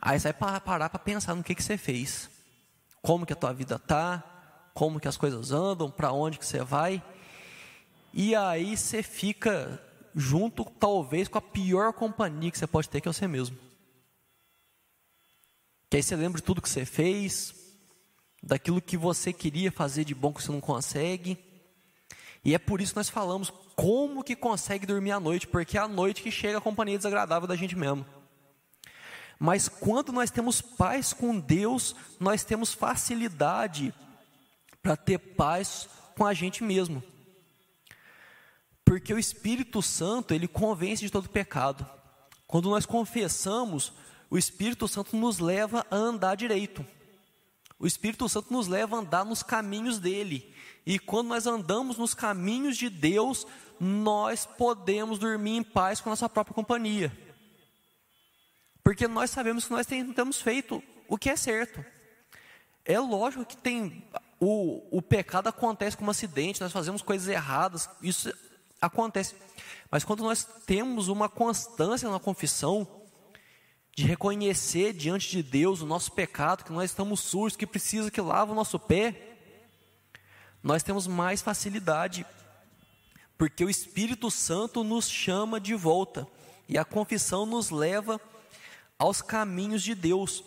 Aí 0.00 0.18
você 0.18 0.32
vai 0.32 0.60
parar 0.60 0.90
para 0.90 0.98
pensar 0.98 1.34
no 1.34 1.44
que, 1.44 1.54
que 1.54 1.62
você 1.62 1.78
fez, 1.78 2.28
como 3.00 3.24
que 3.24 3.32
a 3.32 3.36
tua 3.36 3.52
vida 3.52 3.78
tá, 3.78 4.22
como 4.74 4.98
que 4.98 5.06
as 5.06 5.16
coisas 5.16 5.52
andam, 5.52 5.90
para 5.90 6.10
onde 6.10 6.38
que 6.38 6.44
você 6.44 6.62
vai. 6.62 7.02
E 8.12 8.34
aí 8.34 8.76
você 8.76 9.02
fica 9.02 9.80
junto 10.14 10.64
talvez 10.64 11.28
com 11.28 11.38
a 11.38 11.42
pior 11.42 11.92
companhia 11.92 12.50
que 12.50 12.58
você 12.58 12.66
pode 12.66 12.88
ter, 12.88 13.00
que 13.00 13.08
é 13.08 13.12
você 13.12 13.26
mesmo. 13.26 13.58
Que 15.90 15.96
aí 15.96 16.02
você 16.02 16.14
lembra 16.16 16.40
de 16.40 16.44
tudo 16.44 16.62
que 16.62 16.68
você 16.68 16.84
fez, 16.84 17.54
daquilo 18.42 18.80
que 18.80 18.96
você 18.96 19.32
queria 19.32 19.72
fazer 19.72 20.04
de 20.04 20.14
bom 20.14 20.32
que 20.32 20.42
você 20.42 20.52
não 20.52 20.60
consegue. 20.60 21.38
E 22.44 22.54
é 22.54 22.58
por 22.58 22.80
isso 22.80 22.92
que 22.92 22.98
nós 22.98 23.08
falamos 23.08 23.52
como 23.74 24.22
que 24.22 24.36
consegue 24.36 24.86
dormir 24.86 25.12
à 25.12 25.20
noite, 25.20 25.46
porque 25.46 25.76
é 25.76 25.80
à 25.80 25.88
noite 25.88 26.22
que 26.22 26.30
chega 26.30 26.58
a 26.58 26.60
companhia 26.60 26.96
desagradável 26.96 27.48
da 27.48 27.56
gente 27.56 27.76
mesmo. 27.76 28.04
Mas 29.38 29.68
quando 29.68 30.12
nós 30.12 30.30
temos 30.30 30.60
paz 30.60 31.12
com 31.12 31.38
Deus, 31.38 31.96
nós 32.20 32.44
temos 32.44 32.72
facilidade 32.72 33.92
para 34.82 34.96
ter 34.96 35.18
paz 35.18 35.88
com 36.16 36.24
a 36.24 36.32
gente 36.32 36.62
mesmo. 36.62 37.02
Porque 38.84 39.14
o 39.14 39.18
Espírito 39.18 39.80
Santo, 39.80 40.34
ele 40.34 40.46
convence 40.46 41.02
de 41.02 41.10
todo 41.10 41.28
pecado. 41.28 41.88
Quando 42.46 42.70
nós 42.70 42.84
confessamos, 42.84 43.92
o 44.30 44.36
Espírito 44.36 44.86
Santo 44.86 45.16
nos 45.16 45.38
leva 45.38 45.86
a 45.90 45.96
andar 45.96 46.36
direito. 46.36 46.84
O 47.78 47.86
Espírito 47.86 48.28
Santo 48.28 48.52
nos 48.52 48.68
leva 48.68 48.96
a 48.96 49.00
andar 49.00 49.24
nos 49.24 49.42
caminhos 49.42 49.98
dele. 49.98 50.54
E 50.86 50.98
quando 50.98 51.28
nós 51.28 51.46
andamos 51.46 51.96
nos 51.96 52.14
caminhos 52.14 52.76
de 52.76 52.90
Deus, 52.90 53.46
nós 53.80 54.46
podemos 54.46 55.18
dormir 55.18 55.56
em 55.56 55.62
paz 55.62 56.00
com 56.00 56.10
a 56.10 56.12
nossa 56.12 56.28
própria 56.28 56.54
companhia. 56.54 57.16
Porque 58.82 59.08
nós 59.08 59.30
sabemos 59.30 59.64
que 59.64 59.72
nós 59.72 59.86
temos 59.86 60.40
feito 60.40 60.82
o 61.08 61.16
que 61.16 61.30
é 61.30 61.36
certo. 61.36 61.84
É 62.84 63.00
lógico 63.00 63.46
que 63.46 63.56
tem 63.56 64.06
o, 64.38 64.98
o 64.98 65.00
pecado 65.00 65.48
acontece 65.48 65.96
como 65.96 66.08
um 66.08 66.10
acidente, 66.10 66.60
nós 66.60 66.72
fazemos 66.72 67.00
coisas 67.00 67.28
erradas, 67.28 67.88
isso 68.02 68.30
acontece. 68.80 69.34
Mas 69.90 70.04
quando 70.04 70.22
nós 70.22 70.44
temos 70.66 71.08
uma 71.08 71.28
constância 71.28 72.10
na 72.10 72.18
confissão, 72.18 72.86
de 73.96 74.04
reconhecer 74.04 74.92
diante 74.92 75.30
de 75.30 75.42
Deus 75.42 75.80
o 75.80 75.86
nosso 75.86 76.12
pecado, 76.12 76.64
que 76.64 76.72
nós 76.72 76.90
estamos 76.90 77.20
sujos, 77.20 77.56
que 77.56 77.66
precisa 77.66 78.10
que 78.10 78.20
lave 78.20 78.50
o 78.50 78.54
nosso 78.54 78.78
pé, 78.78 79.36
nós 80.62 80.82
temos 80.82 81.06
mais 81.06 81.40
facilidade, 81.40 82.26
porque 83.38 83.64
o 83.64 83.70
Espírito 83.70 84.30
Santo 84.30 84.82
nos 84.82 85.08
chama 85.08 85.60
de 85.60 85.74
volta, 85.74 86.26
e 86.68 86.76
a 86.76 86.84
confissão 86.84 87.46
nos 87.46 87.70
leva 87.70 88.20
aos 88.98 89.22
caminhos 89.22 89.82
de 89.82 89.94
Deus, 89.94 90.42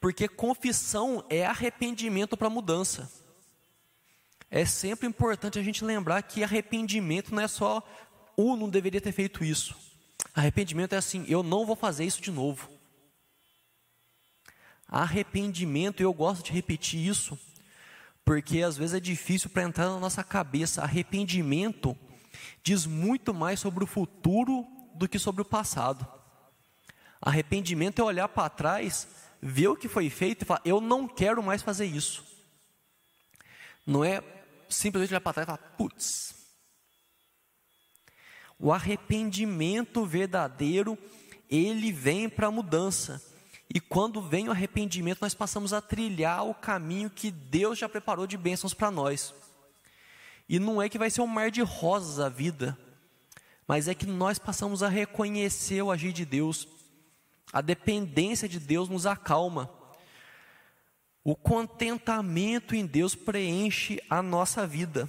porque 0.00 0.26
confissão 0.26 1.24
é 1.28 1.44
arrependimento 1.44 2.36
para 2.36 2.48
mudança 2.48 3.19
é 4.50 4.64
sempre 4.64 5.06
importante 5.06 5.58
a 5.58 5.62
gente 5.62 5.84
lembrar 5.84 6.22
que 6.22 6.42
arrependimento 6.42 7.32
não 7.32 7.42
é 7.42 7.48
só 7.48 7.82
o 8.36 8.56
não 8.56 8.68
deveria 8.68 9.00
ter 9.00 9.12
feito 9.12 9.44
isso. 9.44 9.76
Arrependimento 10.34 10.94
é 10.94 10.96
assim, 10.96 11.24
eu 11.28 11.42
não 11.42 11.64
vou 11.64 11.76
fazer 11.76 12.04
isso 12.04 12.20
de 12.20 12.30
novo. 12.30 12.68
Arrependimento, 14.88 16.00
eu 16.00 16.12
gosto 16.12 16.44
de 16.44 16.52
repetir 16.52 17.06
isso, 17.06 17.38
porque 18.24 18.60
às 18.60 18.76
vezes 18.76 18.94
é 18.94 19.00
difícil 19.00 19.50
para 19.50 19.62
entrar 19.62 19.88
na 19.88 20.00
nossa 20.00 20.24
cabeça. 20.24 20.82
Arrependimento 20.82 21.96
diz 22.62 22.86
muito 22.86 23.32
mais 23.32 23.60
sobre 23.60 23.84
o 23.84 23.86
futuro 23.86 24.66
do 24.94 25.08
que 25.08 25.18
sobre 25.18 25.42
o 25.42 25.44
passado. 25.44 26.06
Arrependimento 27.22 28.00
é 28.00 28.04
olhar 28.04 28.28
para 28.28 28.48
trás, 28.48 29.06
ver 29.40 29.68
o 29.68 29.76
que 29.76 29.88
foi 29.88 30.10
feito 30.10 30.42
e 30.42 30.44
falar: 30.44 30.62
eu 30.64 30.80
não 30.80 31.06
quero 31.06 31.40
mais 31.40 31.62
fazer 31.62 31.86
isso. 31.86 32.24
Não 33.86 34.04
é 34.04 34.39
simplesmente 34.70 35.12
olhar 35.12 35.20
para 35.20 35.32
trás 35.32 35.44
e 35.44 35.50
falar: 35.50 35.76
putz. 35.76 36.34
O 38.58 38.72
arrependimento 38.72 40.04
verdadeiro, 40.04 40.98
ele 41.48 41.90
vem 41.92 42.28
para 42.28 42.48
a 42.48 42.50
mudança. 42.50 43.22
E 43.72 43.80
quando 43.80 44.20
vem 44.20 44.48
o 44.48 44.50
arrependimento, 44.50 45.20
nós 45.22 45.32
passamos 45.32 45.72
a 45.72 45.80
trilhar 45.80 46.44
o 46.44 46.54
caminho 46.54 47.08
que 47.08 47.30
Deus 47.30 47.78
já 47.78 47.88
preparou 47.88 48.26
de 48.26 48.36
bênçãos 48.36 48.74
para 48.74 48.90
nós. 48.90 49.32
E 50.48 50.58
não 50.58 50.82
é 50.82 50.88
que 50.88 50.98
vai 50.98 51.08
ser 51.08 51.20
um 51.20 51.26
mar 51.26 51.50
de 51.50 51.62
rosas 51.62 52.18
a 52.18 52.28
vida, 52.28 52.76
mas 53.68 53.86
é 53.86 53.94
que 53.94 54.06
nós 54.06 54.38
passamos 54.38 54.82
a 54.82 54.88
reconhecer 54.88 55.80
o 55.80 55.92
agir 55.92 56.12
de 56.12 56.24
Deus. 56.24 56.66
A 57.52 57.60
dependência 57.60 58.48
de 58.48 58.58
Deus 58.58 58.88
nos 58.88 59.06
acalma. 59.06 59.70
O 61.22 61.36
contentamento 61.36 62.74
em 62.74 62.86
Deus 62.86 63.14
preenche 63.14 64.02
a 64.08 64.22
nossa 64.22 64.66
vida. 64.66 65.08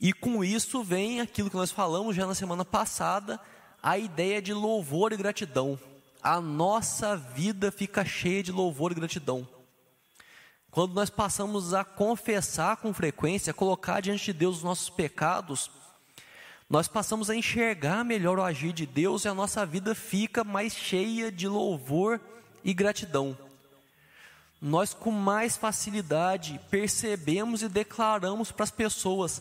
E 0.00 0.12
com 0.12 0.44
isso 0.44 0.84
vem 0.84 1.20
aquilo 1.20 1.50
que 1.50 1.56
nós 1.56 1.72
falamos 1.72 2.14
já 2.14 2.24
na 2.26 2.34
semana 2.34 2.64
passada, 2.64 3.40
a 3.82 3.98
ideia 3.98 4.40
de 4.40 4.52
louvor 4.52 5.12
e 5.12 5.16
gratidão. 5.16 5.78
A 6.22 6.40
nossa 6.40 7.16
vida 7.16 7.72
fica 7.72 8.04
cheia 8.04 8.42
de 8.42 8.52
louvor 8.52 8.92
e 8.92 8.94
gratidão. 8.94 9.48
Quando 10.70 10.94
nós 10.94 11.10
passamos 11.10 11.74
a 11.74 11.82
confessar 11.82 12.76
com 12.76 12.92
frequência, 12.92 13.50
a 13.50 13.54
colocar 13.54 14.00
diante 14.00 14.26
de 14.26 14.32
Deus 14.34 14.58
os 14.58 14.62
nossos 14.62 14.90
pecados, 14.90 15.70
nós 16.68 16.86
passamos 16.86 17.30
a 17.30 17.34
enxergar 17.34 18.04
melhor 18.04 18.38
o 18.38 18.42
agir 18.42 18.72
de 18.72 18.86
Deus 18.86 19.24
e 19.24 19.28
a 19.28 19.34
nossa 19.34 19.64
vida 19.66 19.94
fica 19.94 20.44
mais 20.44 20.74
cheia 20.74 21.32
de 21.32 21.48
louvor 21.48 22.20
e 22.62 22.74
gratidão 22.74 23.36
nós 24.66 24.92
com 24.92 25.12
mais 25.12 25.56
facilidade 25.56 26.60
percebemos 26.68 27.62
e 27.62 27.68
declaramos 27.68 28.50
para 28.50 28.64
as 28.64 28.70
pessoas 28.70 29.40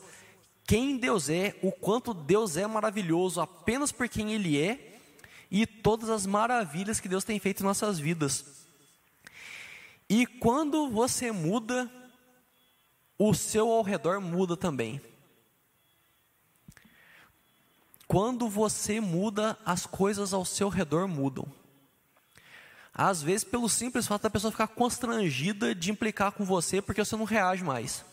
quem 0.67 0.97
Deus 0.97 1.29
é, 1.29 1.57
o 1.63 1.71
quanto 1.71 2.13
Deus 2.13 2.57
é 2.57 2.67
maravilhoso 2.67 3.41
apenas 3.41 3.91
por 3.91 4.07
quem 4.07 4.33
Ele 4.33 4.61
é 4.61 4.99
e 5.49 5.65
todas 5.65 6.11
as 6.11 6.27
maravilhas 6.27 6.99
que 6.99 7.09
Deus 7.09 7.23
tem 7.23 7.39
feito 7.39 7.61
em 7.61 7.63
nossas 7.63 7.97
vidas. 7.97 8.45
E 10.07 10.27
quando 10.27 10.89
você 10.89 11.31
muda, 11.31 11.91
o 13.17 13.33
seu 13.33 13.71
ao 13.71 13.81
redor 13.81 14.21
muda 14.21 14.55
também. 14.55 15.01
Quando 18.07 18.47
você 18.47 18.99
muda, 18.99 19.57
as 19.65 19.87
coisas 19.87 20.35
ao 20.35 20.45
seu 20.45 20.69
redor 20.69 21.07
mudam. 21.07 21.47
Às 22.97 23.21
vezes, 23.21 23.43
pelo 23.43 23.67
simples 23.67 24.07
fato 24.07 24.21
da 24.21 24.29
pessoa 24.29 24.51
ficar 24.51 24.67
constrangida 24.67 25.75
de 25.75 25.91
implicar 25.91 26.31
com 26.31 26.45
você 26.45 26.81
porque 26.81 27.03
você 27.03 27.17
não 27.17 27.25
reage 27.25 27.61
mais. 27.61 28.05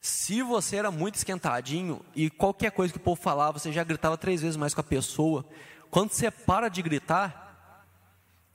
Se 0.00 0.42
você 0.42 0.76
era 0.76 0.92
muito 0.92 1.16
esquentadinho 1.16 2.00
e 2.14 2.30
qualquer 2.30 2.70
coisa 2.70 2.92
que 2.92 2.98
o 3.00 3.02
povo 3.02 3.20
falava, 3.20 3.58
você 3.58 3.72
já 3.72 3.82
gritava 3.82 4.16
três 4.16 4.42
vezes 4.42 4.56
mais 4.56 4.74
com 4.74 4.80
a 4.80 4.84
pessoa, 4.84 5.44
quando 5.90 6.12
você 6.12 6.30
para 6.30 6.68
de 6.68 6.80
gritar, 6.80 7.84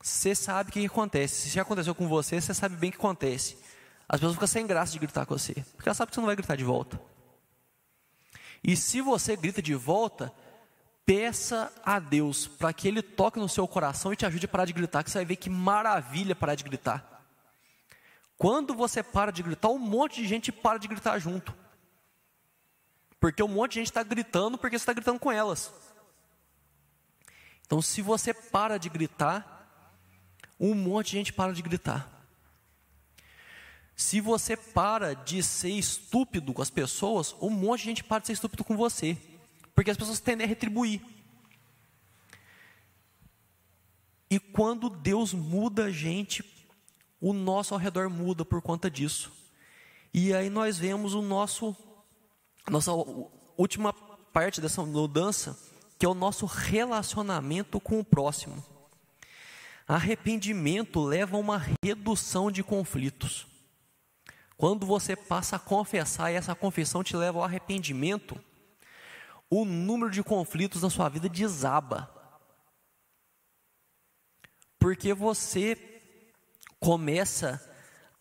você 0.02 0.34
sabe 0.34 0.70
o 0.70 0.74
que 0.74 0.86
acontece. 0.86 1.42
Se 1.42 1.56
já 1.56 1.64
aconteceu 1.64 1.94
com 1.94 2.08
você, 2.08 2.40
você 2.40 2.54
sabe 2.54 2.78
bem 2.78 2.92
o 2.92 2.94
que 2.94 3.00
acontece. 3.00 3.58
As 4.08 4.22
pessoas 4.22 4.36
ficam 4.36 4.48
sem 4.48 4.66
graça 4.66 4.94
de 4.94 5.00
gritar 5.00 5.26
com 5.26 5.38
você, 5.38 5.54
porque 5.76 5.90
elas 5.90 5.98
sabem 5.98 6.10
que 6.10 6.16
você 6.16 6.22
não 6.22 6.28
vai 6.28 6.36
gritar 6.38 6.56
de 6.56 6.64
volta. 6.64 6.98
E 8.64 8.78
se 8.78 9.02
você 9.02 9.36
grita 9.36 9.62
de 9.62 9.76
volta, 9.76 10.32
peça 11.06 11.72
a 11.84 12.00
Deus 12.00 12.48
para 12.48 12.74
que 12.74 12.88
Ele 12.88 13.02
toque 13.02 13.40
no 13.40 13.50
seu 13.50 13.68
coração 13.68 14.14
e 14.14 14.16
te 14.16 14.26
ajude 14.26 14.46
a 14.46 14.50
parar 14.50 14.66
de 14.66 14.74
gritar, 14.74 15.04
que 15.04 15.12
você 15.12 15.20
vai 15.20 15.26
ver 15.26 15.36
que 15.36 15.50
maravilha 15.50 16.36
parar 16.36 16.56
de 16.56 16.64
gritar. 16.64 17.14
Quando 18.38 18.74
você 18.74 19.02
para 19.02 19.32
de 19.32 19.44
gritar, 19.44 19.70
um 19.70 19.80
monte 19.80 20.22
de 20.22 20.28
gente 20.28 20.52
para 20.52 20.78
de 20.78 20.88
gritar 20.88 21.20
junto. 21.20 21.54
Porque 23.20 23.42
um 23.42 23.48
monte 23.48 23.74
de 23.74 23.80
gente 23.80 23.88
está 23.88 24.04
gritando 24.04 24.58
porque 24.58 24.78
você 24.78 24.84
está 24.84 24.94
gritando 24.94 25.20
com 25.20 25.32
elas. 25.32 25.72
Então, 27.66 27.82
se 27.82 28.02
você 28.02 28.34
para 28.34 28.78
de 28.78 28.90
gritar, 28.90 29.88
um 30.60 30.76
monte 30.76 31.12
de 31.12 31.18
gente 31.18 31.34
para 31.34 31.54
de 31.54 31.62
gritar. 31.62 32.10
Se 33.96 34.20
você 34.20 34.58
para 34.58 35.14
de 35.14 35.42
ser 35.42 35.70
estúpido 35.70 36.54
com 36.54 36.62
as 36.62 36.70
pessoas, 36.70 37.36
um 37.42 37.50
monte 37.50 37.80
de 37.80 37.86
gente 37.86 38.04
para 38.04 38.20
de 38.20 38.28
ser 38.28 38.34
estúpido 38.34 38.64
com 38.64 38.76
você. 38.76 39.18
Porque 39.76 39.92
as 39.92 39.98
pessoas 39.98 40.20
tendem 40.20 40.46
a 40.46 40.48
retribuir. 40.48 41.02
E 44.30 44.40
quando 44.40 44.90
Deus 44.90 45.34
muda 45.34 45.86
a 45.86 45.92
gente, 45.92 46.44
o 47.22 47.34
nosso 47.34 47.74
ao 47.74 47.80
redor 47.80 48.10
muda 48.10 48.44
por 48.44 48.62
conta 48.62 48.90
disso. 48.90 49.32
E 50.14 50.34
aí 50.34 50.50
nós 50.50 50.78
vemos 50.78 51.14
o 51.14 51.22
nosso, 51.22 51.76
nossa 52.70 52.92
última 53.58 53.94
parte 53.94 54.60
dessa 54.60 54.84
mudança, 54.84 55.58
que 55.98 56.06
é 56.06 56.10
o 56.10 56.14
nosso 56.14 56.46
relacionamento 56.46 57.80
com 57.80 58.00
o 58.00 58.04
próximo. 58.04 58.64
Arrependimento 59.88 61.02
leva 61.02 61.38
a 61.38 61.40
uma 61.40 61.62
redução 61.84 62.52
de 62.52 62.64
conflitos. 62.64 63.46
Quando 64.58 64.86
você 64.86 65.16
passa 65.16 65.58
a 65.58 65.60
confessar 65.60 66.32
e 66.32 66.36
essa 66.36 66.56
confissão 66.56 67.04
te 67.04 67.16
leva 67.16 67.40
ao 67.40 67.44
arrependimento, 67.44 68.40
o 69.62 69.66
número 69.66 70.12
de 70.12 70.24
conflitos 70.24 70.82
na 70.82 70.90
sua 70.90 71.10
vida 71.10 71.30
desaba. 71.30 72.10
Porque 74.80 75.14
você 75.14 75.78
começa 76.80 77.62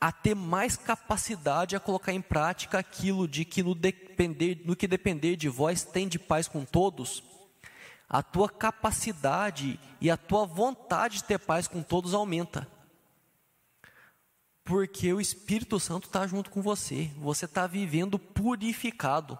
a 0.01 0.11
ter 0.11 0.35
mais 0.35 0.77
capacidade 0.77 1.77
a 1.77 1.81
colocar 1.81 2.13
em 2.13 2.21
prática 2.21 2.79
aquilo 2.79 3.27
de 3.29 3.45
que 3.45 3.63
no, 3.63 3.75
depender, 3.75 4.63
no 4.65 4.75
que 4.75 4.89
depender 4.89 5.37
de 5.37 5.49
vós 5.49 5.85
tem 5.85 6.09
de 6.09 6.19
paz 6.19 6.49
com 6.49 6.65
todos, 6.65 7.23
a 8.09 8.23
tua 8.23 8.49
capacidade 8.49 9.79
e 10.01 10.11
a 10.11 10.17
tua 10.17 10.45
vontade 10.45 11.17
de 11.17 11.25
ter 11.25 11.39
paz 11.39 11.67
com 11.69 11.83
todos 11.83 12.15
aumenta 12.15 12.69
porque 14.65 15.13
o 15.13 15.21
Espírito 15.21 15.79
Santo 15.81 16.07
está 16.07 16.27
junto 16.27 16.51
com 16.51 16.63
você, 16.63 17.11
você 17.17 17.47
está 17.47 17.67
vivendo 17.67 18.19
purificado. 18.19 19.39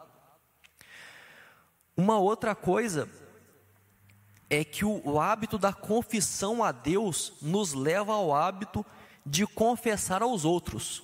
Uma 1.97 2.19
outra 2.19 2.55
coisa 2.55 3.09
é 4.49 4.65
que 4.65 4.85
o, 4.85 5.01
o, 5.05 5.21
hábito 5.21 5.59
da 5.59 5.73
confissão 5.73 6.63
a 6.63 6.73
Deus 6.73 7.35
nos 7.41 7.73
leva 7.73 8.13
ao 8.13 8.35
hábito 8.35 8.85
de 9.25 9.47
confessar 9.47 10.23
aos 10.23 10.45
outros. 10.45 11.03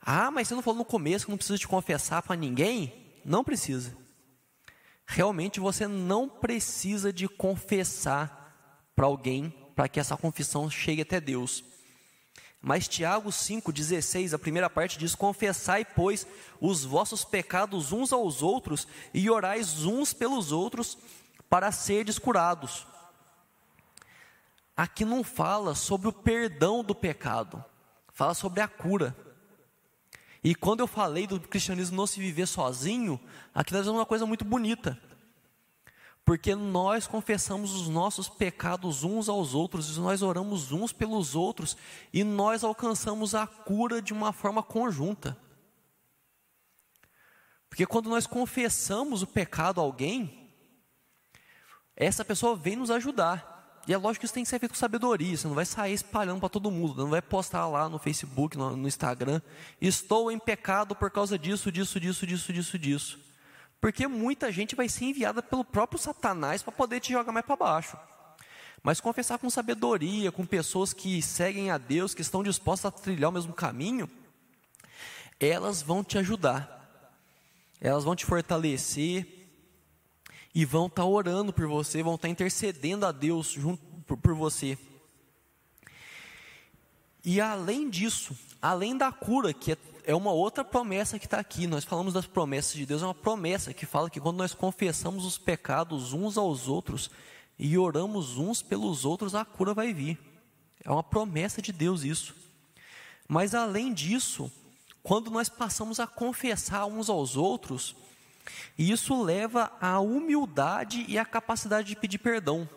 Ah, 0.00 0.30
mas 0.30 0.48
você 0.48 0.54
não 0.54 0.62
falou 0.62 0.78
no 0.78 0.84
começo 0.84 1.24
que 1.24 1.30
não 1.30 1.38
precisa 1.38 1.58
te 1.58 1.68
confessar 1.68 2.22
para 2.22 2.36
ninguém? 2.36 3.20
Não 3.24 3.42
precisa. 3.42 3.96
Realmente 5.06 5.60
você 5.60 5.86
não 5.86 6.28
precisa 6.28 7.12
de 7.12 7.28
confessar 7.28 8.90
para 8.94 9.06
alguém 9.06 9.50
para 9.74 9.88
que 9.88 9.98
essa 9.98 10.16
confissão 10.16 10.70
chegue 10.70 11.02
até 11.02 11.20
Deus. 11.20 11.64
Mas 12.66 12.88
Tiago 12.88 13.28
5,16, 13.28 14.32
a 14.32 14.38
primeira 14.38 14.70
parte 14.70 14.96
diz: 14.98 15.14
Confessai, 15.14 15.84
pois, 15.84 16.26
os 16.58 16.82
vossos 16.82 17.22
pecados 17.22 17.92
uns 17.92 18.10
aos 18.10 18.40
outros 18.40 18.88
e 19.12 19.28
orais 19.28 19.84
uns 19.84 20.14
pelos 20.14 20.50
outros 20.50 20.96
para 21.50 21.70
seres 21.70 22.18
curados. 22.18 22.86
Aqui 24.74 25.04
não 25.04 25.22
fala 25.22 25.74
sobre 25.74 26.08
o 26.08 26.12
perdão 26.12 26.82
do 26.82 26.94
pecado, 26.94 27.62
fala 28.14 28.32
sobre 28.32 28.62
a 28.62 28.66
cura. 28.66 29.14
E 30.42 30.54
quando 30.54 30.80
eu 30.80 30.86
falei 30.86 31.26
do 31.26 31.38
cristianismo 31.38 31.98
não 31.98 32.06
se 32.06 32.18
viver 32.18 32.46
sozinho, 32.46 33.20
aqui 33.54 33.74
nós 33.74 33.84
vemos 33.84 34.00
uma 34.00 34.06
coisa 34.06 34.24
muito 34.24 34.42
bonita 34.42 34.98
porque 36.24 36.54
nós 36.54 37.06
confessamos 37.06 37.74
os 37.74 37.88
nossos 37.88 38.28
pecados 38.28 39.04
uns 39.04 39.28
aos 39.28 39.54
outros, 39.54 39.98
nós 39.98 40.22
oramos 40.22 40.72
uns 40.72 40.92
pelos 40.92 41.34
outros 41.34 41.76
e 42.12 42.24
nós 42.24 42.64
alcançamos 42.64 43.34
a 43.34 43.46
cura 43.46 44.00
de 44.00 44.12
uma 44.12 44.32
forma 44.32 44.62
conjunta. 44.62 45.36
Porque 47.68 47.84
quando 47.84 48.08
nós 48.08 48.26
confessamos 48.26 49.20
o 49.22 49.26
pecado 49.26 49.80
a 49.80 49.84
alguém, 49.84 50.50
essa 51.94 52.24
pessoa 52.24 52.56
vem 52.56 52.76
nos 52.76 52.90
ajudar. 52.90 53.82
E 53.86 53.92
é 53.92 53.98
lógico 53.98 54.20
que 54.20 54.24
isso 54.24 54.32
tem 54.32 54.44
que 54.44 54.48
ser 54.48 54.58
feito 54.58 54.72
com 54.72 54.78
sabedoria, 54.78 55.36
você 55.36 55.46
não 55.46 55.54
vai 55.54 55.66
sair 55.66 55.92
espalhando 55.92 56.40
para 56.40 56.48
todo 56.48 56.70
mundo, 56.70 57.02
não 57.02 57.10
vai 57.10 57.20
postar 57.20 57.68
lá 57.68 57.86
no 57.86 57.98
Facebook, 57.98 58.56
no, 58.56 58.74
no 58.74 58.88
Instagram, 58.88 59.42
estou 59.78 60.30
em 60.30 60.38
pecado 60.38 60.94
por 60.94 61.10
causa 61.10 61.38
disso, 61.38 61.70
disso, 61.70 62.00
disso, 62.00 62.26
disso, 62.26 62.52
disso, 62.52 62.78
disso. 62.78 63.23
Porque 63.84 64.06
muita 64.06 64.50
gente 64.50 64.74
vai 64.74 64.88
ser 64.88 65.04
enviada 65.04 65.42
pelo 65.42 65.62
próprio 65.62 66.00
Satanás 66.00 66.62
para 66.62 66.72
poder 66.72 67.00
te 67.00 67.12
jogar 67.12 67.30
mais 67.32 67.44
para 67.44 67.54
baixo. 67.54 67.98
Mas 68.82 68.98
confessar 68.98 69.38
com 69.38 69.50
sabedoria, 69.50 70.32
com 70.32 70.46
pessoas 70.46 70.94
que 70.94 71.20
seguem 71.20 71.70
a 71.70 71.76
Deus, 71.76 72.14
que 72.14 72.22
estão 72.22 72.42
dispostas 72.42 72.86
a 72.86 72.90
trilhar 72.90 73.28
o 73.28 73.32
mesmo 73.34 73.52
caminho, 73.52 74.08
elas 75.38 75.82
vão 75.82 76.02
te 76.02 76.16
ajudar. 76.16 77.12
Elas 77.78 78.04
vão 78.04 78.16
te 78.16 78.24
fortalecer 78.24 79.50
e 80.54 80.64
vão 80.64 80.86
estar 80.86 81.02
tá 81.02 81.06
orando 81.06 81.52
por 81.52 81.66
você, 81.66 82.02
vão 82.02 82.14
estar 82.14 82.28
tá 82.28 82.32
intercedendo 82.32 83.04
a 83.04 83.12
Deus 83.12 83.48
junto 83.48 83.84
por, 84.06 84.16
por 84.16 84.34
você. 84.34 84.78
E 87.22 87.38
além 87.38 87.90
disso, 87.90 88.34
além 88.62 88.96
da 88.96 89.12
cura, 89.12 89.52
que 89.52 89.72
é 89.72 89.76
é 90.06 90.14
uma 90.14 90.32
outra 90.32 90.64
promessa 90.64 91.18
que 91.18 91.26
está 91.26 91.38
aqui. 91.38 91.66
Nós 91.66 91.84
falamos 91.84 92.12
das 92.12 92.26
promessas 92.26 92.74
de 92.74 92.86
Deus, 92.86 93.02
é 93.02 93.06
uma 93.06 93.14
promessa 93.14 93.72
que 93.72 93.86
fala 93.86 94.10
que 94.10 94.20
quando 94.20 94.36
nós 94.36 94.54
confessamos 94.54 95.24
os 95.24 95.38
pecados 95.38 96.12
uns 96.12 96.36
aos 96.36 96.68
outros 96.68 97.10
e 97.58 97.76
oramos 97.78 98.36
uns 98.36 98.62
pelos 98.62 99.04
outros, 99.04 99.34
a 99.34 99.44
cura 99.44 99.72
vai 99.72 99.92
vir. 99.92 100.18
É 100.84 100.90
uma 100.90 101.02
promessa 101.02 101.62
de 101.62 101.72
Deus 101.72 102.02
isso. 102.02 102.34
Mas 103.26 103.54
além 103.54 103.92
disso, 103.92 104.52
quando 105.02 105.30
nós 105.30 105.48
passamos 105.48 105.98
a 105.98 106.06
confessar 106.06 106.84
uns 106.86 107.08
aos 107.08 107.36
outros, 107.36 107.96
isso 108.78 109.22
leva 109.22 109.72
à 109.80 109.98
humildade 110.00 111.04
e 111.08 111.18
à 111.18 111.24
capacidade 111.24 111.88
de 111.88 111.96
pedir 111.96 112.18
perdão. 112.18 112.68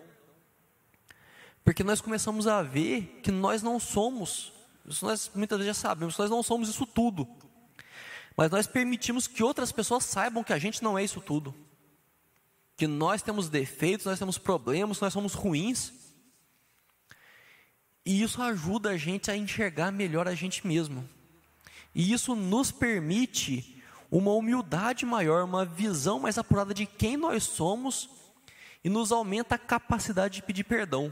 Porque 1.65 1.83
nós 1.83 1.99
começamos 1.99 2.47
a 2.47 2.63
ver 2.63 3.19
que 3.21 3.31
nós 3.31 3.61
não 3.61 3.77
somos 3.77 4.53
isso 4.87 5.05
nós 5.05 5.29
muitas 5.35 5.57
vezes 5.57 5.75
já 5.75 5.81
sabemos, 5.89 6.17
nós 6.17 6.29
não 6.29 6.41
somos 6.41 6.69
isso 6.69 6.85
tudo. 6.85 7.27
Mas 8.35 8.51
nós 8.51 8.67
permitimos 8.67 9.27
que 9.27 9.43
outras 9.43 9.71
pessoas 9.71 10.05
saibam 10.05 10.43
que 10.43 10.53
a 10.53 10.59
gente 10.59 10.83
não 10.83 10.97
é 10.97 11.03
isso 11.03 11.19
tudo. 11.19 11.53
Que 12.77 12.85
nós 12.85 13.21
temos 13.21 13.49
defeitos, 13.49 14.05
nós 14.05 14.19
temos 14.19 14.37
problemas, 14.37 14.99
nós 14.99 15.11
somos 15.11 15.33
ruins. 15.33 15.91
E 18.05 18.21
isso 18.21 18.41
ajuda 18.41 18.91
a 18.91 18.97
gente 18.97 19.31
a 19.31 19.35
enxergar 19.35 19.91
melhor 19.91 20.27
a 20.27 20.35
gente 20.35 20.65
mesmo. 20.65 21.07
E 21.95 22.13
isso 22.13 22.35
nos 22.35 22.71
permite 22.71 23.81
uma 24.09 24.31
humildade 24.31 25.05
maior, 25.05 25.43
uma 25.43 25.65
visão 25.65 26.19
mais 26.19 26.37
apurada 26.37 26.73
de 26.73 26.85
quem 26.85 27.17
nós 27.17 27.43
somos 27.43 28.09
e 28.83 28.89
nos 28.89 29.11
aumenta 29.11 29.55
a 29.55 29.59
capacidade 29.59 30.35
de 30.35 30.43
pedir 30.43 30.63
perdão. 30.63 31.11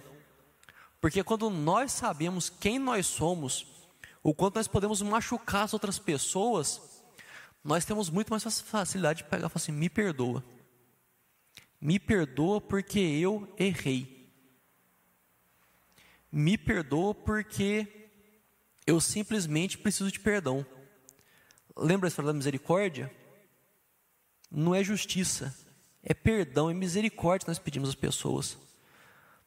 Porque 1.05 1.23
quando 1.23 1.51
nós 1.51 1.91
sabemos 1.91 2.49
quem 2.49 2.79
nós 2.79 3.05
somos, 3.05 3.67
o 4.23 4.33
quanto 4.33 4.55
nós 4.55 4.67
podemos 4.67 5.03
machucar 5.03 5.61
as 5.61 5.71
outras 5.71 5.99
pessoas, 5.99 6.81
nós 7.63 7.85
temos 7.85 8.09
muito 8.09 8.31
mais 8.31 8.43
facilidade 8.43 9.19
de 9.19 9.29
pegar 9.29 9.45
e 9.45 9.49
falar 9.51 9.61
assim: 9.61 9.71
me 9.71 9.87
perdoa. 9.87 10.43
Me 11.79 11.99
perdoa 11.99 12.59
porque 12.59 12.99
eu 12.99 13.47
errei. 13.55 14.31
Me 16.31 16.57
perdoa 16.57 17.13
porque 17.13 18.09
eu 18.87 18.99
simplesmente 18.99 19.77
preciso 19.77 20.11
de 20.11 20.19
perdão. 20.19 20.65
Lembra 21.77 22.07
a 22.07 22.09
história 22.09 22.31
da 22.31 22.33
misericórdia? 22.33 23.15
Não 24.49 24.73
é 24.73 24.83
justiça, 24.83 25.55
é 26.01 26.15
perdão, 26.15 26.67
é 26.67 26.73
misericórdia 26.73 27.45
que 27.45 27.51
nós 27.51 27.59
pedimos 27.59 27.89
às 27.89 27.95
pessoas. 27.95 28.64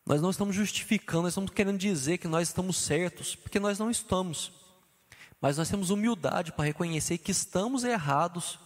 Nós 0.09 0.23
não 0.23 0.31
estamos 0.31 0.57
justificando, 0.57 1.25
nós 1.25 1.33
estamos 1.33 1.51
querendo 1.51 1.77
dizer 1.77 2.17
que 2.17 2.27
nós 2.27 2.49
estamos 2.49 2.79
certos, 2.79 3.37
porque 3.37 3.61
nós 3.61 3.79
não 3.79 3.91
estamos. 3.91 4.51
Mas 5.39 5.59
nós 5.59 5.69
temos 5.69 5.91
humildade 5.91 6.51
para 6.51 6.65
reconhecer 6.65 7.19
que 7.19 7.31
estamos 7.31 7.85
errados 7.85 8.59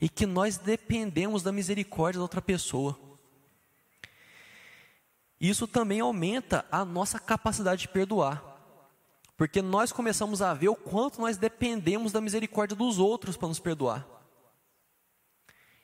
e 0.00 0.08
que 0.08 0.26
nós 0.26 0.58
dependemos 0.58 1.44
da 1.44 1.52
misericórdia 1.52 2.18
da 2.18 2.24
outra 2.24 2.42
pessoa. 2.42 2.98
Isso 5.40 5.68
também 5.68 6.00
aumenta 6.00 6.66
a 6.72 6.84
nossa 6.84 7.20
capacidade 7.20 7.82
de 7.82 7.88
perdoar. 7.88 8.42
Porque 9.36 9.62
nós 9.62 9.92
começamos 9.92 10.42
a 10.42 10.52
ver 10.52 10.70
o 10.70 10.74
quanto 10.74 11.20
nós 11.20 11.36
dependemos 11.36 12.10
da 12.10 12.20
misericórdia 12.20 12.76
dos 12.76 12.98
outros 12.98 13.36
para 13.36 13.46
nos 13.46 13.60
perdoar. 13.60 14.04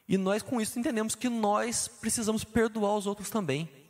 E 0.08 0.18
nós 0.18 0.42
com 0.42 0.60
isso 0.60 0.76
entendemos 0.80 1.14
que 1.14 1.28
nós 1.28 1.86
precisamos 1.86 2.42
perdoar 2.42 2.96
os 2.96 3.06
outros 3.06 3.30
também. 3.30 3.85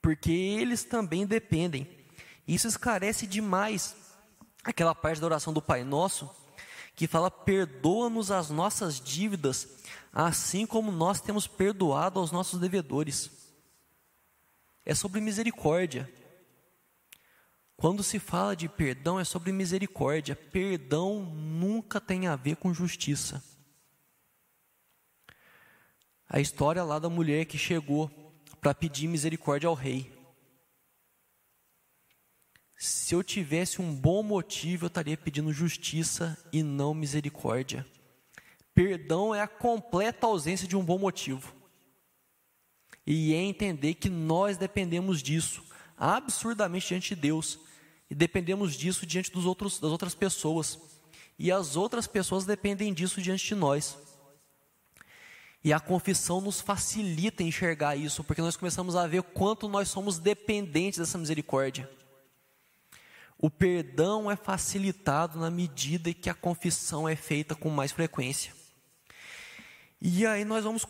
Porque 0.00 0.30
eles 0.32 0.84
também 0.84 1.26
dependem. 1.26 1.88
Isso 2.46 2.66
esclarece 2.66 3.26
demais 3.26 3.94
aquela 4.64 4.94
parte 4.94 5.20
da 5.20 5.26
oração 5.26 5.52
do 5.52 5.62
Pai 5.62 5.84
Nosso, 5.84 6.30
que 6.94 7.06
fala: 7.06 7.30
perdoa-nos 7.30 8.30
as 8.30 8.50
nossas 8.50 9.00
dívidas, 9.00 9.68
assim 10.12 10.66
como 10.66 10.90
nós 10.90 11.20
temos 11.20 11.46
perdoado 11.46 12.18
aos 12.18 12.32
nossos 12.32 12.58
devedores. 12.60 13.30
É 14.84 14.94
sobre 14.94 15.20
misericórdia. 15.20 16.10
Quando 17.76 18.02
se 18.02 18.18
fala 18.18 18.54
de 18.54 18.68
perdão, 18.68 19.18
é 19.18 19.24
sobre 19.24 19.52
misericórdia. 19.52 20.36
Perdão 20.36 21.22
nunca 21.22 22.00
tem 22.00 22.26
a 22.26 22.36
ver 22.36 22.56
com 22.56 22.74
justiça. 22.74 23.42
A 26.28 26.38
história 26.40 26.84
lá 26.84 26.98
da 26.98 27.08
mulher 27.08 27.46
que 27.46 27.56
chegou 27.56 28.10
para 28.60 28.74
pedir 28.74 29.08
misericórdia 29.08 29.68
ao 29.68 29.74
rei. 29.74 30.12
Se 32.76 33.14
eu 33.14 33.22
tivesse 33.22 33.82
um 33.82 33.94
bom 33.94 34.22
motivo, 34.22 34.86
eu 34.86 34.88
estaria 34.88 35.16
pedindo 35.16 35.52
justiça 35.52 36.38
e 36.52 36.62
não 36.62 36.94
misericórdia. 36.94 37.86
Perdão 38.74 39.34
é 39.34 39.40
a 39.40 39.48
completa 39.48 40.26
ausência 40.26 40.66
de 40.66 40.76
um 40.76 40.84
bom 40.84 40.98
motivo. 40.98 41.54
E 43.06 43.34
é 43.34 43.38
entender 43.38 43.94
que 43.94 44.08
nós 44.08 44.56
dependemos 44.56 45.22
disso 45.22 45.62
absurdamente 45.96 46.88
diante 46.88 47.14
de 47.14 47.20
Deus 47.20 47.58
e 48.08 48.14
dependemos 48.14 48.74
disso 48.74 49.04
diante 49.04 49.30
dos 49.30 49.44
outros, 49.44 49.78
das 49.78 49.90
outras 49.90 50.14
pessoas. 50.14 50.78
E 51.38 51.52
as 51.52 51.76
outras 51.76 52.06
pessoas 52.06 52.44
dependem 52.44 52.92
disso 52.94 53.20
diante 53.20 53.46
de 53.46 53.54
nós. 53.54 53.98
E 55.62 55.72
a 55.72 55.80
confissão 55.80 56.40
nos 56.40 56.60
facilita 56.60 57.42
enxergar 57.42 57.94
isso, 57.94 58.24
porque 58.24 58.40
nós 58.40 58.56
começamos 58.56 58.96
a 58.96 59.06
ver 59.06 59.22
quanto 59.22 59.68
nós 59.68 59.88
somos 59.88 60.18
dependentes 60.18 60.98
dessa 60.98 61.18
misericórdia. 61.18 61.88
O 63.36 63.50
perdão 63.50 64.30
é 64.30 64.36
facilitado 64.36 65.38
na 65.38 65.50
medida 65.50 66.12
que 66.14 66.30
a 66.30 66.34
confissão 66.34 67.08
é 67.08 67.16
feita 67.16 67.54
com 67.54 67.68
mais 67.70 67.92
frequência. 67.92 68.52
E 70.00 70.26
aí 70.26 70.44
nós 70.44 70.64
vamos 70.64 70.86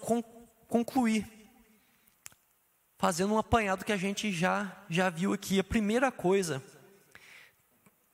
concluir 0.68 1.26
fazendo 2.96 3.34
um 3.34 3.38
apanhado 3.38 3.84
que 3.84 3.92
a 3.92 3.96
gente 3.96 4.30
já 4.30 4.84
já 4.88 5.10
viu 5.10 5.32
aqui. 5.32 5.58
A 5.58 5.64
primeira 5.64 6.12
coisa, 6.12 6.62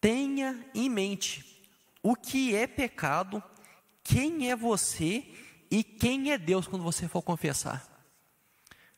tenha 0.00 0.64
em 0.74 0.88
mente 0.88 1.44
o 2.02 2.14
que 2.14 2.54
é 2.54 2.66
pecado, 2.66 3.42
quem 4.04 4.50
é 4.50 4.57
você 4.57 5.24
e 5.70 5.82
quem 5.82 6.32
é 6.32 6.38
Deus 6.38 6.66
quando 6.66 6.82
você 6.82 7.08
for 7.08 7.22
confessar. 7.22 7.86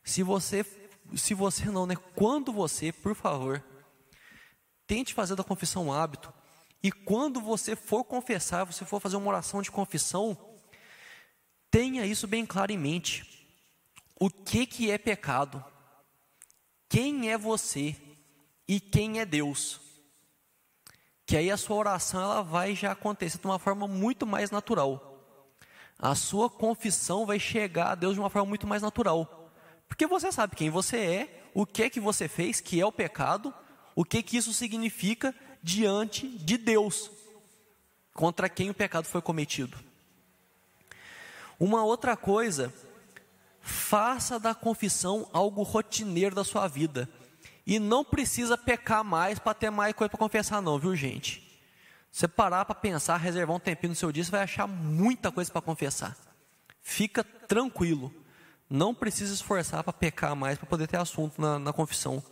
Se 0.03 0.23
você 0.23 0.65
se 1.15 1.33
você 1.33 1.65
não, 1.65 1.87
né, 1.87 1.95
quando 2.15 2.53
você, 2.53 2.91
por 2.91 3.15
favor, 3.15 3.63
Tente 4.89 5.13
fazer 5.13 5.35
da 5.35 5.43
confissão 5.43 5.85
um 5.85 5.93
hábito. 5.93 6.33
E 6.81 6.91
quando 6.91 7.39
você 7.39 7.75
for 7.75 8.03
confessar, 8.03 8.63
você 8.63 8.83
for 8.83 8.99
fazer 8.99 9.17
uma 9.17 9.27
oração 9.29 9.61
de 9.61 9.69
confissão, 9.69 10.35
tenha 11.69 12.07
isso 12.07 12.25
bem 12.25 12.43
claro 12.43 12.71
em 12.71 12.77
mente. 12.79 13.47
O 14.19 14.31
que, 14.31 14.65
que 14.65 14.89
é 14.89 14.97
pecado? 14.97 15.63
Quem 16.89 17.29
é 17.29 17.37
você? 17.37 17.95
E 18.67 18.79
quem 18.79 19.19
é 19.19 19.27
Deus? 19.27 19.79
Que 21.23 21.37
aí 21.37 21.51
a 21.51 21.57
sua 21.57 21.75
oração 21.75 22.23
ela 22.23 22.41
vai 22.41 22.73
já 22.73 22.93
acontecer 22.93 23.37
de 23.37 23.45
uma 23.45 23.59
forma 23.59 23.87
muito 23.87 24.25
mais 24.25 24.49
natural. 24.49 25.08
A 26.01 26.15
sua 26.15 26.49
confissão 26.49 27.25
vai 27.25 27.37
chegar 27.37 27.91
a 27.91 27.95
Deus 27.95 28.13
de 28.13 28.21
uma 28.21 28.29
forma 28.29 28.47
muito 28.47 28.65
mais 28.65 28.81
natural. 28.81 29.51
Porque 29.85 30.07
você 30.07 30.31
sabe 30.31 30.55
quem 30.55 30.69
você 30.69 30.97
é, 30.97 31.49
o 31.53 31.65
que 31.65 31.83
é 31.83 31.89
que 31.89 31.99
você 31.99 32.29
fez, 32.29 32.61
que 32.61 32.79
é 32.79 32.85
o 32.85 32.91
pecado, 32.91 33.53
o 33.93 34.05
que, 34.05 34.23
que 34.23 34.37
isso 34.37 34.53
significa 34.53 35.35
diante 35.61 36.25
de 36.27 36.57
Deus, 36.57 37.11
contra 38.13 38.47
quem 38.47 38.69
o 38.69 38.73
pecado 38.73 39.05
foi 39.05 39.21
cometido. 39.21 39.77
Uma 41.59 41.83
outra 41.83 42.15
coisa, 42.15 42.73
faça 43.59 44.39
da 44.39 44.55
confissão 44.55 45.29
algo 45.33 45.63
rotineiro 45.63 46.33
da 46.33 46.45
sua 46.45 46.65
vida. 46.67 47.09
E 47.67 47.77
não 47.77 48.05
precisa 48.05 48.57
pecar 48.57 49.03
mais 49.03 49.37
para 49.37 49.53
ter 49.53 49.69
mais 49.69 49.93
coisa 49.93 50.09
para 50.09 50.17
confessar, 50.17 50.61
não, 50.61 50.79
viu 50.79 50.95
gente? 50.95 51.48
Você 52.11 52.27
parar 52.27 52.65
para 52.65 52.75
pensar, 52.75 53.17
reservar 53.17 53.55
um 53.55 53.59
tempinho 53.59 53.91
no 53.91 53.95
seu 53.95 54.11
dia, 54.11 54.23
você 54.23 54.31
vai 54.31 54.41
achar 54.41 54.67
muita 54.67 55.31
coisa 55.31 55.51
para 55.51 55.61
confessar. 55.61 56.17
Fica 56.81 57.23
tranquilo. 57.23 58.13
Não 58.69 58.93
precisa 58.93 59.33
esforçar 59.33 59.83
para 59.83 59.93
pecar 59.93 60.35
mais 60.35 60.57
para 60.57 60.67
poder 60.67 60.87
ter 60.87 60.97
assunto 60.97 61.39
na, 61.39 61.57
na 61.57 61.73
confissão. 61.73 62.23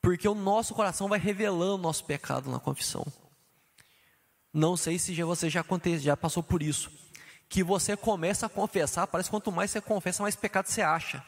Porque 0.00 0.28
o 0.28 0.34
nosso 0.34 0.74
coração 0.74 1.08
vai 1.08 1.18
revelando 1.18 1.74
o 1.74 1.78
nosso 1.78 2.04
pecado 2.04 2.50
na 2.50 2.58
confissão. 2.58 3.06
Não 4.52 4.76
sei 4.76 4.98
se 4.98 5.14
você 5.22 5.50
já 5.50 5.60
aconteceu, 5.60 6.00
já 6.00 6.16
passou 6.16 6.42
por 6.42 6.62
isso. 6.62 6.90
Que 7.48 7.62
você 7.62 7.96
começa 7.96 8.46
a 8.46 8.48
confessar, 8.48 9.06
parece 9.06 9.28
que 9.28 9.32
quanto 9.32 9.52
mais 9.52 9.70
você 9.70 9.80
confessa, 9.80 10.22
mais 10.22 10.34
pecado 10.34 10.66
você 10.66 10.80
acha. 10.80 11.22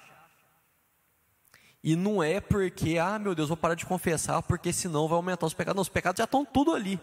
E 1.83 1.95
não 1.95 2.23
é 2.23 2.41
porque, 2.41 2.99
ah, 2.99 3.19
meu 3.19 3.35
Deus, 3.35 3.49
vou 3.49 3.57
parar 3.57 3.75
de 3.75 3.87
confessar, 3.87 4.43
porque 4.43 4.73
senão 4.73 5.07
vai 5.07 5.17
aumentar 5.17 5.47
os 5.47 5.55
pecados. 5.55 5.77
Não, 5.77 5.83
os 5.83 5.89
pecados 5.89 6.19
já 6.19 6.25
estão 6.25 6.45
tudo 6.45 6.75
ali. 6.75 7.01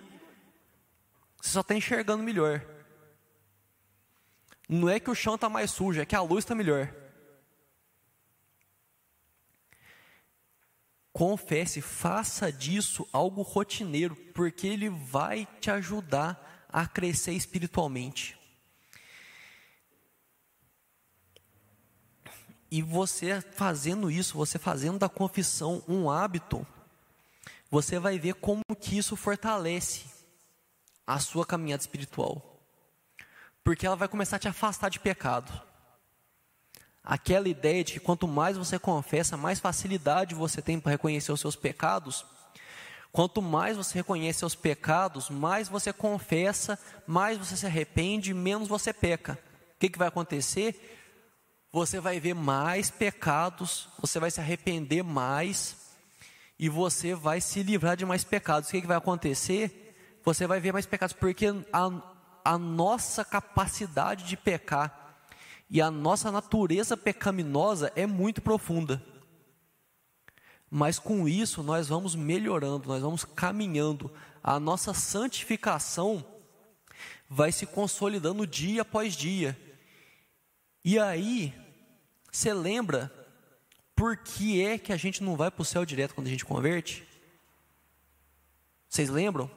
Você 1.42 1.50
só 1.50 1.62
está 1.62 1.76
enxergando 1.76 2.24
melhor. 2.24 2.66
Não 4.68 4.90
é 4.90 5.00
que 5.00 5.12
o 5.12 5.16
chão 5.16 5.36
está 5.36 5.48
mais 5.48 5.72
sujo, 5.72 6.02
é 6.02 6.06
que 6.06 6.16
a 6.16 6.22
luz 6.22 6.44
está 6.44 6.56
melhor. 6.56 6.94
confesse, 11.16 11.80
faça 11.80 12.52
disso 12.52 13.08
algo 13.14 13.42
rotineiro, 13.42 14.18
porque 14.34 14.68
ele 14.68 14.90
vai 14.90 15.48
te 15.62 15.72
ajudar 15.72 16.68
a 16.68 16.86
crescer 16.86 17.32
espiritualmente. 17.32 18.38
E 22.70 22.82
você 22.82 23.40
fazendo 23.40 24.12
isso, 24.12 24.36
você 24.36 24.60
fazendo 24.60 25.00
da 25.00 25.08
confissão 25.08 25.82
um 25.88 26.12
hábito, 26.12 26.68
você 27.72 27.98
vai 27.98 28.20
ver 28.20 28.34
como 28.34 28.62
que 28.78 28.98
isso 28.98 29.16
fortalece 29.16 30.04
a 31.06 31.20
sua 31.20 31.46
caminhada 31.46 31.82
espiritual. 31.82 32.60
Porque 33.64 33.86
ela 33.86 33.96
vai 33.96 34.08
começar 34.08 34.36
a 34.36 34.40
te 34.40 34.48
afastar 34.48 34.90
de 34.90 35.00
pecado 35.00 35.52
aquela 37.06 37.48
ideia 37.48 37.84
de 37.84 37.94
que 37.94 38.00
quanto 38.00 38.28
mais 38.28 38.58
você 38.58 38.80
confessa, 38.80 39.38
mais 39.38 39.60
facilidade 39.60 40.34
você 40.34 40.62
tem 40.62 40.80
para 40.80 40.94
reconhecer 40.94 41.32
os 41.32 41.40
seus 41.40 41.56
pecados. 41.56 42.26
Quanto 43.12 43.42
mais 43.42 43.78
você 43.78 44.00
reconhece 44.00 44.40
seus 44.40 44.56
pecados, 44.56 45.30
mais 45.30 45.70
você 45.70 45.94
confessa, 45.94 46.78
mais 47.06 47.38
você 47.38 47.56
se 47.56 47.66
arrepende, 47.66 48.34
menos 48.34 48.68
você 48.68 48.92
peca. 48.92 49.40
O 49.76 49.80
que, 49.80 49.90
que 49.90 50.00
vai 50.00 50.08
acontecer? 50.08 50.98
Você 51.72 52.00
vai 52.00 52.20
ver 52.20 52.34
mais 52.34 52.90
pecados, 52.90 53.88
você 54.00 54.20
vai 54.20 54.32
se 54.32 54.40
arrepender 54.40 55.04
mais 55.04 55.78
e 56.58 56.68
você 56.68 57.14
vai 57.14 57.40
se 57.40 57.62
livrar 57.62 57.96
de 57.96 58.06
mais 58.06 58.24
pecados. 58.24 58.68
O 58.68 58.72
que, 58.72 58.82
que 58.82 58.88
vai 58.88 58.98
acontecer? 58.98 59.85
Você 60.26 60.48
vai 60.48 60.60
ver 60.60 60.74
mais 60.74 60.88
pecados, 60.88 61.16
porque 61.16 61.46
a, 61.72 62.02
a 62.44 62.58
nossa 62.58 63.24
capacidade 63.24 64.26
de 64.26 64.36
pecar 64.36 65.16
e 65.70 65.80
a 65.80 65.92
nossa 65.92 66.32
natureza 66.32 66.98
pecaminosa 66.98 67.92
é 67.96 68.08
muito 68.08 68.42
profunda. 68.42 69.02
Mas 70.70 70.98
com 70.98 71.28
isso 71.28 71.62
nós 71.62 71.88
vamos 71.88 72.16
melhorando, 72.16 72.90
nós 72.90 73.02
vamos 73.02 73.24
caminhando. 73.24 74.12
A 74.44 74.60
nossa 74.60 74.94
santificação 74.94 76.26
vai 77.30 77.52
se 77.52 77.66
consolidando 77.66 78.48
dia 78.48 78.82
após 78.82 79.16
dia. 79.16 79.58
E 80.84 81.00
aí, 81.00 81.54
você 82.32 82.54
lembra 82.54 83.12
por 83.96 84.18
que 84.18 84.64
é 84.64 84.78
que 84.78 84.92
a 84.92 84.98
gente 84.98 85.24
não 85.24 85.36
vai 85.36 85.50
para 85.50 85.62
o 85.62 85.66
céu 85.66 85.86
direto 85.86 86.14
quando 86.14 86.28
a 86.28 86.32
gente 86.32 86.46
converte? 86.46 87.08
Vocês 88.90 89.10
lembram? 89.10 89.50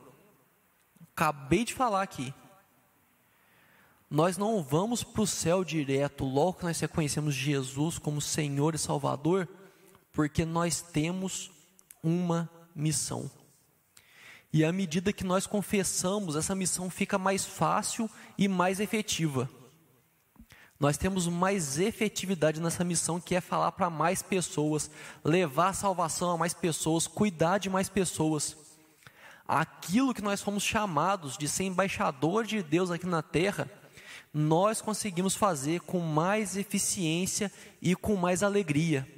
Acabei 1.19 1.65
de 1.65 1.75
falar 1.75 2.03
aqui. 2.03 2.33
Nós 4.09 4.39
não 4.39 4.63
vamos 4.63 5.03
para 5.03 5.23
o 5.23 5.27
céu 5.27 5.65
direto 5.65 6.25
logo 6.25 6.55
que 6.55 6.65
nós 6.65 6.79
reconhecemos 6.79 7.35
Jesus 7.35 7.99
como 7.99 8.21
Senhor 8.21 8.75
e 8.75 8.79
Salvador, 8.79 9.49
porque 10.13 10.45
nós 10.45 10.81
temos 10.81 11.51
uma 12.03 12.49
missão. 12.75 13.29
E 14.53 14.65
à 14.65 14.73
medida 14.73 15.13
que 15.13 15.25
nós 15.25 15.47
confessamos, 15.47 16.37
essa 16.37 16.55
missão 16.55 16.89
fica 16.89 17.19
mais 17.19 17.45
fácil 17.45 18.09
e 18.39 18.47
mais 18.47 18.81
efetiva. 18.81 19.51
Nós 20.81 20.97
temos 20.97 21.27
mais 21.27 21.79
efetividade 21.79 22.61
nessa 22.61 22.85
missão 22.85 23.21
que 23.21 23.35
é 23.35 23.41
falar 23.41 23.73
para 23.73 23.91
mais 23.91 24.23
pessoas, 24.23 24.89
levar 25.25 25.71
a 25.71 25.75
salvação 25.75 26.31
a 26.31 26.39
mais 26.39 26.55
pessoas, 26.55 27.09
cuidar 27.09 27.59
de 27.59 27.69
mais 27.69 27.89
pessoas. 27.89 28.68
Aquilo 29.49 30.13
que 30.13 30.21
nós 30.21 30.43
fomos 30.43 30.63
chamados 30.63 31.39
de 31.39 31.49
ser 31.49 31.65
embaixador 31.65 32.45
de 32.45 32.63
Deus 32.63 32.91
aqui 32.91 33.07
na 33.07 33.23
terra, 33.23 33.67
nós 34.33 34.83
conseguimos 34.83 35.35
fazer 35.35 35.81
com 35.81 36.01
mais 36.01 36.55
eficiência 36.55 37.51
e 37.81 37.97
com 37.97 38.15
mais 38.15 38.43
alegria. 38.43 39.09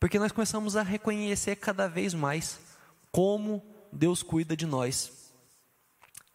Porque 0.00 0.18
nós 0.18 0.32
começamos 0.32 0.74
a 0.74 0.82
reconhecer 0.82 1.54
cada 1.54 1.86
vez 1.86 2.12
mais 2.12 2.58
como 3.12 3.62
Deus 3.92 4.20
cuida 4.20 4.56
de 4.56 4.66
nós. 4.66 5.32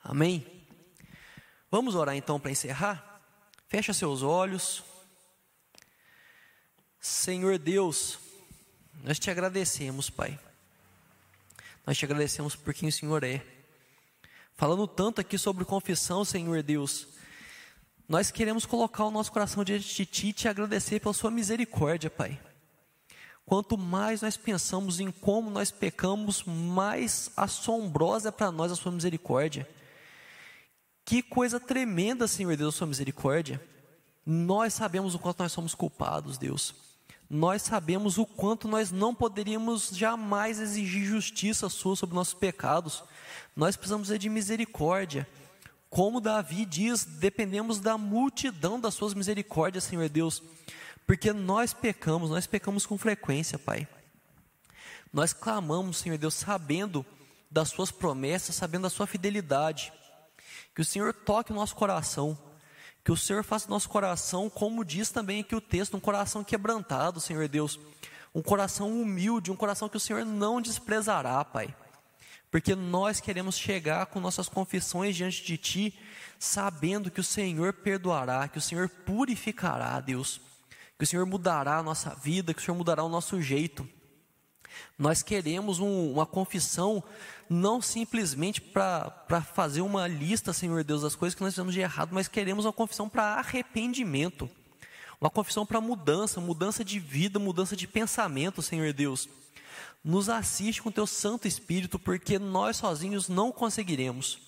Amém? 0.01 0.65
Vamos 1.69 1.95
orar 1.95 2.15
então 2.15 2.39
para 2.39 2.51
encerrar? 2.51 3.21
Fecha 3.67 3.93
seus 3.93 4.21
olhos. 4.21 4.85
Senhor 6.97 7.57
Deus, 7.57 8.17
nós 9.03 9.19
te 9.19 9.29
agradecemos, 9.29 10.09
Pai. 10.09 10.39
Nós 11.87 11.97
te 11.97 12.03
agradecemos 12.03 12.53
por 12.53 12.73
quem 12.73 12.89
o 12.89 12.91
Senhor 12.91 13.23
é. 13.23 13.41
Falando 14.57 14.85
tanto 14.85 15.21
aqui 15.21 15.37
sobre 15.37 15.63
confissão, 15.63 16.25
Senhor 16.25 16.61
Deus, 16.61 17.07
nós 18.09 18.29
queremos 18.29 18.65
colocar 18.65 19.05
o 19.05 19.11
nosso 19.11 19.31
coração 19.31 19.63
diante 19.63 19.95
de 19.95 20.05
Ti 20.05 20.27
e 20.27 20.33
te 20.33 20.47
agradecer 20.49 20.99
pela 20.99 21.13
Sua 21.13 21.31
misericórdia, 21.31 22.09
Pai. 22.09 22.37
Quanto 23.45 23.77
mais 23.77 24.21
nós 24.21 24.35
pensamos 24.35 24.99
em 24.99 25.09
como 25.09 25.49
nós 25.49 25.71
pecamos, 25.71 26.43
mais 26.43 27.31
assombrosa 27.37 28.27
é 28.27 28.31
para 28.33 28.51
nós 28.51 28.69
a 28.69 28.75
Sua 28.75 28.91
misericórdia. 28.91 29.65
Que 31.05 31.23
coisa 31.23 31.57
tremenda, 31.57 32.27
Senhor 32.27 32.57
Deus, 32.57 32.75
a 32.75 32.77
Sua 32.79 32.87
misericórdia. 32.87 33.65
Nós 34.25 34.73
sabemos 34.73 35.15
o 35.15 35.19
quanto 35.19 35.39
nós 35.39 35.53
somos 35.53 35.73
culpados, 35.73 36.37
Deus. 36.37 36.86
Nós 37.29 37.61
sabemos 37.61 38.17
o 38.17 38.25
quanto 38.25 38.67
nós 38.67 38.89
não 38.89 39.13
poderíamos 39.13 39.89
jamais 39.91 40.59
exigir 40.59 41.05
justiça 41.05 41.67
Sua 41.67 41.95
sobre 41.95 42.15
nossos 42.15 42.33
pecados. 42.33 43.03
Nós 43.55 43.75
precisamos 43.75 44.07
de 44.07 44.29
misericórdia. 44.29 45.27
Como 45.89 46.21
Davi 46.21 46.65
diz, 46.65 47.03
dependemos 47.03 47.79
da 47.79 47.97
multidão 47.97 48.79
das 48.79 48.93
Suas 48.93 49.13
misericórdias, 49.13 49.83
Senhor 49.83 50.07
Deus. 50.07 50.41
Porque 51.05 51.33
nós 51.33 51.73
pecamos, 51.73 52.29
nós 52.29 52.47
pecamos 52.47 52.85
com 52.85 52.97
frequência, 52.97 53.59
Pai. 53.59 53.87
Nós 55.11 55.33
clamamos, 55.33 55.97
Senhor 55.97 56.17
Deus, 56.17 56.33
sabendo 56.33 57.05
das 57.51 57.69
Suas 57.69 57.91
promessas, 57.91 58.55
sabendo 58.55 58.83
da 58.83 58.89
Sua 58.89 59.07
fidelidade. 59.07 59.91
Que 60.73 60.81
o 60.81 60.85
Senhor 60.85 61.13
toque 61.13 61.51
o 61.51 61.55
nosso 61.55 61.75
coração. 61.75 62.37
Que 63.07 63.11
o 63.13 63.15
Senhor 63.15 63.41
faça 63.41 63.69
nosso 63.69 63.87
coração, 63.87 64.49
como 64.49 64.83
diz 64.83 65.11
também 65.11 65.39
aqui 65.39 65.55
o 65.55 65.61
texto, 65.61 65.95
um 65.95 65.99
coração 66.01 66.43
quebrantado, 66.43 67.21
Senhor 67.21 67.47
Deus. 67.47 67.79
Um 68.35 68.41
coração 68.41 69.01
humilde, 69.01 69.49
um 69.49 69.55
coração 69.55 69.87
que 69.87 69.95
o 69.95 69.99
Senhor 70.01 70.25
não 70.25 70.59
desprezará, 70.59 71.41
Pai. 71.45 71.73
Porque 72.51 72.75
nós 72.75 73.21
queremos 73.21 73.57
chegar 73.57 74.07
com 74.07 74.19
nossas 74.19 74.49
confissões 74.49 75.15
diante 75.15 75.41
de 75.41 75.55
Ti, 75.55 75.99
sabendo 76.37 77.09
que 77.09 77.21
o 77.21 77.23
Senhor 77.23 77.71
perdoará, 77.71 78.45
que 78.49 78.57
o 78.57 78.61
Senhor 78.61 78.89
purificará, 78.89 80.01
Deus 80.01 80.41
que 80.97 81.03
o 81.03 81.07
Senhor 81.07 81.25
mudará 81.25 81.77
a 81.77 81.83
nossa 81.83 82.15
vida, 82.15 82.53
que 82.53 82.59
o 82.59 82.63
Senhor 82.65 82.75
mudará 82.75 83.03
o 83.03 83.09
nosso 83.09 83.39
jeito. 83.41 83.87
Nós 84.97 85.21
queremos 85.21 85.79
um, 85.79 86.13
uma 86.13 86.25
confissão 86.25 87.03
não 87.49 87.81
simplesmente 87.81 88.59
para 88.59 89.41
fazer 89.53 89.81
uma 89.81 90.07
lista, 90.07 90.53
Senhor 90.53 90.83
Deus, 90.83 91.03
das 91.03 91.15
coisas 91.15 91.35
que 91.35 91.43
nós 91.43 91.53
fizemos 91.53 91.73
de 91.73 91.79
errado, 91.79 92.09
mas 92.11 92.27
queremos 92.27 92.65
uma 92.65 92.73
confissão 92.73 93.07
para 93.07 93.35
arrependimento, 93.35 94.49
uma 95.19 95.29
confissão 95.29 95.65
para 95.65 95.81
mudança, 95.81 96.41
mudança 96.41 96.83
de 96.83 96.99
vida, 96.99 97.39
mudança 97.39 97.75
de 97.75 97.87
pensamento, 97.87 98.61
Senhor 98.61 98.91
Deus. 98.93 99.29
Nos 100.03 100.29
assiste 100.29 100.81
com 100.81 100.91
Teu 100.91 101.07
Santo 101.07 101.47
Espírito, 101.47 101.99
porque 101.99 102.39
nós 102.39 102.77
sozinhos 102.77 103.27
não 103.27 103.51
conseguiremos 103.51 104.46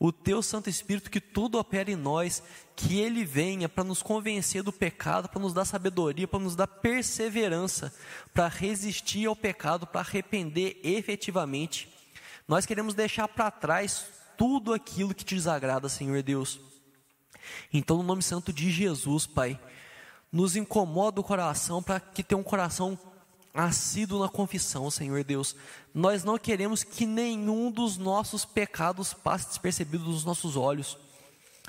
o 0.00 0.12
teu 0.12 0.42
Santo 0.42 0.70
Espírito 0.70 1.10
que 1.10 1.20
tudo 1.20 1.58
opera 1.58 1.90
em 1.90 1.96
nós, 1.96 2.42
que 2.76 3.00
ele 3.00 3.24
venha 3.24 3.68
para 3.68 3.82
nos 3.82 4.00
convencer 4.00 4.62
do 4.62 4.72
pecado, 4.72 5.28
para 5.28 5.40
nos 5.40 5.52
dar 5.52 5.64
sabedoria, 5.64 6.28
para 6.28 6.38
nos 6.38 6.54
dar 6.54 6.68
perseverança, 6.68 7.92
para 8.32 8.46
resistir 8.46 9.26
ao 9.26 9.34
pecado, 9.34 9.86
para 9.86 10.00
arrepender 10.00 10.80
efetivamente. 10.84 11.88
Nós 12.46 12.64
queremos 12.64 12.94
deixar 12.94 13.26
para 13.26 13.50
trás 13.50 14.06
tudo 14.36 14.72
aquilo 14.72 15.14
que 15.14 15.24
te 15.24 15.34
desagrada, 15.34 15.88
Senhor 15.88 16.22
Deus. 16.22 16.60
Então, 17.72 17.96
no 17.96 18.02
nome 18.04 18.22
santo 18.22 18.52
de 18.52 18.70
Jesus, 18.70 19.26
Pai, 19.26 19.58
nos 20.30 20.54
incomoda 20.54 21.20
o 21.20 21.24
coração 21.24 21.82
para 21.82 21.98
que 21.98 22.22
tenha 22.22 22.38
um 22.38 22.44
coração 22.44 22.96
assíduo 23.54 24.20
na 24.20 24.28
confissão, 24.28 24.90
Senhor 24.90 25.24
Deus. 25.24 25.56
Nós 25.94 26.24
não 26.24 26.38
queremos 26.38 26.82
que 26.82 27.06
nenhum 27.06 27.70
dos 27.70 27.96
nossos 27.96 28.44
pecados 28.44 29.12
passe 29.12 29.48
despercebido 29.48 30.04
dos 30.04 30.24
nossos 30.24 30.56
olhos. 30.56 30.96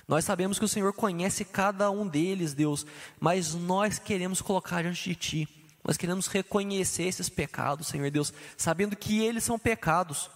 Nós 0.08 0.26
sabemos 0.26 0.58
que 0.58 0.66
o 0.66 0.70
Senhor 0.70 0.92
conhece 0.94 1.46
cada 1.46 1.92
um 1.92 2.08
deles, 2.08 2.54
Deus, 2.54 2.86
mas 3.20 3.54
nós 3.54 4.00
queremos 4.00 4.42
colocar 4.42 4.82
diante 4.82 5.10
de 5.10 5.16
Ti. 5.16 5.50
Nós 5.84 5.98
queremos 5.98 6.28
reconhecer 6.28 7.04
esses 7.04 7.30
pecados, 7.30 7.88
Senhor 7.88 8.10
Deus, 8.12 8.34
sabendo 8.58 8.96
que 8.96 9.24
eles 9.24 9.44
são 9.44 9.58
pecados. 9.58 10.30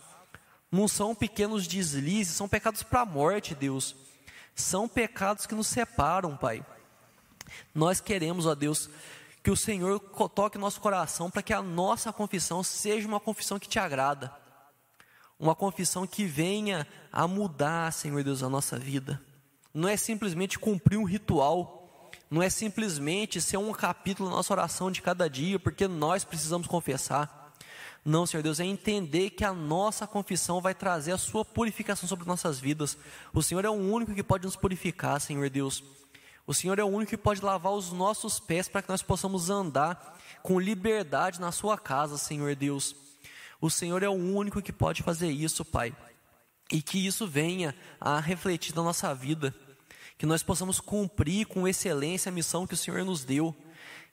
Não 0.72 0.88
são 0.88 1.14
pequenos 1.14 1.68
deslizes, 1.68 2.36
são 2.36 2.48
pecados 2.48 2.82
para 2.82 3.02
a 3.02 3.06
morte, 3.06 3.54
Deus. 3.54 3.96
São 4.56 4.88
pecados 4.88 5.46
que 5.46 5.56
nos 5.56 5.68
separam, 5.68 6.38
Pai. 6.38 6.66
Nós 7.74 8.00
queremos, 8.00 8.46
ó 8.46 8.56
Deus, 8.56 8.90
que 9.44 9.52
o 9.52 9.58
Senhor 9.58 10.00
toque 10.34 10.58
nosso 10.58 10.80
coração 10.80 11.30
para 11.30 11.44
que 11.44 11.52
a 11.52 11.62
nossa 11.62 12.14
confissão 12.14 12.64
seja 12.64 13.06
uma 13.06 13.20
confissão 13.20 13.60
que 13.60 13.68
te 13.68 13.78
agrada. 13.78 14.34
Uma 15.38 15.54
confissão 15.54 16.08
que 16.08 16.24
venha 16.24 16.88
a 17.12 17.28
mudar, 17.28 17.92
Senhor 17.92 18.24
Deus, 18.24 18.42
a 18.42 18.50
nossa 18.50 18.80
vida. 18.80 19.22
Não 19.74 19.90
é 19.90 19.98
simplesmente 19.98 20.58
cumprir 20.58 20.98
um 20.98 21.04
ritual, 21.04 22.10
não 22.32 22.42
é 22.42 22.50
simplesmente 22.50 23.42
ser 23.42 23.58
um 23.58 23.74
capítulo 23.74 24.30
da 24.30 24.36
nossa 24.38 24.54
oração 24.54 24.90
de 24.90 25.02
cada 25.02 25.30
dia, 25.30 25.60
porque 25.60 25.90
nós 25.90 26.24
precisamos 26.24 26.66
confessar. 26.66 27.52
Não, 28.06 28.26
Senhor 28.26 28.44
Deus, 28.44 28.62
é 28.62 28.66
entender 28.66 29.32
que 29.32 29.44
a 29.44 29.52
nossa 29.52 30.08
confissão 30.08 30.62
vai 30.62 30.74
trazer 30.74 31.12
a 31.12 31.18
sua 31.18 31.44
purificação 31.44 32.08
sobre 32.08 32.26
nossas 32.26 32.60
vidas. 32.60 32.98
O 33.34 33.44
Senhor 33.44 33.66
é 33.66 33.70
o 33.70 33.74
único 33.74 34.14
que 34.14 34.24
pode 34.24 34.46
nos 34.46 34.56
purificar, 34.56 35.20
Senhor 35.20 35.50
Deus. 35.50 35.84
O 36.46 36.54
Senhor 36.54 36.78
é 36.78 36.84
o 36.84 36.88
único 36.88 37.12
que 37.12 37.18
pode 37.18 37.42
lavar 37.42 37.72
os 37.72 37.92
nossos 37.92 38.40
pés 38.40 38.68
para 38.68 38.82
que 38.82 38.90
nós 38.90 39.02
possamos 39.02 39.50
andar 39.50 40.20
com 40.42 40.60
liberdade 40.60 41.40
na 41.40 41.52
Sua 41.52 41.78
casa, 41.78 42.18
Senhor 42.18 42.54
Deus. 42.56 42.96
O 43.62 43.70
Senhor 43.70 44.04
é 44.04 44.10
o 44.10 44.14
único 44.14 44.62
que 44.62 44.74
pode 44.74 45.02
fazer 45.04 45.32
isso, 45.32 45.64
Pai. 45.64 45.96
E 46.70 46.82
que 46.82 47.06
isso 47.06 47.26
venha 47.26 47.74
a 48.00 48.20
refletir 48.20 48.76
na 48.76 48.84
nossa 48.84 49.16
vida. 49.16 49.56
Que 50.18 50.26
nós 50.26 50.44
possamos 50.44 50.82
cumprir 50.82 51.46
com 51.46 51.68
excelência 51.68 52.30
a 52.30 52.34
missão 52.34 52.68
que 52.68 52.74
o 52.74 52.78
Senhor 52.78 53.06
nos 53.06 53.24
deu. 53.24 53.56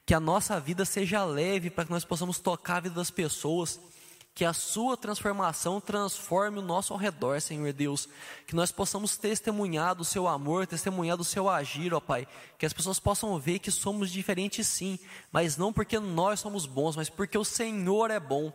Que 0.07 0.14
a 0.14 0.20
nossa 0.20 0.61
vida 0.61 0.85
seja 0.85 1.24
leve 1.24 1.68
para 1.68 1.85
que 1.85 1.91
nós 1.91 2.05
possamos 2.05 2.39
tocar 2.39 2.76
a 2.76 2.81
vida 2.81 2.95
das 2.95 3.11
pessoas 3.11 3.81
que 4.35 4.45
a 4.45 4.53
sua 4.53 4.97
transformação 4.97 5.81
transforme 5.81 6.59
o 6.59 6.62
nosso 6.62 6.93
ao 6.93 6.99
redor, 6.99 7.41
Senhor 7.41 7.72
Deus. 7.72 8.09
Que 8.47 8.55
nós 8.55 8.70
possamos 8.72 9.16
testemunhar 9.16 9.95
do 9.95 10.05
seu 10.05 10.26
amor, 10.26 10.66
testemunhar 10.66 11.16
do 11.16 11.24
seu 11.24 11.49
agir, 11.49 11.93
ó 11.93 12.01
Pai. 12.01 12.26
Que 12.59 12.64
as 12.64 12.72
pessoas 12.72 13.01
possam 13.01 13.39
ver 13.39 13.59
que 13.59 13.70
somos 13.70 14.11
diferentes 14.11 14.66
sim, 14.66 14.99
mas 15.33 15.57
não 15.57 15.72
porque 15.72 15.99
nós 15.99 16.41
somos 16.41 16.66
bons, 16.66 16.97
mas 16.97 17.11
porque 17.11 17.37
o 17.37 17.45
Senhor 17.45 18.11
é 18.11 18.20
bom. 18.20 18.53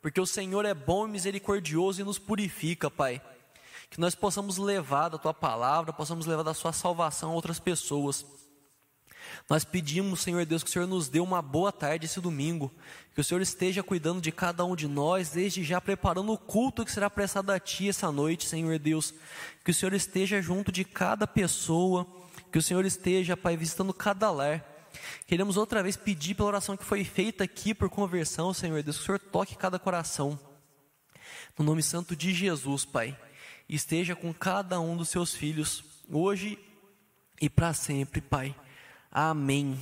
Porque 0.00 0.20
o 0.20 0.26
Senhor 0.26 0.64
é 0.64 0.74
bom 0.74 1.08
e 1.08 1.10
misericordioso 1.10 2.00
e 2.00 2.04
nos 2.04 2.18
purifica, 2.18 2.90
Pai. 2.90 3.20
Que 3.90 4.00
nós 4.00 4.14
possamos 4.14 4.58
levar 4.58 5.08
da 5.08 5.18
tua 5.18 5.34
palavra, 5.34 5.92
possamos 5.92 6.26
levar 6.26 6.42
da 6.42 6.54
sua 6.54 6.72
salvação 6.72 7.30
a 7.30 7.34
outras 7.34 7.58
pessoas. 7.58 8.24
Nós 9.48 9.64
pedimos, 9.64 10.20
Senhor 10.20 10.44
Deus, 10.44 10.64
que 10.64 10.70
o 10.70 10.72
Senhor 10.72 10.88
nos 10.88 11.08
dê 11.08 11.20
uma 11.20 11.40
boa 11.40 11.70
tarde 11.70 12.06
esse 12.06 12.20
domingo, 12.20 12.72
que 13.14 13.20
o 13.20 13.24
Senhor 13.24 13.40
esteja 13.40 13.80
cuidando 13.80 14.20
de 14.20 14.32
cada 14.32 14.64
um 14.64 14.74
de 14.74 14.88
nós, 14.88 15.30
desde 15.30 15.62
já 15.62 15.80
preparando 15.80 16.32
o 16.32 16.38
culto 16.38 16.84
que 16.84 16.90
será 16.90 17.08
prestado 17.08 17.50
a 17.50 17.60
Ti 17.60 17.88
essa 17.88 18.10
noite, 18.10 18.44
Senhor 18.44 18.76
Deus, 18.78 19.14
que 19.64 19.70
o 19.70 19.74
Senhor 19.74 19.92
esteja 19.92 20.42
junto 20.42 20.72
de 20.72 20.84
cada 20.84 21.28
pessoa, 21.28 22.04
que 22.50 22.58
o 22.58 22.62
Senhor 22.62 22.84
esteja, 22.84 23.36
Pai, 23.36 23.56
visitando 23.56 23.94
cada 23.94 24.30
lar. 24.32 24.64
Queremos 25.28 25.56
outra 25.56 25.80
vez 25.80 25.96
pedir 25.96 26.34
pela 26.34 26.48
oração 26.48 26.76
que 26.76 26.84
foi 26.84 27.04
feita 27.04 27.44
aqui 27.44 27.72
por 27.72 27.88
conversão, 27.88 28.52
Senhor 28.52 28.82
Deus, 28.82 28.96
que 28.96 29.02
o 29.02 29.06
Senhor 29.06 29.20
toque 29.20 29.54
cada 29.54 29.78
coração. 29.78 30.36
No 31.56 31.64
nome 31.64 31.84
santo 31.84 32.16
de 32.16 32.34
Jesus, 32.34 32.84
Pai. 32.84 33.16
esteja 33.68 34.16
com 34.16 34.34
cada 34.34 34.80
um 34.80 34.96
dos 34.96 35.08
seus 35.08 35.34
filhos, 35.34 35.84
hoje 36.10 36.58
e 37.40 37.48
para 37.48 37.72
sempre, 37.72 38.20
Pai. 38.20 38.54
Amém. 39.16 39.78